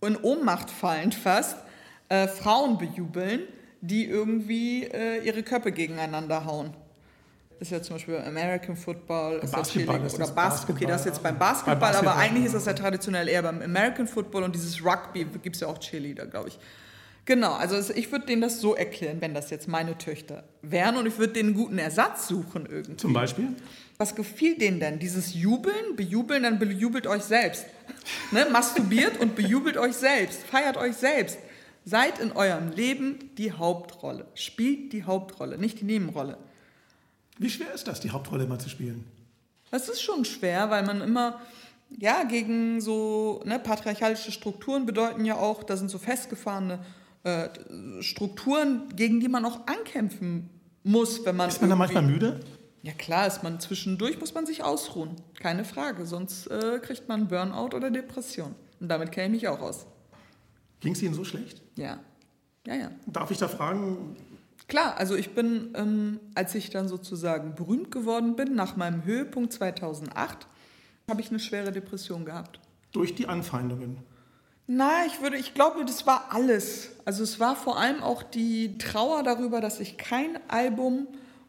in 0.01 0.17
Ohnmacht 0.17 0.69
fallend 0.69 1.15
fast 1.15 1.57
äh, 2.09 2.27
Frauen 2.27 2.77
bejubeln, 2.77 3.41
die 3.81 4.05
irgendwie 4.05 4.83
äh, 4.83 5.25
ihre 5.25 5.43
Köpfe 5.43 5.71
gegeneinander 5.71 6.45
hauen. 6.45 6.73
Das 7.59 7.69
ist 7.69 7.71
ja 7.71 7.81
zum 7.81 7.95
Beispiel 7.95 8.17
American 8.17 8.75
Football 8.75 9.39
Basketball 9.39 10.05
ist 10.05 10.15
oder 10.15 10.27
Basketball. 10.27 10.75
Okay, 10.75 10.85
das 10.85 11.01
ist 11.01 11.07
jetzt 11.07 11.23
beim 11.23 11.39
Basketball, 11.39 11.75
Basketball, 11.75 12.13
aber 12.13 12.21
eigentlich 12.21 12.45
ist 12.45 12.53
das 12.53 12.65
ja 12.65 12.73
traditionell 12.73 13.27
eher 13.27 13.41
beim 13.41 13.61
American 13.61 14.07
Football 14.07 14.43
und 14.43 14.53
dieses 14.53 14.83
Rugby 14.85 15.25
gibt 15.41 15.55
es 15.55 15.61
ja 15.61 15.67
auch 15.67 15.79
Cheerleader, 15.79 16.27
glaube 16.27 16.49
ich. 16.49 16.59
Genau, 17.25 17.53
also 17.55 17.93
ich 17.93 18.09
würde 18.11 18.25
denen 18.27 18.41
das 18.41 18.61
so 18.61 18.75
erklären, 18.75 19.17
wenn 19.19 19.33
das 19.33 19.49
jetzt 19.49 19.67
meine 19.67 19.97
Töchter 19.97 20.45
wären 20.61 20.95
und 20.95 21.07
ich 21.07 21.17
würde 21.17 21.33
denen 21.33 21.49
einen 21.49 21.57
guten 21.57 21.77
Ersatz 21.77 22.27
suchen 22.27 22.67
irgendwie. 22.67 22.95
Zum 22.95 23.11
Beispiel? 23.11 23.49
Was 23.97 24.15
gefiel 24.15 24.57
denen 24.57 24.79
denn? 24.79 24.99
Dieses 24.99 25.33
Jubeln, 25.33 25.95
bejubeln, 25.97 26.43
dann 26.43 26.57
bejubelt 26.57 27.05
euch 27.05 27.23
selbst. 27.23 27.65
Ne? 28.31 28.47
Masturbiert 28.49 29.19
und 29.19 29.35
bejubelt 29.35 29.75
euch 29.75 29.95
selbst, 29.95 30.43
feiert 30.43 30.77
euch 30.77 30.95
selbst. 30.95 31.39
Seid 31.87 32.19
in 32.19 32.33
eurem 32.33 32.71
Leben 32.71 33.17
die 33.37 33.53
Hauptrolle. 33.53 34.25
Spielt 34.33 34.91
die 34.91 35.05
Hauptrolle, 35.05 35.57
nicht 35.57 35.79
die 35.79 35.85
Nebenrolle. 35.85 36.37
Wie 37.37 37.49
schwer 37.49 37.73
ist 37.73 37.87
das, 37.87 38.01
die 38.01 38.11
Hauptrolle 38.11 38.43
immer 38.43 38.59
zu 38.59 38.67
spielen? 38.67 39.05
Das 39.71 39.87
ist 39.87 40.01
schon 40.01 40.25
schwer, 40.25 40.69
weil 40.69 40.85
man 40.85 40.99
immer 40.99 41.39
ja, 41.97 42.25
gegen 42.25 42.81
so 42.81 43.41
ne, 43.45 43.57
patriarchalische 43.57 44.33
Strukturen 44.33 44.85
bedeuten 44.85 45.23
ja 45.23 45.37
auch, 45.37 45.63
da 45.63 45.77
sind 45.77 45.89
so 45.89 45.97
festgefahrene 45.97 46.79
äh, 47.23 47.47
Strukturen, 48.01 48.93
gegen 48.93 49.21
die 49.21 49.29
man 49.29 49.45
auch 49.45 49.65
ankämpfen 49.67 50.49
muss, 50.83 51.25
wenn 51.25 51.37
man. 51.37 51.47
Ist 51.47 51.61
man 51.61 51.69
da 51.69 51.77
manchmal 51.77 52.03
müde? 52.03 52.41
Ja 52.83 52.91
klar, 52.91 53.27
ist 53.27 53.43
man 53.43 53.61
zwischendurch 53.61 54.19
muss 54.19 54.33
man 54.33 54.45
sich 54.45 54.61
ausruhen, 54.61 55.11
keine 55.39 55.63
Frage, 55.63 56.05
sonst 56.05 56.47
äh, 56.47 56.79
kriegt 56.79 57.07
man 57.07 57.29
Burnout 57.29 57.73
oder 57.73 57.89
Depression. 57.91 58.55
Und 58.81 58.89
damit 58.89 59.13
kenne 59.13 59.27
ich 59.27 59.43
mich 59.43 59.47
auch 59.47 59.61
aus. 59.61 59.85
Ging 60.79 60.93
es 60.93 61.01
Ihnen 61.01 61.13
so 61.13 61.23
schlecht? 61.23 61.61
Ja, 61.75 61.99
ja, 62.65 62.75
ja. 62.75 62.91
Darf 63.07 63.31
ich 63.31 63.37
da 63.37 63.47
fragen? 63.47 64.15
Klar, 64.67 64.97
also 64.97 65.15
ich 65.15 65.33
bin, 65.33 65.73
ähm, 65.75 66.19
als 66.35 66.53
ich 66.53 66.69
dann 66.69 66.87
sozusagen 66.89 67.55
berühmt 67.55 67.89
geworden 67.89 68.35
bin, 68.35 68.53
nach 68.55 68.75
meinem 68.75 69.05
Höhepunkt 69.05 69.53
2008, 69.53 70.45
habe 71.09 71.21
ich 71.21 71.29
eine 71.29 71.39
schwere 71.39 71.71
Depression 71.71 72.25
gehabt. 72.25 72.59
Durch 72.91 73.15
die 73.15 73.27
Anfeindungen? 73.27 73.97
Na, 74.67 75.05
ich 75.05 75.21
würde, 75.21 75.37
ich 75.37 75.53
glaube, 75.53 75.85
das 75.85 76.05
war 76.05 76.27
alles. 76.31 76.89
Also 77.05 77.23
es 77.23 77.39
war 77.39 77.55
vor 77.55 77.79
allem 77.79 78.03
auch 78.03 78.21
die 78.21 78.77
Trauer 78.77 79.23
darüber, 79.23 79.61
dass 79.61 79.79
ich 79.79 79.97
kein 79.97 80.37
Album 80.49 81.07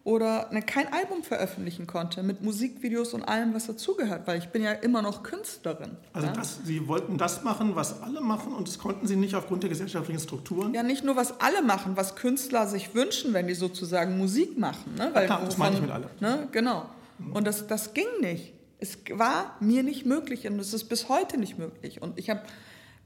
oder 0.09 0.48
ne, 0.52 0.62
kein 0.62 0.90
Album 0.90 1.22
veröffentlichen 1.22 1.86
konnte 1.86 2.22
mit 2.22 2.42
Musikvideos 2.42 3.12
und 3.12 3.24
allem, 3.24 3.52
was 3.52 3.66
dazugehört, 3.66 4.26
weil 4.26 4.38
ich 4.38 4.48
bin 4.48 4.62
ja 4.62 4.72
immer 4.72 5.02
noch 5.02 5.22
Künstlerin. 5.22 5.98
Also 6.14 6.28
ja? 6.28 6.32
das, 6.32 6.61
Sie 6.64 6.88
wollten 6.88 7.18
das 7.18 7.44
machen, 7.44 7.76
was 7.76 8.00
alle 8.00 8.22
machen 8.22 8.54
und 8.54 8.66
das 8.66 8.78
konnten 8.78 9.06
Sie 9.06 9.16
nicht 9.16 9.34
aufgrund 9.34 9.64
der 9.64 9.68
gesellschaftlichen 9.68 10.18
Strukturen? 10.18 10.72
Ja, 10.72 10.82
nicht 10.82 11.04
nur 11.04 11.16
was 11.16 11.42
alle 11.42 11.61
machen, 11.61 11.98
was 11.98 12.16
Künstler 12.16 12.66
sich 12.66 12.94
wünschen, 12.94 13.34
wenn 13.34 13.48
die 13.48 13.54
sozusagen 13.54 14.16
Musik 14.16 14.56
machen. 14.56 14.94
Ne? 14.96 15.11
Weil, 15.12 15.24
ja, 15.24 15.26
klar, 15.26 15.42
das 15.44 15.59
meine 15.59 15.76
ich 15.76 15.82
mit 15.82 15.90
alle. 15.90 16.09
Ne? 16.20 16.48
Genau. 16.52 16.86
Und 17.34 17.46
das, 17.46 17.66
das 17.66 17.92
ging 17.92 18.06
nicht. 18.22 18.54
Es 18.78 18.96
war 19.12 19.56
mir 19.61 19.82
nicht 19.82 20.06
möglich 20.06 20.46
und 20.46 20.59
es 20.59 20.72
ist 20.72 20.84
bis 20.84 21.11
heute 21.11 21.36
nicht 21.36 21.59
möglich. 21.59 22.00
Und 22.00 22.18
ich 22.18 22.30
habe 22.30 22.40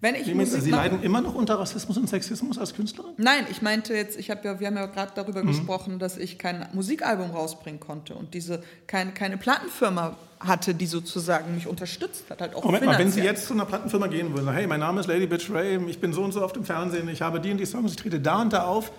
wenn 0.02 0.16
ich 0.16 0.24
Sie, 0.24 0.34
Musik 0.34 0.62
Sie 0.62 0.70
leiden 0.72 1.00
immer 1.04 1.20
noch 1.20 1.36
unter 1.36 1.60
Rassismus 1.60 1.96
und 1.96 2.08
Sexismus 2.08 2.58
als 2.58 2.74
Künstlerin? 2.74 3.12
Nein, 3.18 3.46
ich 3.52 3.62
meinte 3.62 3.94
jetzt, 3.94 4.18
ich 4.18 4.32
habe 4.32 4.40
ja, 4.44 4.58
wir 4.58 4.66
haben 4.66 4.76
ja 4.76 4.86
gerade 4.86 5.12
darüber 5.14 5.44
mhm. 5.44 5.46
gesprochen, 5.46 6.00
dass 6.00 6.18
ich 6.18 6.38
kein 6.38 6.68
Musikalbum 6.72 7.30
rausbringen 7.30 7.78
konnte 7.78 8.16
und 8.16 8.34
diese 8.34 8.64
kein, 8.88 9.14
keine 9.14 9.36
Plattenfirma 9.36 10.16
hatte, 10.40 10.74
die 10.74 10.86
sozusagen 10.86 11.54
mich 11.54 11.68
unterstützt 11.68 12.24
hat. 12.30 12.40
Halt 12.40 12.56
auch 12.56 12.64
Moment 12.64 12.84
mal, 12.84 12.98
wenn 12.98 13.12
Sie 13.12 13.20
jetzt 13.20 13.46
zu 13.46 13.54
einer 13.54 13.64
Plattenfirma 13.64 14.08
gehen 14.08 14.34
würden, 14.34 14.52
hey, 14.52 14.66
mein 14.66 14.80
Name 14.80 14.98
ist 14.98 15.06
Lady 15.06 15.28
Bitch 15.28 15.48
Ray, 15.52 15.78
ich 15.88 16.00
bin 16.00 16.12
so 16.12 16.24
und 16.24 16.32
so 16.32 16.42
auf 16.42 16.52
dem 16.52 16.64
Fernsehen, 16.64 17.08
ich 17.08 17.22
habe 17.22 17.40
die 17.40 17.52
und 17.52 17.58
die 17.58 17.66
Songs, 17.66 17.92
ich 17.92 17.96
trete 17.96 18.18
da 18.18 18.42
und 18.42 18.52
da 18.52 18.64
auf. 18.64 18.90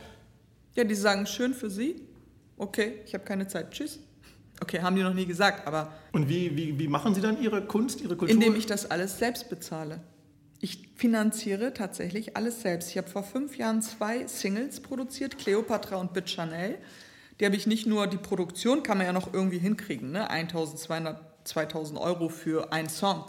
Ja, 0.76 0.86
die 0.86 0.95
sagen, 0.95 1.28
schön 1.28 1.54
für 1.54 1.70
Sie. 1.70 2.01
Okay, 2.56 3.01
ich 3.06 3.14
habe 3.14 3.26
keine 3.26 3.45
Zeit. 3.49 3.72
Tschüss. 3.72 3.99
Okay, 4.62 4.82
haben 4.82 4.95
die 4.95 5.04
noch 5.04 5.14
nie 5.14 5.26
gesagt, 5.26 5.68
aber. 5.68 5.91
Und 6.14 6.30
wie, 6.30 6.56
wie, 6.56 6.80
wie 6.80 6.88
machen 6.88 7.14
Sie 7.14 7.20
dann 7.20 7.41
Ihre 7.41 7.62
Kunst, 7.66 7.99
Ihre 7.99 8.16
Kultur? 8.16 8.34
Indem 8.34 8.56
ich 8.56 8.66
das 8.66 8.89
alles 8.89 9.20
selbst 9.20 9.49
bezahle. 9.49 9.99
Ich 10.64 10.88
finanziere 10.95 11.74
tatsächlich 11.74 12.38
alles 12.38 12.61
selbst. 12.61 12.89
Ich 12.89 12.97
habe 12.97 13.09
vor 13.09 13.24
fünf 13.24 13.57
Jahren 13.57 13.82
zwei 13.82 14.26
Singles 14.28 14.80
produziert, 14.80 15.38
Cleopatra 15.38 15.97
und 15.97 16.14
Bit 16.14 16.30
Chanel. 16.30 16.78
Die 17.38 17.45
habe 17.45 17.57
ich 17.57 17.68
nicht 17.68 17.86
nur, 17.86 18.07
die 18.07 18.16
Produktion 18.16 18.82
kann 18.82 18.97
man 18.97 19.07
ja 19.07 19.11
noch 19.11 19.34
irgendwie 19.34 19.57
hinkriegen, 19.57 20.14
ne? 20.14 20.30
1200, 20.30 21.20
2000 21.45 21.99
Euro 21.99 22.30
für 22.30 22.72
einen 22.72 22.88
Song. 22.88 23.26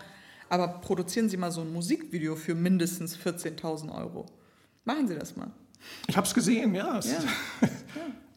Aber 0.48 0.68
produzieren 0.78 1.28
Sie 1.28 1.36
mal 1.36 1.50
so 1.50 1.62
ein 1.62 1.72
Musikvideo 1.72 2.36
für 2.36 2.54
mindestens 2.54 3.18
14.000 3.18 3.92
Euro. 3.92 4.26
Machen 4.84 5.08
Sie 5.08 5.16
das 5.16 5.34
mal. 5.34 5.50
Ich 6.06 6.16
habe 6.16 6.28
es 6.28 6.34
gesehen, 6.34 6.72
ja. 6.72 6.98
Es, 6.98 7.10
ja. 7.10 7.18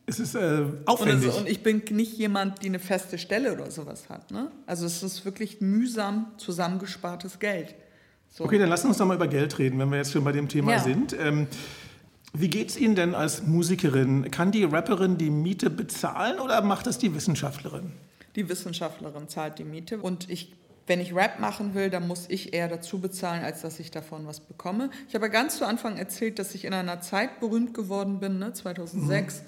es 0.08 0.20
ist 0.20 0.34
äh, 0.34 0.66
aufwendig. 0.88 1.28
Und, 1.28 1.36
es, 1.36 1.42
und, 1.42 1.48
ich 1.48 1.62
bin 1.62 1.84
nicht 1.92 2.18
jemand, 2.18 2.64
die 2.64 2.68
eine 2.70 2.80
feste 2.80 3.20
Stelle 3.20 3.54
oder 3.54 3.70
sowas 3.70 4.10
hat. 4.10 4.32
Ne? 4.32 4.52
Also 4.66 4.88
es 4.88 5.04
ist 5.04 5.24
wirklich 5.24 5.62
mühsam 5.62 6.32
zusammengespartes 6.38 7.38
Geld. 7.38 7.76
So. 8.38 8.44
Okay, 8.44 8.60
dann 8.60 8.70
lassen 8.70 8.84
wir 8.84 8.90
uns 8.90 9.00
doch 9.00 9.08
mal 9.08 9.16
über 9.16 9.28
Geld 9.28 9.58
reden, 9.58 9.80
wenn 9.80 9.90
wir 9.90 9.98
jetzt 9.98 10.12
schon 10.12 10.24
bei 10.24 10.32
dem 10.32 10.48
Thema 10.48 10.74
ja. 10.74 10.80
sind. 10.80 11.16
Ähm, 11.20 11.48
wie 12.34 12.50
geht 12.50 12.70
es 12.70 12.78
Ihnen 12.78 12.94
denn 12.94 13.16
als 13.16 13.42
Musikerin? 13.48 14.30
Kann 14.30 14.52
die 14.52 14.64
Rapperin 14.64 15.18
die 15.18 15.32
Miete 15.32 15.72
bezahlen 15.72 16.40
oder 16.40 16.62
macht 16.62 16.86
das 16.86 17.00
die 17.00 17.16
Wissenschaftlerin? 17.16 17.94
Die 18.36 18.48
Wissenschaftlerin 18.48 19.28
zahlt 19.28 19.58
die 19.58 19.64
Miete 19.64 19.98
und 19.98 20.30
ich 20.30 20.54
wenn 20.86 21.02
ich 21.02 21.14
Rap 21.14 21.42
machen 21.42 21.74
will, 21.74 21.90
dann 21.90 22.08
muss 22.08 22.28
ich 22.30 22.54
eher 22.54 22.70
dazu 22.70 23.02
bezahlen, 23.02 23.44
als 23.44 23.62
dass 23.62 23.78
ich 23.78 23.92
davon 23.92 24.26
was 24.26 24.40
bekomme. 24.40 24.90
Ich 25.10 25.16
habe 25.16 25.30
ganz 25.30 25.58
zu 25.58 25.68
Anfang 25.68 25.98
erzählt, 25.98 26.40
dass 26.40 26.56
ich 26.56 26.64
in 26.64 26.74
einer 26.74 27.02
Zeit 27.02 27.42
berühmt 27.42 27.74
geworden 27.74 28.22
bin, 28.22 28.40
ne, 28.40 28.54
2006. 28.54 29.42
Mhm. 29.42 29.46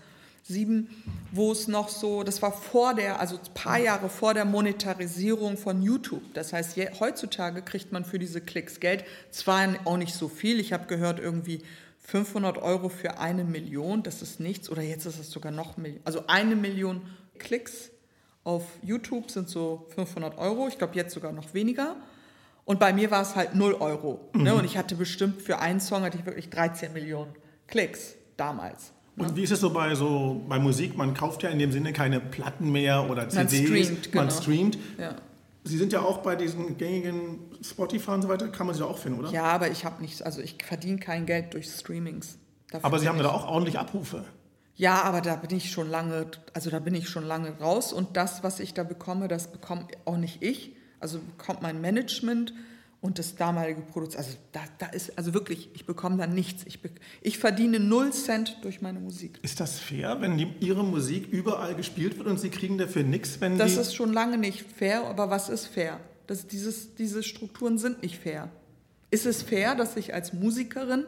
2007, 0.50 0.90
wo 1.32 1.52
es 1.52 1.68
noch 1.68 1.90
so, 1.90 2.24
das 2.24 2.42
war 2.42 2.52
vor 2.52 2.96
der, 2.96 3.20
also 3.20 3.36
ein 3.36 3.54
paar 3.54 3.80
Jahre 3.80 4.10
vor 4.10 4.34
der 4.34 4.46
Monetarisierung 4.46 5.58
von 5.58 5.82
YouTube. 5.82 6.24
Das 6.34 6.54
heißt, 6.54 6.76
je, 6.76 6.90
heutzutage 7.00 7.62
kriegt 7.62 7.92
man 7.92 8.04
für 8.04 8.20
diese 8.20 8.42
Klicks 8.42 8.80
Geld. 8.80 9.06
Zwar 9.32 9.76
auch 9.86 9.98
nicht 9.98 10.16
so 10.16 10.28
viel, 10.28 10.60
ich 10.60 10.74
habe 10.74 10.88
gehört, 10.88 11.20
irgendwie 11.20 11.62
500 12.00 12.58
Euro 12.58 12.90
für 12.90 13.20
eine 13.20 13.44
Million, 13.44 14.04
das 14.04 14.22
ist 14.22 14.40
nichts. 14.40 14.70
Oder 14.70 14.82
jetzt 14.82 15.06
ist 15.06 15.20
es 15.20 15.32
sogar 15.32 15.52
noch, 15.52 15.76
also 16.04 16.26
eine 16.28 16.56
Million 16.56 17.02
Klicks 17.38 17.92
auf 18.44 18.64
YouTube 18.82 19.30
sind 19.30 19.50
so 19.50 19.88
500 19.96 20.38
Euro. 20.38 20.68
Ich 20.68 20.78
glaube, 20.78 20.96
jetzt 20.96 21.14
sogar 21.14 21.32
noch 21.32 21.54
weniger. 21.54 21.96
Und 22.66 22.80
bei 22.80 22.94
mir 22.94 23.12
war 23.12 23.22
es 23.22 23.36
halt 23.36 23.54
0 23.54 23.76
Euro. 23.76 24.30
Ne? 24.34 24.40
Mhm. 24.40 24.44
Ne? 24.44 24.56
Und 24.56 24.66
ich 24.66 24.78
hatte 24.78 24.96
bestimmt 24.96 25.42
für 25.42 25.60
einen 25.60 25.80
Song 25.80 26.04
hatte 26.04 26.18
ich 26.18 26.26
wirklich 26.26 26.50
13 26.50 26.94
Millionen 26.94 27.34
Klicks 27.68 28.16
damals. 28.38 28.94
Und 29.20 29.36
wie 29.36 29.44
ist 29.44 29.52
es 29.52 29.60
so 29.60 29.70
bei, 29.70 29.96
so 29.96 30.42
bei 30.48 30.60
Musik? 30.60 30.98
Man 30.98 31.14
kauft 31.14 31.44
ja 31.44 31.50
in 31.50 31.60
dem 31.60 31.72
Sinne 31.72 31.94
keine 31.94 32.20
Platten 32.20 32.72
mehr 32.72 33.10
oder 33.10 33.30
CDs. 33.30 33.36
Man 33.36 33.68
streamt. 33.68 34.12
Genau. 34.12 34.24
Man 34.24 34.32
streamt. 34.32 34.78
Ja. 34.98 35.16
Sie 35.64 35.78
sind 35.78 35.94
ja 35.94 36.02
auch 36.02 36.20
bei 36.20 36.36
diesen 36.36 36.78
gängigen 36.78 37.40
Spotify 37.62 38.12
und 38.12 38.22
so 38.22 38.30
weiter, 38.30 38.48
kann 38.48 38.66
man 38.66 38.76
sie 38.76 38.86
auch 38.86 38.98
finden, 38.98 39.20
oder? 39.20 39.32
Ja, 39.32 39.44
aber 39.44 39.70
ich 39.70 39.86
habe 39.86 40.02
nichts, 40.02 40.22
also 40.22 40.42
ich 40.42 40.56
verdiene 40.64 41.00
kein 41.00 41.26
Geld 41.26 41.54
durch 41.54 41.68
Streamings. 41.68 42.38
Dafür 42.72 42.86
aber 42.86 43.00
Sie 43.00 43.08
haben 43.08 43.20
da 43.20 43.30
auch 43.30 43.48
ordentlich 43.48 43.78
Abrufe. 43.78 44.24
Ja, 44.76 45.02
aber 45.02 45.20
da 45.20 45.36
bin 45.36 45.56
ich 45.58 45.72
schon 45.72 45.90
lange, 45.90 46.28
also 46.54 46.70
da 46.70 46.80
bin 46.80 46.96
ich 46.96 47.10
schon 47.10 47.26
lange 47.26 47.52
raus 47.60 47.92
und 47.92 48.16
das, 48.16 48.44
was 48.44 48.62
ich 48.62 48.74
da 48.74 48.84
bekomme, 48.84 49.28
das 49.28 49.52
bekomme 49.52 49.88
auch 50.06 50.18
nicht 50.18 50.42
ich. 50.42 50.72
Also 51.02 51.20
bekommt 51.20 51.62
mein 51.62 51.82
Management 51.82 52.54
und 53.02 53.18
das 53.18 53.36
damalige 53.36 53.82
Produkt, 53.82 54.18
also 54.18 54.32
da, 54.52 54.62
da 54.78 54.88
ist, 54.88 55.18
also 55.18 55.34
wirklich, 55.34 55.70
ich 55.74 55.86
bekomme 55.86 56.18
da 56.18 56.28
nichts. 56.28 56.64
Ich, 56.66 56.80
ich 57.22 57.38
verdiene 57.38 57.80
null 57.80 58.12
Cent 58.12 58.58
durch 58.62 58.82
meine 58.82 59.00
Musik. 59.00 59.40
Ist 59.42 59.60
das 59.62 59.80
fair, 59.80 60.20
wenn 60.20 60.38
die, 60.38 60.54
Ihre 60.60 60.84
Musik 60.84 61.28
überall 61.28 61.76
gespielt 61.76 62.18
wird 62.18 62.28
und 62.28 62.40
Sie 62.40 62.50
kriegen 62.50 62.78
dafür 62.78 63.04
nichts, 63.04 63.40
wenn 63.40 63.58
Das 63.58 63.78
ist 63.78 63.96
schon 63.96 64.12
lange 64.12 64.38
nicht 64.38 64.66
fair, 64.78 65.06
aber 65.06 65.30
was 65.30 65.48
ist 65.48 65.68
fair? 65.68 66.00
Das, 66.28 66.48
dieses, 66.48 66.96
diese 66.96 67.24
Strukturen 67.24 67.78
sind 67.78 68.04
nicht 68.04 68.20
fair. 68.20 68.50
Ist 69.12 69.26
es 69.26 69.44
fair, 69.44 69.76
dass 69.76 69.96
ich 69.96 70.14
als 70.14 70.34
Musikerin, 70.34 71.06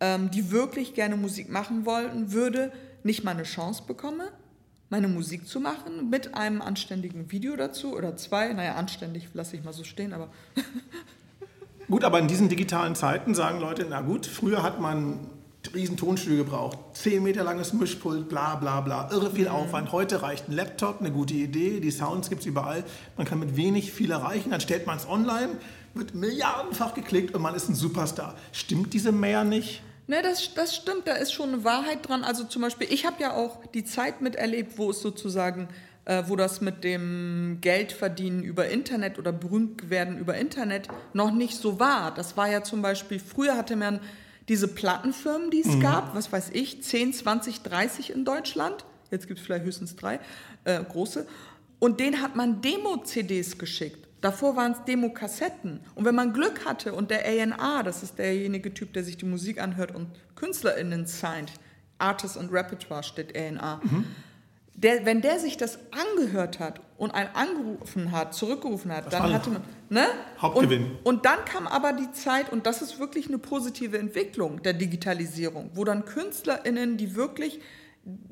ähm, 0.00 0.30
die 0.30 0.50
wirklich 0.50 0.92
gerne 0.92 1.16
Musik 1.16 1.48
machen 1.48 1.86
wollten 1.86 2.32
würde, 2.32 2.72
nicht 3.04 3.22
mal 3.22 3.30
eine 3.30 3.44
Chance 3.44 3.84
bekomme? 3.86 4.28
Meine 4.92 5.08
Musik 5.08 5.48
zu 5.48 5.58
machen 5.58 6.10
mit 6.10 6.34
einem 6.34 6.60
anständigen 6.60 7.32
Video 7.32 7.56
dazu 7.56 7.96
oder 7.96 8.14
zwei. 8.14 8.52
Naja, 8.52 8.74
anständig 8.74 9.26
lasse 9.32 9.56
ich 9.56 9.64
mal 9.64 9.72
so 9.72 9.84
stehen, 9.84 10.12
aber. 10.12 10.28
gut, 11.88 12.04
aber 12.04 12.18
in 12.18 12.28
diesen 12.28 12.50
digitalen 12.50 12.94
Zeiten 12.94 13.34
sagen 13.34 13.58
Leute, 13.58 13.86
na 13.88 14.02
gut, 14.02 14.26
früher 14.26 14.62
hat 14.62 14.82
man 14.82 15.30
riesen 15.74 15.96
Tonstühle 15.96 16.36
gebraucht, 16.36 16.78
zehn 16.92 17.22
Meter 17.22 17.42
langes 17.42 17.72
Mischpult, 17.72 18.28
bla 18.28 18.56
bla 18.56 18.82
bla, 18.82 19.08
irre 19.10 19.30
viel 19.30 19.46
mhm. 19.46 19.54
Aufwand. 19.54 19.92
Heute 19.92 20.20
reicht 20.20 20.50
ein 20.50 20.52
Laptop, 20.52 21.00
eine 21.00 21.10
gute 21.10 21.34
Idee, 21.34 21.80
die 21.80 21.90
Sounds 21.90 22.28
gibt 22.28 22.42
es 22.42 22.46
überall. 22.46 22.84
Man 23.16 23.26
kann 23.26 23.38
mit 23.38 23.56
wenig 23.56 23.92
viel 23.92 24.10
erreichen, 24.10 24.50
dann 24.50 24.60
stellt 24.60 24.86
man 24.86 24.98
es 24.98 25.08
online, 25.08 25.56
wird 25.94 26.14
milliardenfach 26.14 26.92
geklickt 26.92 27.34
und 27.34 27.40
man 27.40 27.54
ist 27.54 27.66
ein 27.70 27.74
Superstar. 27.74 28.34
Stimmt 28.52 28.92
diese 28.92 29.10
mehr 29.10 29.42
nicht? 29.44 29.82
Ne, 30.08 30.20
das, 30.22 30.52
das 30.54 30.74
stimmt, 30.74 31.06
da 31.06 31.14
ist 31.14 31.32
schon 31.32 31.50
eine 31.50 31.64
Wahrheit 31.64 32.08
dran. 32.08 32.24
Also 32.24 32.44
zum 32.44 32.62
Beispiel, 32.62 32.88
ich 32.90 33.06
habe 33.06 33.22
ja 33.22 33.34
auch 33.34 33.64
die 33.66 33.84
Zeit 33.84 34.20
miterlebt, 34.20 34.76
wo 34.76 34.90
es 34.90 35.00
sozusagen, 35.00 35.68
äh, 36.04 36.24
wo 36.26 36.34
das 36.34 36.60
mit 36.60 36.82
dem 36.82 37.58
Geldverdienen 37.60 38.42
über 38.42 38.68
Internet 38.68 39.18
oder 39.18 39.32
berühmt 39.32 39.90
werden 39.90 40.18
über 40.18 40.36
Internet 40.36 40.88
noch 41.12 41.30
nicht 41.30 41.56
so 41.56 41.78
war. 41.78 42.12
Das 42.12 42.36
war 42.36 42.50
ja 42.50 42.62
zum 42.62 42.82
Beispiel, 42.82 43.20
früher 43.20 43.56
hatte 43.56 43.76
man 43.76 44.00
diese 44.48 44.66
Plattenfirmen, 44.66 45.50
die 45.50 45.60
es 45.60 45.76
mhm. 45.76 45.80
gab, 45.80 46.14
was 46.16 46.32
weiß 46.32 46.50
ich, 46.52 46.82
10, 46.82 47.12
20, 47.12 47.62
30 47.62 48.10
in 48.10 48.24
Deutschland. 48.24 48.84
Jetzt 49.12 49.28
gibt 49.28 49.38
es 49.38 49.46
vielleicht 49.46 49.64
höchstens 49.64 49.94
drei 49.94 50.18
äh, 50.64 50.82
große. 50.82 51.26
Und 51.78 52.00
denen 52.00 52.20
hat 52.22 52.34
man 52.34 52.60
Demo-CDs 52.60 53.58
geschickt. 53.58 54.08
Davor 54.22 54.54
waren 54.56 54.72
es 54.72 54.84
Demo-Kassetten. 54.84 55.80
Und 55.96 56.04
wenn 56.04 56.14
man 56.14 56.32
Glück 56.32 56.64
hatte 56.64 56.94
und 56.94 57.10
der 57.10 57.26
A&R, 57.26 57.82
das 57.82 58.04
ist 58.04 58.18
derjenige 58.18 58.72
Typ, 58.72 58.92
der 58.92 59.02
sich 59.02 59.16
die 59.16 59.26
Musik 59.26 59.60
anhört 59.60 59.94
und 59.94 60.08
KünstlerInnen 60.36 61.06
signed, 61.06 61.52
Artist 61.98 62.36
und 62.36 62.52
Repertoire 62.52 63.02
steht 63.02 63.36
A&R, 63.36 63.80
mhm. 63.82 64.06
der, 64.74 65.04
wenn 65.04 65.22
der 65.22 65.40
sich 65.40 65.56
das 65.56 65.80
angehört 65.90 66.60
hat 66.60 66.80
und 66.98 67.10
einen 67.10 67.34
angerufen 67.34 68.12
hat, 68.12 68.32
zurückgerufen 68.32 68.92
hat, 68.92 69.06
das 69.06 69.12
dann 69.12 69.32
hatte 69.32 69.50
man... 69.50 69.62
Ne? 69.90 70.06
Hauptgewinn. 70.40 70.92
Und, 71.02 71.16
und 71.16 71.24
dann 71.26 71.44
kam 71.44 71.66
aber 71.66 71.92
die 71.92 72.12
Zeit, 72.12 72.52
und 72.52 72.64
das 72.64 72.80
ist 72.80 73.00
wirklich 73.00 73.26
eine 73.26 73.38
positive 73.38 73.98
Entwicklung 73.98 74.62
der 74.62 74.72
Digitalisierung, 74.72 75.72
wo 75.74 75.82
dann 75.82 76.04
KünstlerInnen, 76.04 76.96
die 76.96 77.16
wirklich 77.16 77.60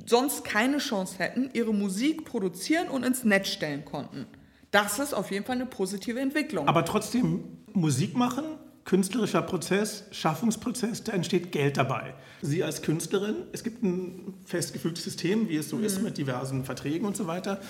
sonst 0.06 0.44
keine 0.44 0.78
Chance 0.78 1.16
hätten, 1.18 1.50
ihre 1.52 1.74
Musik 1.74 2.24
produzieren 2.24 2.88
und 2.88 3.04
ins 3.04 3.24
Netz 3.24 3.48
stellen 3.48 3.84
konnten. 3.84 4.26
Das 4.70 4.98
ist 4.98 5.14
auf 5.14 5.30
jeden 5.30 5.44
Fall 5.44 5.56
eine 5.56 5.66
positive 5.66 6.20
Entwicklung. 6.20 6.68
Aber 6.68 6.84
trotzdem 6.84 7.44
Musik 7.72 8.16
machen, 8.16 8.44
künstlerischer 8.84 9.42
Prozess, 9.42 10.04
Schaffungsprozess, 10.10 11.04
da 11.04 11.12
entsteht 11.12 11.52
Geld 11.52 11.76
dabei. 11.76 12.14
Sie 12.42 12.62
als 12.62 12.82
Künstlerin, 12.82 13.36
es 13.52 13.62
gibt 13.62 13.82
ein 13.82 14.34
festgefügtes 14.44 15.04
System, 15.04 15.48
wie 15.48 15.56
es 15.56 15.68
so 15.68 15.76
mhm. 15.76 15.84
ist 15.84 16.02
mit 16.02 16.18
diversen 16.18 16.64
Verträgen 16.64 17.06
und 17.06 17.16
so 17.16 17.26
weiter. 17.26 17.60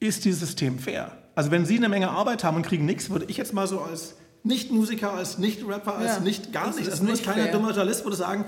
Ist 0.00 0.24
dieses 0.24 0.40
System 0.40 0.78
fair? 0.78 1.16
Also 1.34 1.50
wenn 1.50 1.66
Sie 1.66 1.76
eine 1.76 1.88
Menge 1.88 2.10
Arbeit 2.10 2.44
haben 2.44 2.56
und 2.56 2.62
kriegen 2.66 2.86
nichts, 2.86 3.10
würde 3.10 3.26
ich 3.28 3.36
jetzt 3.36 3.52
mal 3.52 3.66
so 3.66 3.80
als 3.80 4.14
Nicht-Musiker, 4.44 5.12
als 5.12 5.38
Nicht-Rapper, 5.38 5.96
als 5.96 6.16
ja, 6.16 6.20
nicht 6.20 6.52
gar 6.52 6.74
nichts, 6.74 6.88
als 6.88 7.02
nur 7.02 7.12
als 7.12 7.22
kleiner 7.22 7.48
dummer 7.48 7.68
Journalist 7.68 8.04
würde 8.04 8.16
sagen, 8.16 8.44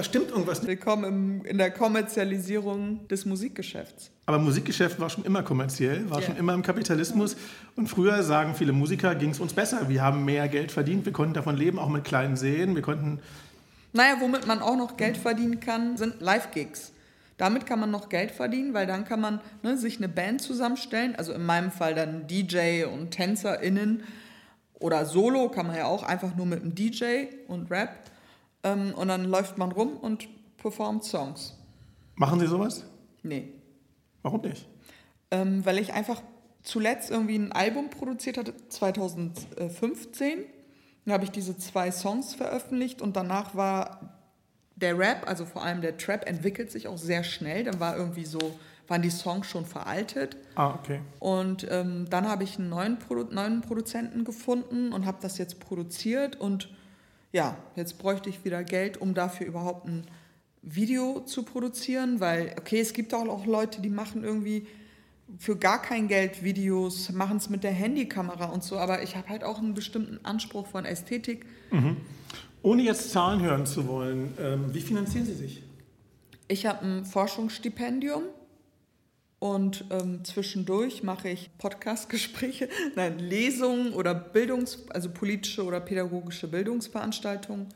da 0.00 0.04
stimmt 0.04 0.30
irgendwas 0.30 0.62
nicht. 0.62 0.68
Willkommen 0.68 1.44
in 1.44 1.58
der 1.58 1.70
Kommerzialisierung 1.70 3.06
des 3.08 3.26
Musikgeschäfts. 3.26 4.10
Aber 4.24 4.38
Musikgeschäft 4.38 4.98
war 4.98 5.10
schon 5.10 5.26
immer 5.26 5.42
kommerziell, 5.42 6.08
war 6.08 6.20
yeah. 6.20 6.26
schon 6.26 6.36
immer 6.38 6.54
im 6.54 6.62
Kapitalismus. 6.62 7.36
Und 7.76 7.86
früher, 7.86 8.22
sagen 8.22 8.54
viele 8.54 8.72
Musiker, 8.72 9.14
ging 9.14 9.28
es 9.28 9.40
uns 9.40 9.52
besser. 9.52 9.90
Wir 9.90 10.00
haben 10.00 10.24
mehr 10.24 10.48
Geld 10.48 10.72
verdient, 10.72 11.04
wir 11.04 11.12
konnten 11.12 11.34
davon 11.34 11.54
leben, 11.54 11.78
auch 11.78 11.90
mit 11.90 12.04
kleinen 12.04 12.38
Seen. 12.38 12.74
Wir 12.74 12.80
konnten. 12.80 13.20
Naja, 13.92 14.16
womit 14.20 14.46
man 14.46 14.62
auch 14.62 14.74
noch 14.74 14.96
Geld 14.96 15.18
verdienen 15.18 15.60
kann, 15.60 15.98
sind 15.98 16.22
Live-Gigs. 16.22 16.92
Damit 17.36 17.66
kann 17.66 17.78
man 17.78 17.90
noch 17.90 18.08
Geld 18.08 18.30
verdienen, 18.30 18.72
weil 18.72 18.86
dann 18.86 19.04
kann 19.04 19.20
man 19.20 19.42
ne, 19.62 19.76
sich 19.76 19.98
eine 19.98 20.08
Band 20.08 20.40
zusammenstellen. 20.40 21.14
Also 21.14 21.34
in 21.34 21.44
meinem 21.44 21.70
Fall 21.70 21.94
dann 21.94 22.26
DJ 22.26 22.84
und 22.84 23.10
TänzerInnen. 23.10 24.04
Oder 24.78 25.04
Solo 25.04 25.50
kann 25.50 25.66
man 25.66 25.76
ja 25.76 25.84
auch 25.84 26.04
einfach 26.04 26.34
nur 26.36 26.46
mit 26.46 26.62
einem 26.62 26.74
DJ 26.74 27.26
und 27.48 27.70
Rap. 27.70 28.09
Ähm, 28.62 28.94
und 28.94 29.08
dann 29.08 29.24
läuft 29.24 29.58
man 29.58 29.72
rum 29.72 29.96
und 29.96 30.28
performt 30.56 31.04
Songs. 31.04 31.56
Machen 32.14 32.40
Sie 32.40 32.46
sowas? 32.46 32.84
Nee. 33.22 33.52
Warum 34.22 34.42
nicht? 34.42 34.68
Ähm, 35.30 35.64
weil 35.64 35.78
ich 35.78 35.92
einfach 35.92 36.22
zuletzt 36.62 37.10
irgendwie 37.10 37.36
ein 37.36 37.52
Album 37.52 37.90
produziert 37.90 38.36
hatte, 38.36 38.54
2015. 38.68 40.44
Da 41.06 41.14
habe 41.14 41.24
ich 41.24 41.30
diese 41.30 41.56
zwei 41.56 41.90
Songs 41.90 42.34
veröffentlicht 42.34 43.00
und 43.02 43.16
danach 43.16 43.54
war 43.54 44.20
der 44.76 44.98
Rap, 44.98 45.28
also 45.28 45.44
vor 45.44 45.64
allem 45.64 45.80
der 45.80 45.96
Trap, 45.96 46.26
entwickelt 46.28 46.70
sich 46.70 46.88
auch 46.88 46.98
sehr 46.98 47.24
schnell. 47.24 47.64
Dann 47.64 47.80
war 47.80 47.96
irgendwie 47.96 48.24
so, 48.24 48.38
waren 48.88 49.02
die 49.02 49.10
Songs 49.10 49.46
schon 49.46 49.66
veraltet. 49.66 50.36
Ah, 50.54 50.74
okay. 50.74 51.00
Und 51.18 51.66
ähm, 51.70 52.06
dann 52.10 52.28
habe 52.28 52.44
ich 52.44 52.58
einen 52.58 52.68
neuen, 52.68 52.98
Produ 52.98 53.24
neuen 53.32 53.60
Produzenten 53.60 54.24
gefunden 54.24 54.92
und 54.92 55.06
habe 55.06 55.18
das 55.20 55.38
jetzt 55.38 55.60
produziert. 55.60 56.36
Und 56.36 56.68
ja, 57.32 57.56
jetzt 57.76 57.98
bräuchte 57.98 58.28
ich 58.28 58.44
wieder 58.44 58.64
Geld, 58.64 59.00
um 59.00 59.14
dafür 59.14 59.46
überhaupt 59.46 59.86
ein 59.86 60.06
Video 60.62 61.20
zu 61.20 61.42
produzieren, 61.42 62.20
weil, 62.20 62.54
okay, 62.58 62.80
es 62.80 62.92
gibt 62.92 63.14
auch 63.14 63.46
Leute, 63.46 63.80
die 63.80 63.88
machen 63.88 64.24
irgendwie 64.24 64.66
für 65.38 65.56
gar 65.56 65.80
kein 65.80 66.08
Geld 66.08 66.42
Videos, 66.42 67.10
machen 67.12 67.36
es 67.36 67.48
mit 67.48 67.62
der 67.62 67.70
Handykamera 67.70 68.46
und 68.46 68.64
so, 68.64 68.78
aber 68.78 69.02
ich 69.02 69.16
habe 69.16 69.28
halt 69.28 69.44
auch 69.44 69.58
einen 69.58 69.74
bestimmten 69.74 70.24
Anspruch 70.24 70.66
von 70.66 70.84
Ästhetik. 70.84 71.46
Mhm. 71.70 71.98
Ohne 72.62 72.82
jetzt 72.82 73.10
Zahlen 73.10 73.40
hören 73.40 73.64
zu 73.64 73.86
wollen, 73.86 74.34
ähm, 74.38 74.74
wie 74.74 74.80
finanzieren 74.80 75.24
Sie 75.24 75.34
sich? 75.34 75.62
Ich 76.48 76.66
habe 76.66 76.84
ein 76.84 77.04
Forschungsstipendium 77.06 78.24
und 79.40 79.86
ähm, 79.90 80.22
zwischendurch 80.22 81.02
mache 81.02 81.30
ich 81.30 81.50
Podcastgespräche, 81.58 82.68
nein, 82.94 83.18
Lesungen 83.18 83.94
oder 83.94 84.14
Bildungs-, 84.14 84.78
also 84.90 85.10
politische 85.10 85.64
oder 85.64 85.80
pädagogische 85.80 86.46
Bildungsveranstaltungen 86.46 87.66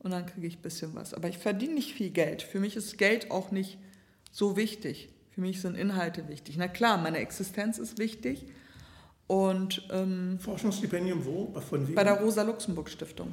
und 0.00 0.10
dann 0.10 0.26
kriege 0.26 0.46
ich 0.46 0.58
ein 0.58 0.62
bisschen 0.62 0.94
was. 0.94 1.14
Aber 1.14 1.28
ich 1.28 1.38
verdiene 1.38 1.74
nicht 1.74 1.92
viel 1.92 2.10
Geld. 2.10 2.42
Für 2.42 2.58
mich 2.58 2.76
ist 2.76 2.98
Geld 2.98 3.30
auch 3.30 3.52
nicht 3.52 3.78
so 4.32 4.56
wichtig. 4.56 5.10
Für 5.30 5.42
mich 5.42 5.60
sind 5.60 5.76
Inhalte 5.76 6.28
wichtig. 6.28 6.56
Na 6.58 6.66
klar, 6.66 6.96
meine 6.96 7.18
Existenz 7.18 7.78
ist 7.78 7.98
wichtig. 7.98 8.46
Und, 9.26 9.86
ähm, 9.90 10.38
Forschungsstipendium 10.40 11.24
wo? 11.24 11.54
Von 11.68 11.88
wem? 11.88 11.94
Bei 11.94 12.04
der 12.04 12.20
Rosa-Luxemburg-Stiftung. 12.20 13.32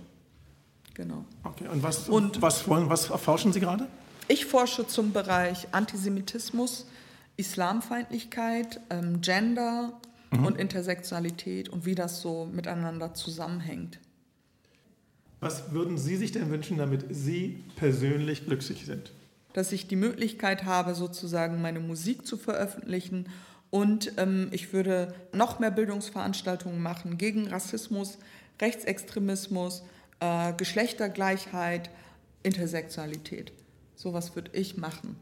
Genau. 0.93 1.25
Okay, 1.43 1.67
und 1.67 1.81
was, 1.81 2.09
und 2.09 2.41
was, 2.41 2.67
wollen, 2.67 2.89
was 2.89 3.05
forschen 3.05 3.53
Sie 3.53 3.61
gerade? 3.61 3.87
Ich 4.27 4.45
forsche 4.45 4.85
zum 4.85 5.13
Bereich 5.13 5.67
Antisemitismus, 5.71 6.85
Islamfeindlichkeit, 7.39 8.81
ähm, 8.89 9.21
Gender 9.21 9.93
mhm. 10.31 10.45
und 10.45 10.57
Intersektionalität 10.59 11.69
und 11.69 11.85
wie 11.85 11.95
das 11.95 12.21
so 12.21 12.45
miteinander 12.45 13.13
zusammenhängt. 13.13 13.99
Was 15.39 15.71
würden 15.71 15.97
Sie 15.97 16.17
sich 16.17 16.33
denn 16.33 16.49
wünschen, 16.49 16.77
damit 16.77 17.05
Sie 17.09 17.63
persönlich 17.77 18.45
glücklich 18.45 18.85
sind? 18.85 19.13
Dass 19.53 19.71
ich 19.71 19.87
die 19.87 19.95
Möglichkeit 19.95 20.65
habe, 20.65 20.93
sozusagen 20.95 21.61
meine 21.61 21.79
Musik 21.79 22.27
zu 22.27 22.37
veröffentlichen 22.37 23.27
und 23.69 24.13
ähm, 24.17 24.49
ich 24.51 24.73
würde 24.73 25.13
noch 25.31 25.59
mehr 25.59 25.71
Bildungsveranstaltungen 25.71 26.81
machen 26.81 27.17
gegen 27.17 27.47
Rassismus, 27.47 28.17
Rechtsextremismus, 28.61 29.83
äh, 30.19 30.53
Geschlechtergleichheit, 30.53 31.89
Intersektionalität. 32.43 33.53
Sowas 33.95 34.35
würde 34.35 34.51
ich 34.53 34.77
machen. 34.77 35.15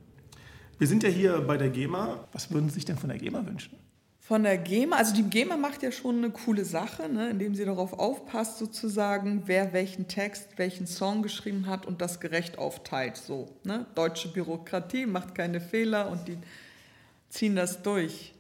Wir 0.78 0.88
sind 0.88 1.04
ja 1.04 1.10
hier 1.10 1.42
bei 1.42 1.58
der 1.58 1.70
GEMA. 1.70 2.28
Was 2.32 2.52
würden 2.52 2.70
Sie 2.70 2.76
sich 2.76 2.86
denn 2.86 2.98
von 2.98 3.10
der 3.10 3.18
GEMA 3.18 3.46
wünschen? 3.46 3.78
von 4.28 4.44
der 4.44 4.58
GEMA, 4.58 4.98
also 4.98 5.16
die 5.16 5.24
GEMA 5.24 5.56
macht 5.56 5.84
ja 5.84 5.92
schon 5.94 6.18
eine 6.18 6.32
coole 6.32 6.66
Sache, 6.66 7.08
ne, 7.08 7.30
indem 7.30 7.56
sie 7.56 7.64
darauf 7.64 7.94
aufpasst, 7.94 8.58
sozusagen, 8.58 9.44
wer 9.46 9.72
welchen 9.72 10.10
Text, 10.10 10.58
welchen 10.58 10.86
Song 10.86 11.22
geschrieben 11.22 11.66
hat 11.66 11.86
und 11.86 12.02
das 12.02 12.20
gerecht 12.20 12.58
aufteilt. 12.58 13.16
So, 13.16 13.48
ne? 13.64 13.86
Deutsche 13.96 14.28
Bürokratie 14.28 15.06
macht 15.06 15.34
keine 15.34 15.62
Fehler 15.62 16.10
und 16.10 16.28
die 16.28 16.38
ziehen 17.30 17.56
das 17.56 17.84
durch. 17.84 18.34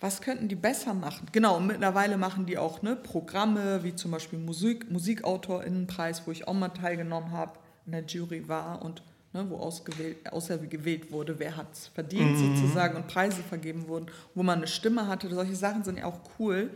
Was 0.00 0.22
könnten 0.22 0.48
die 0.48 0.54
besser 0.54 0.94
machen? 0.94 1.28
Genau, 1.30 1.60
mittlerweile 1.60 2.16
machen 2.16 2.46
die 2.46 2.56
auch 2.56 2.80
ne, 2.80 2.96
Programme, 2.96 3.84
wie 3.84 3.94
zum 3.94 4.12
Beispiel 4.12 4.38
Musik, 4.38 4.90
Musikautorinnenpreis, 4.90 6.26
wo 6.26 6.30
ich 6.30 6.48
auch 6.48 6.54
mal 6.54 6.70
teilgenommen 6.70 7.32
habe, 7.32 7.58
in 7.84 7.92
der 7.92 8.06
Jury 8.06 8.48
war 8.48 8.80
und 8.80 9.02
ne, 9.34 9.44
wo 9.50 9.56
ausgewählt, 9.56 10.32
auserwählt 10.32 11.12
wurde, 11.12 11.38
wer 11.38 11.56
hat 11.56 11.66
es 11.72 11.88
verdient 11.88 12.38
mhm. 12.38 12.56
sozusagen 12.56 12.96
und 12.96 13.08
Preise 13.08 13.42
vergeben 13.42 13.88
wurden, 13.88 14.06
wo 14.34 14.42
man 14.42 14.58
eine 14.58 14.66
Stimme 14.66 15.08
hatte. 15.08 15.28
Solche 15.28 15.56
Sachen 15.56 15.84
sind 15.84 15.98
ja 15.98 16.06
auch 16.06 16.20
cool. 16.38 16.70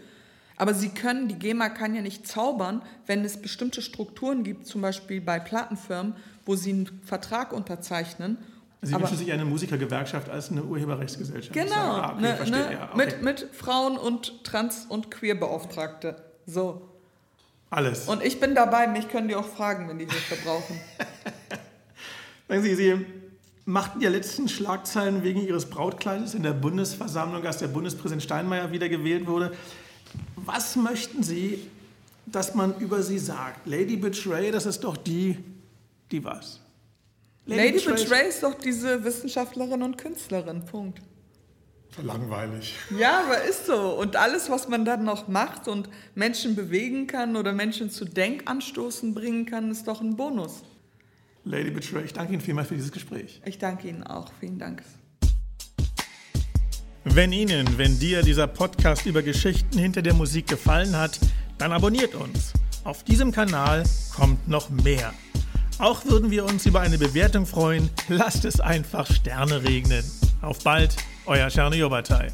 Aber 0.56 0.74
sie 0.74 0.88
können, 0.88 1.28
die 1.28 1.36
GEMA 1.36 1.68
kann 1.68 1.94
ja 1.94 2.02
nicht 2.02 2.26
zaubern, 2.26 2.82
wenn 3.06 3.24
es 3.24 3.36
bestimmte 3.40 3.80
Strukturen 3.80 4.42
gibt, 4.42 4.66
zum 4.66 4.82
Beispiel 4.82 5.20
bei 5.20 5.38
Plattenfirmen, 5.38 6.16
wo 6.44 6.56
sie 6.56 6.70
einen 6.70 7.00
Vertrag 7.04 7.52
unterzeichnen. 7.52 8.38
Sie 8.82 8.92
aber, 8.92 9.04
wünschen 9.04 9.18
sich 9.18 9.32
eine 9.32 9.44
Musikergewerkschaft 9.44 10.28
als 10.28 10.50
eine 10.50 10.64
Urheberrechtsgesellschaft. 10.64 11.52
Genau, 11.52 11.74
ah, 11.74 12.14
okay, 12.14 12.22
ne, 12.22 12.50
ne, 12.50 12.72
ja, 12.72 12.88
okay. 12.92 12.96
mit, 12.96 13.22
mit 13.22 13.48
Frauen 13.52 13.96
und 13.96 14.42
Trans- 14.42 14.86
und 14.88 15.12
Queerbeauftragte. 15.12 16.16
So. 16.46 16.88
Alles. 17.70 18.08
Und 18.08 18.24
ich 18.24 18.40
bin 18.40 18.54
dabei, 18.54 18.88
mich 18.88 19.08
können 19.08 19.28
die 19.28 19.36
auch 19.36 19.46
fragen, 19.46 19.88
wenn 19.88 19.98
die 19.98 20.06
Hilfe 20.06 20.36
brauchen. 20.44 20.80
Sagen 22.48 22.62
Sie, 22.62 22.74
Sie 22.74 23.06
machten 23.66 24.00
ja 24.00 24.08
letzten 24.08 24.48
Schlagzeilen 24.48 25.22
wegen 25.22 25.46
Ihres 25.46 25.66
Brautkleides 25.66 26.34
in 26.34 26.42
der 26.42 26.54
Bundesversammlung, 26.54 27.44
als 27.44 27.58
der 27.58 27.68
Bundespräsident 27.68 28.22
Steinmeier 28.22 28.72
wieder 28.72 28.88
gewählt 28.88 29.26
wurde. 29.26 29.52
Was 30.36 30.74
möchten 30.74 31.22
Sie, 31.22 31.68
dass 32.24 32.54
man 32.54 32.78
über 32.78 33.02
Sie 33.02 33.18
sagt? 33.18 33.66
Lady 33.66 33.96
Betray, 33.96 34.50
das 34.50 34.64
ist 34.64 34.82
doch 34.84 34.96
die, 34.96 35.36
die 36.10 36.24
was? 36.24 36.60
Lady, 37.44 37.78
Lady 37.78 37.84
Betray 37.84 38.28
ist 38.30 38.42
doch 38.42 38.54
diese 38.54 39.04
Wissenschaftlerin 39.04 39.82
und 39.82 39.98
Künstlerin, 39.98 40.64
Punkt. 40.64 41.00
Langweilig. 42.02 42.76
Ja, 42.98 43.24
aber 43.24 43.42
ist 43.42 43.66
so. 43.66 43.98
Und 43.98 44.16
alles, 44.16 44.48
was 44.48 44.68
man 44.68 44.84
dann 44.84 45.04
noch 45.04 45.28
macht 45.28 45.68
und 45.68 45.88
Menschen 46.14 46.54
bewegen 46.54 47.06
kann 47.06 47.36
oder 47.36 47.52
Menschen 47.52 47.90
zu 47.90 48.04
Denkanstoßen 48.04 49.14
bringen 49.14 49.46
kann, 49.46 49.70
ist 49.70 49.88
doch 49.88 50.00
ein 50.00 50.16
Bonus. 50.16 50.62
Lady 51.48 51.70
Betray, 51.70 52.04
ich 52.04 52.12
danke 52.12 52.34
Ihnen 52.34 52.42
vielmals 52.42 52.68
für 52.68 52.74
dieses 52.74 52.92
Gespräch. 52.92 53.40
Ich 53.46 53.58
danke 53.58 53.88
Ihnen 53.88 54.02
auch. 54.02 54.30
Vielen 54.38 54.58
Dank. 54.58 54.82
Wenn 57.04 57.32
Ihnen, 57.32 57.78
wenn 57.78 57.98
dir 57.98 58.22
dieser 58.22 58.46
Podcast 58.46 59.06
über 59.06 59.22
Geschichten 59.22 59.78
hinter 59.78 60.02
der 60.02 60.12
Musik 60.12 60.46
gefallen 60.46 60.94
hat, 60.94 61.18
dann 61.56 61.72
abonniert 61.72 62.14
uns. 62.14 62.52
Auf 62.84 63.02
diesem 63.02 63.32
Kanal 63.32 63.84
kommt 64.14 64.46
noch 64.46 64.68
mehr. 64.68 65.14
Auch 65.78 66.04
würden 66.04 66.30
wir 66.30 66.44
uns 66.44 66.66
über 66.66 66.80
eine 66.80 66.98
Bewertung 66.98 67.46
freuen. 67.46 67.88
Lasst 68.08 68.44
es 68.44 68.60
einfach 68.60 69.10
Sterne 69.10 69.62
regnen. 69.62 70.04
Auf 70.42 70.62
bald, 70.62 70.96
euer 71.24 71.48
Czerny 71.48 71.76
Jobatei. 71.76 72.28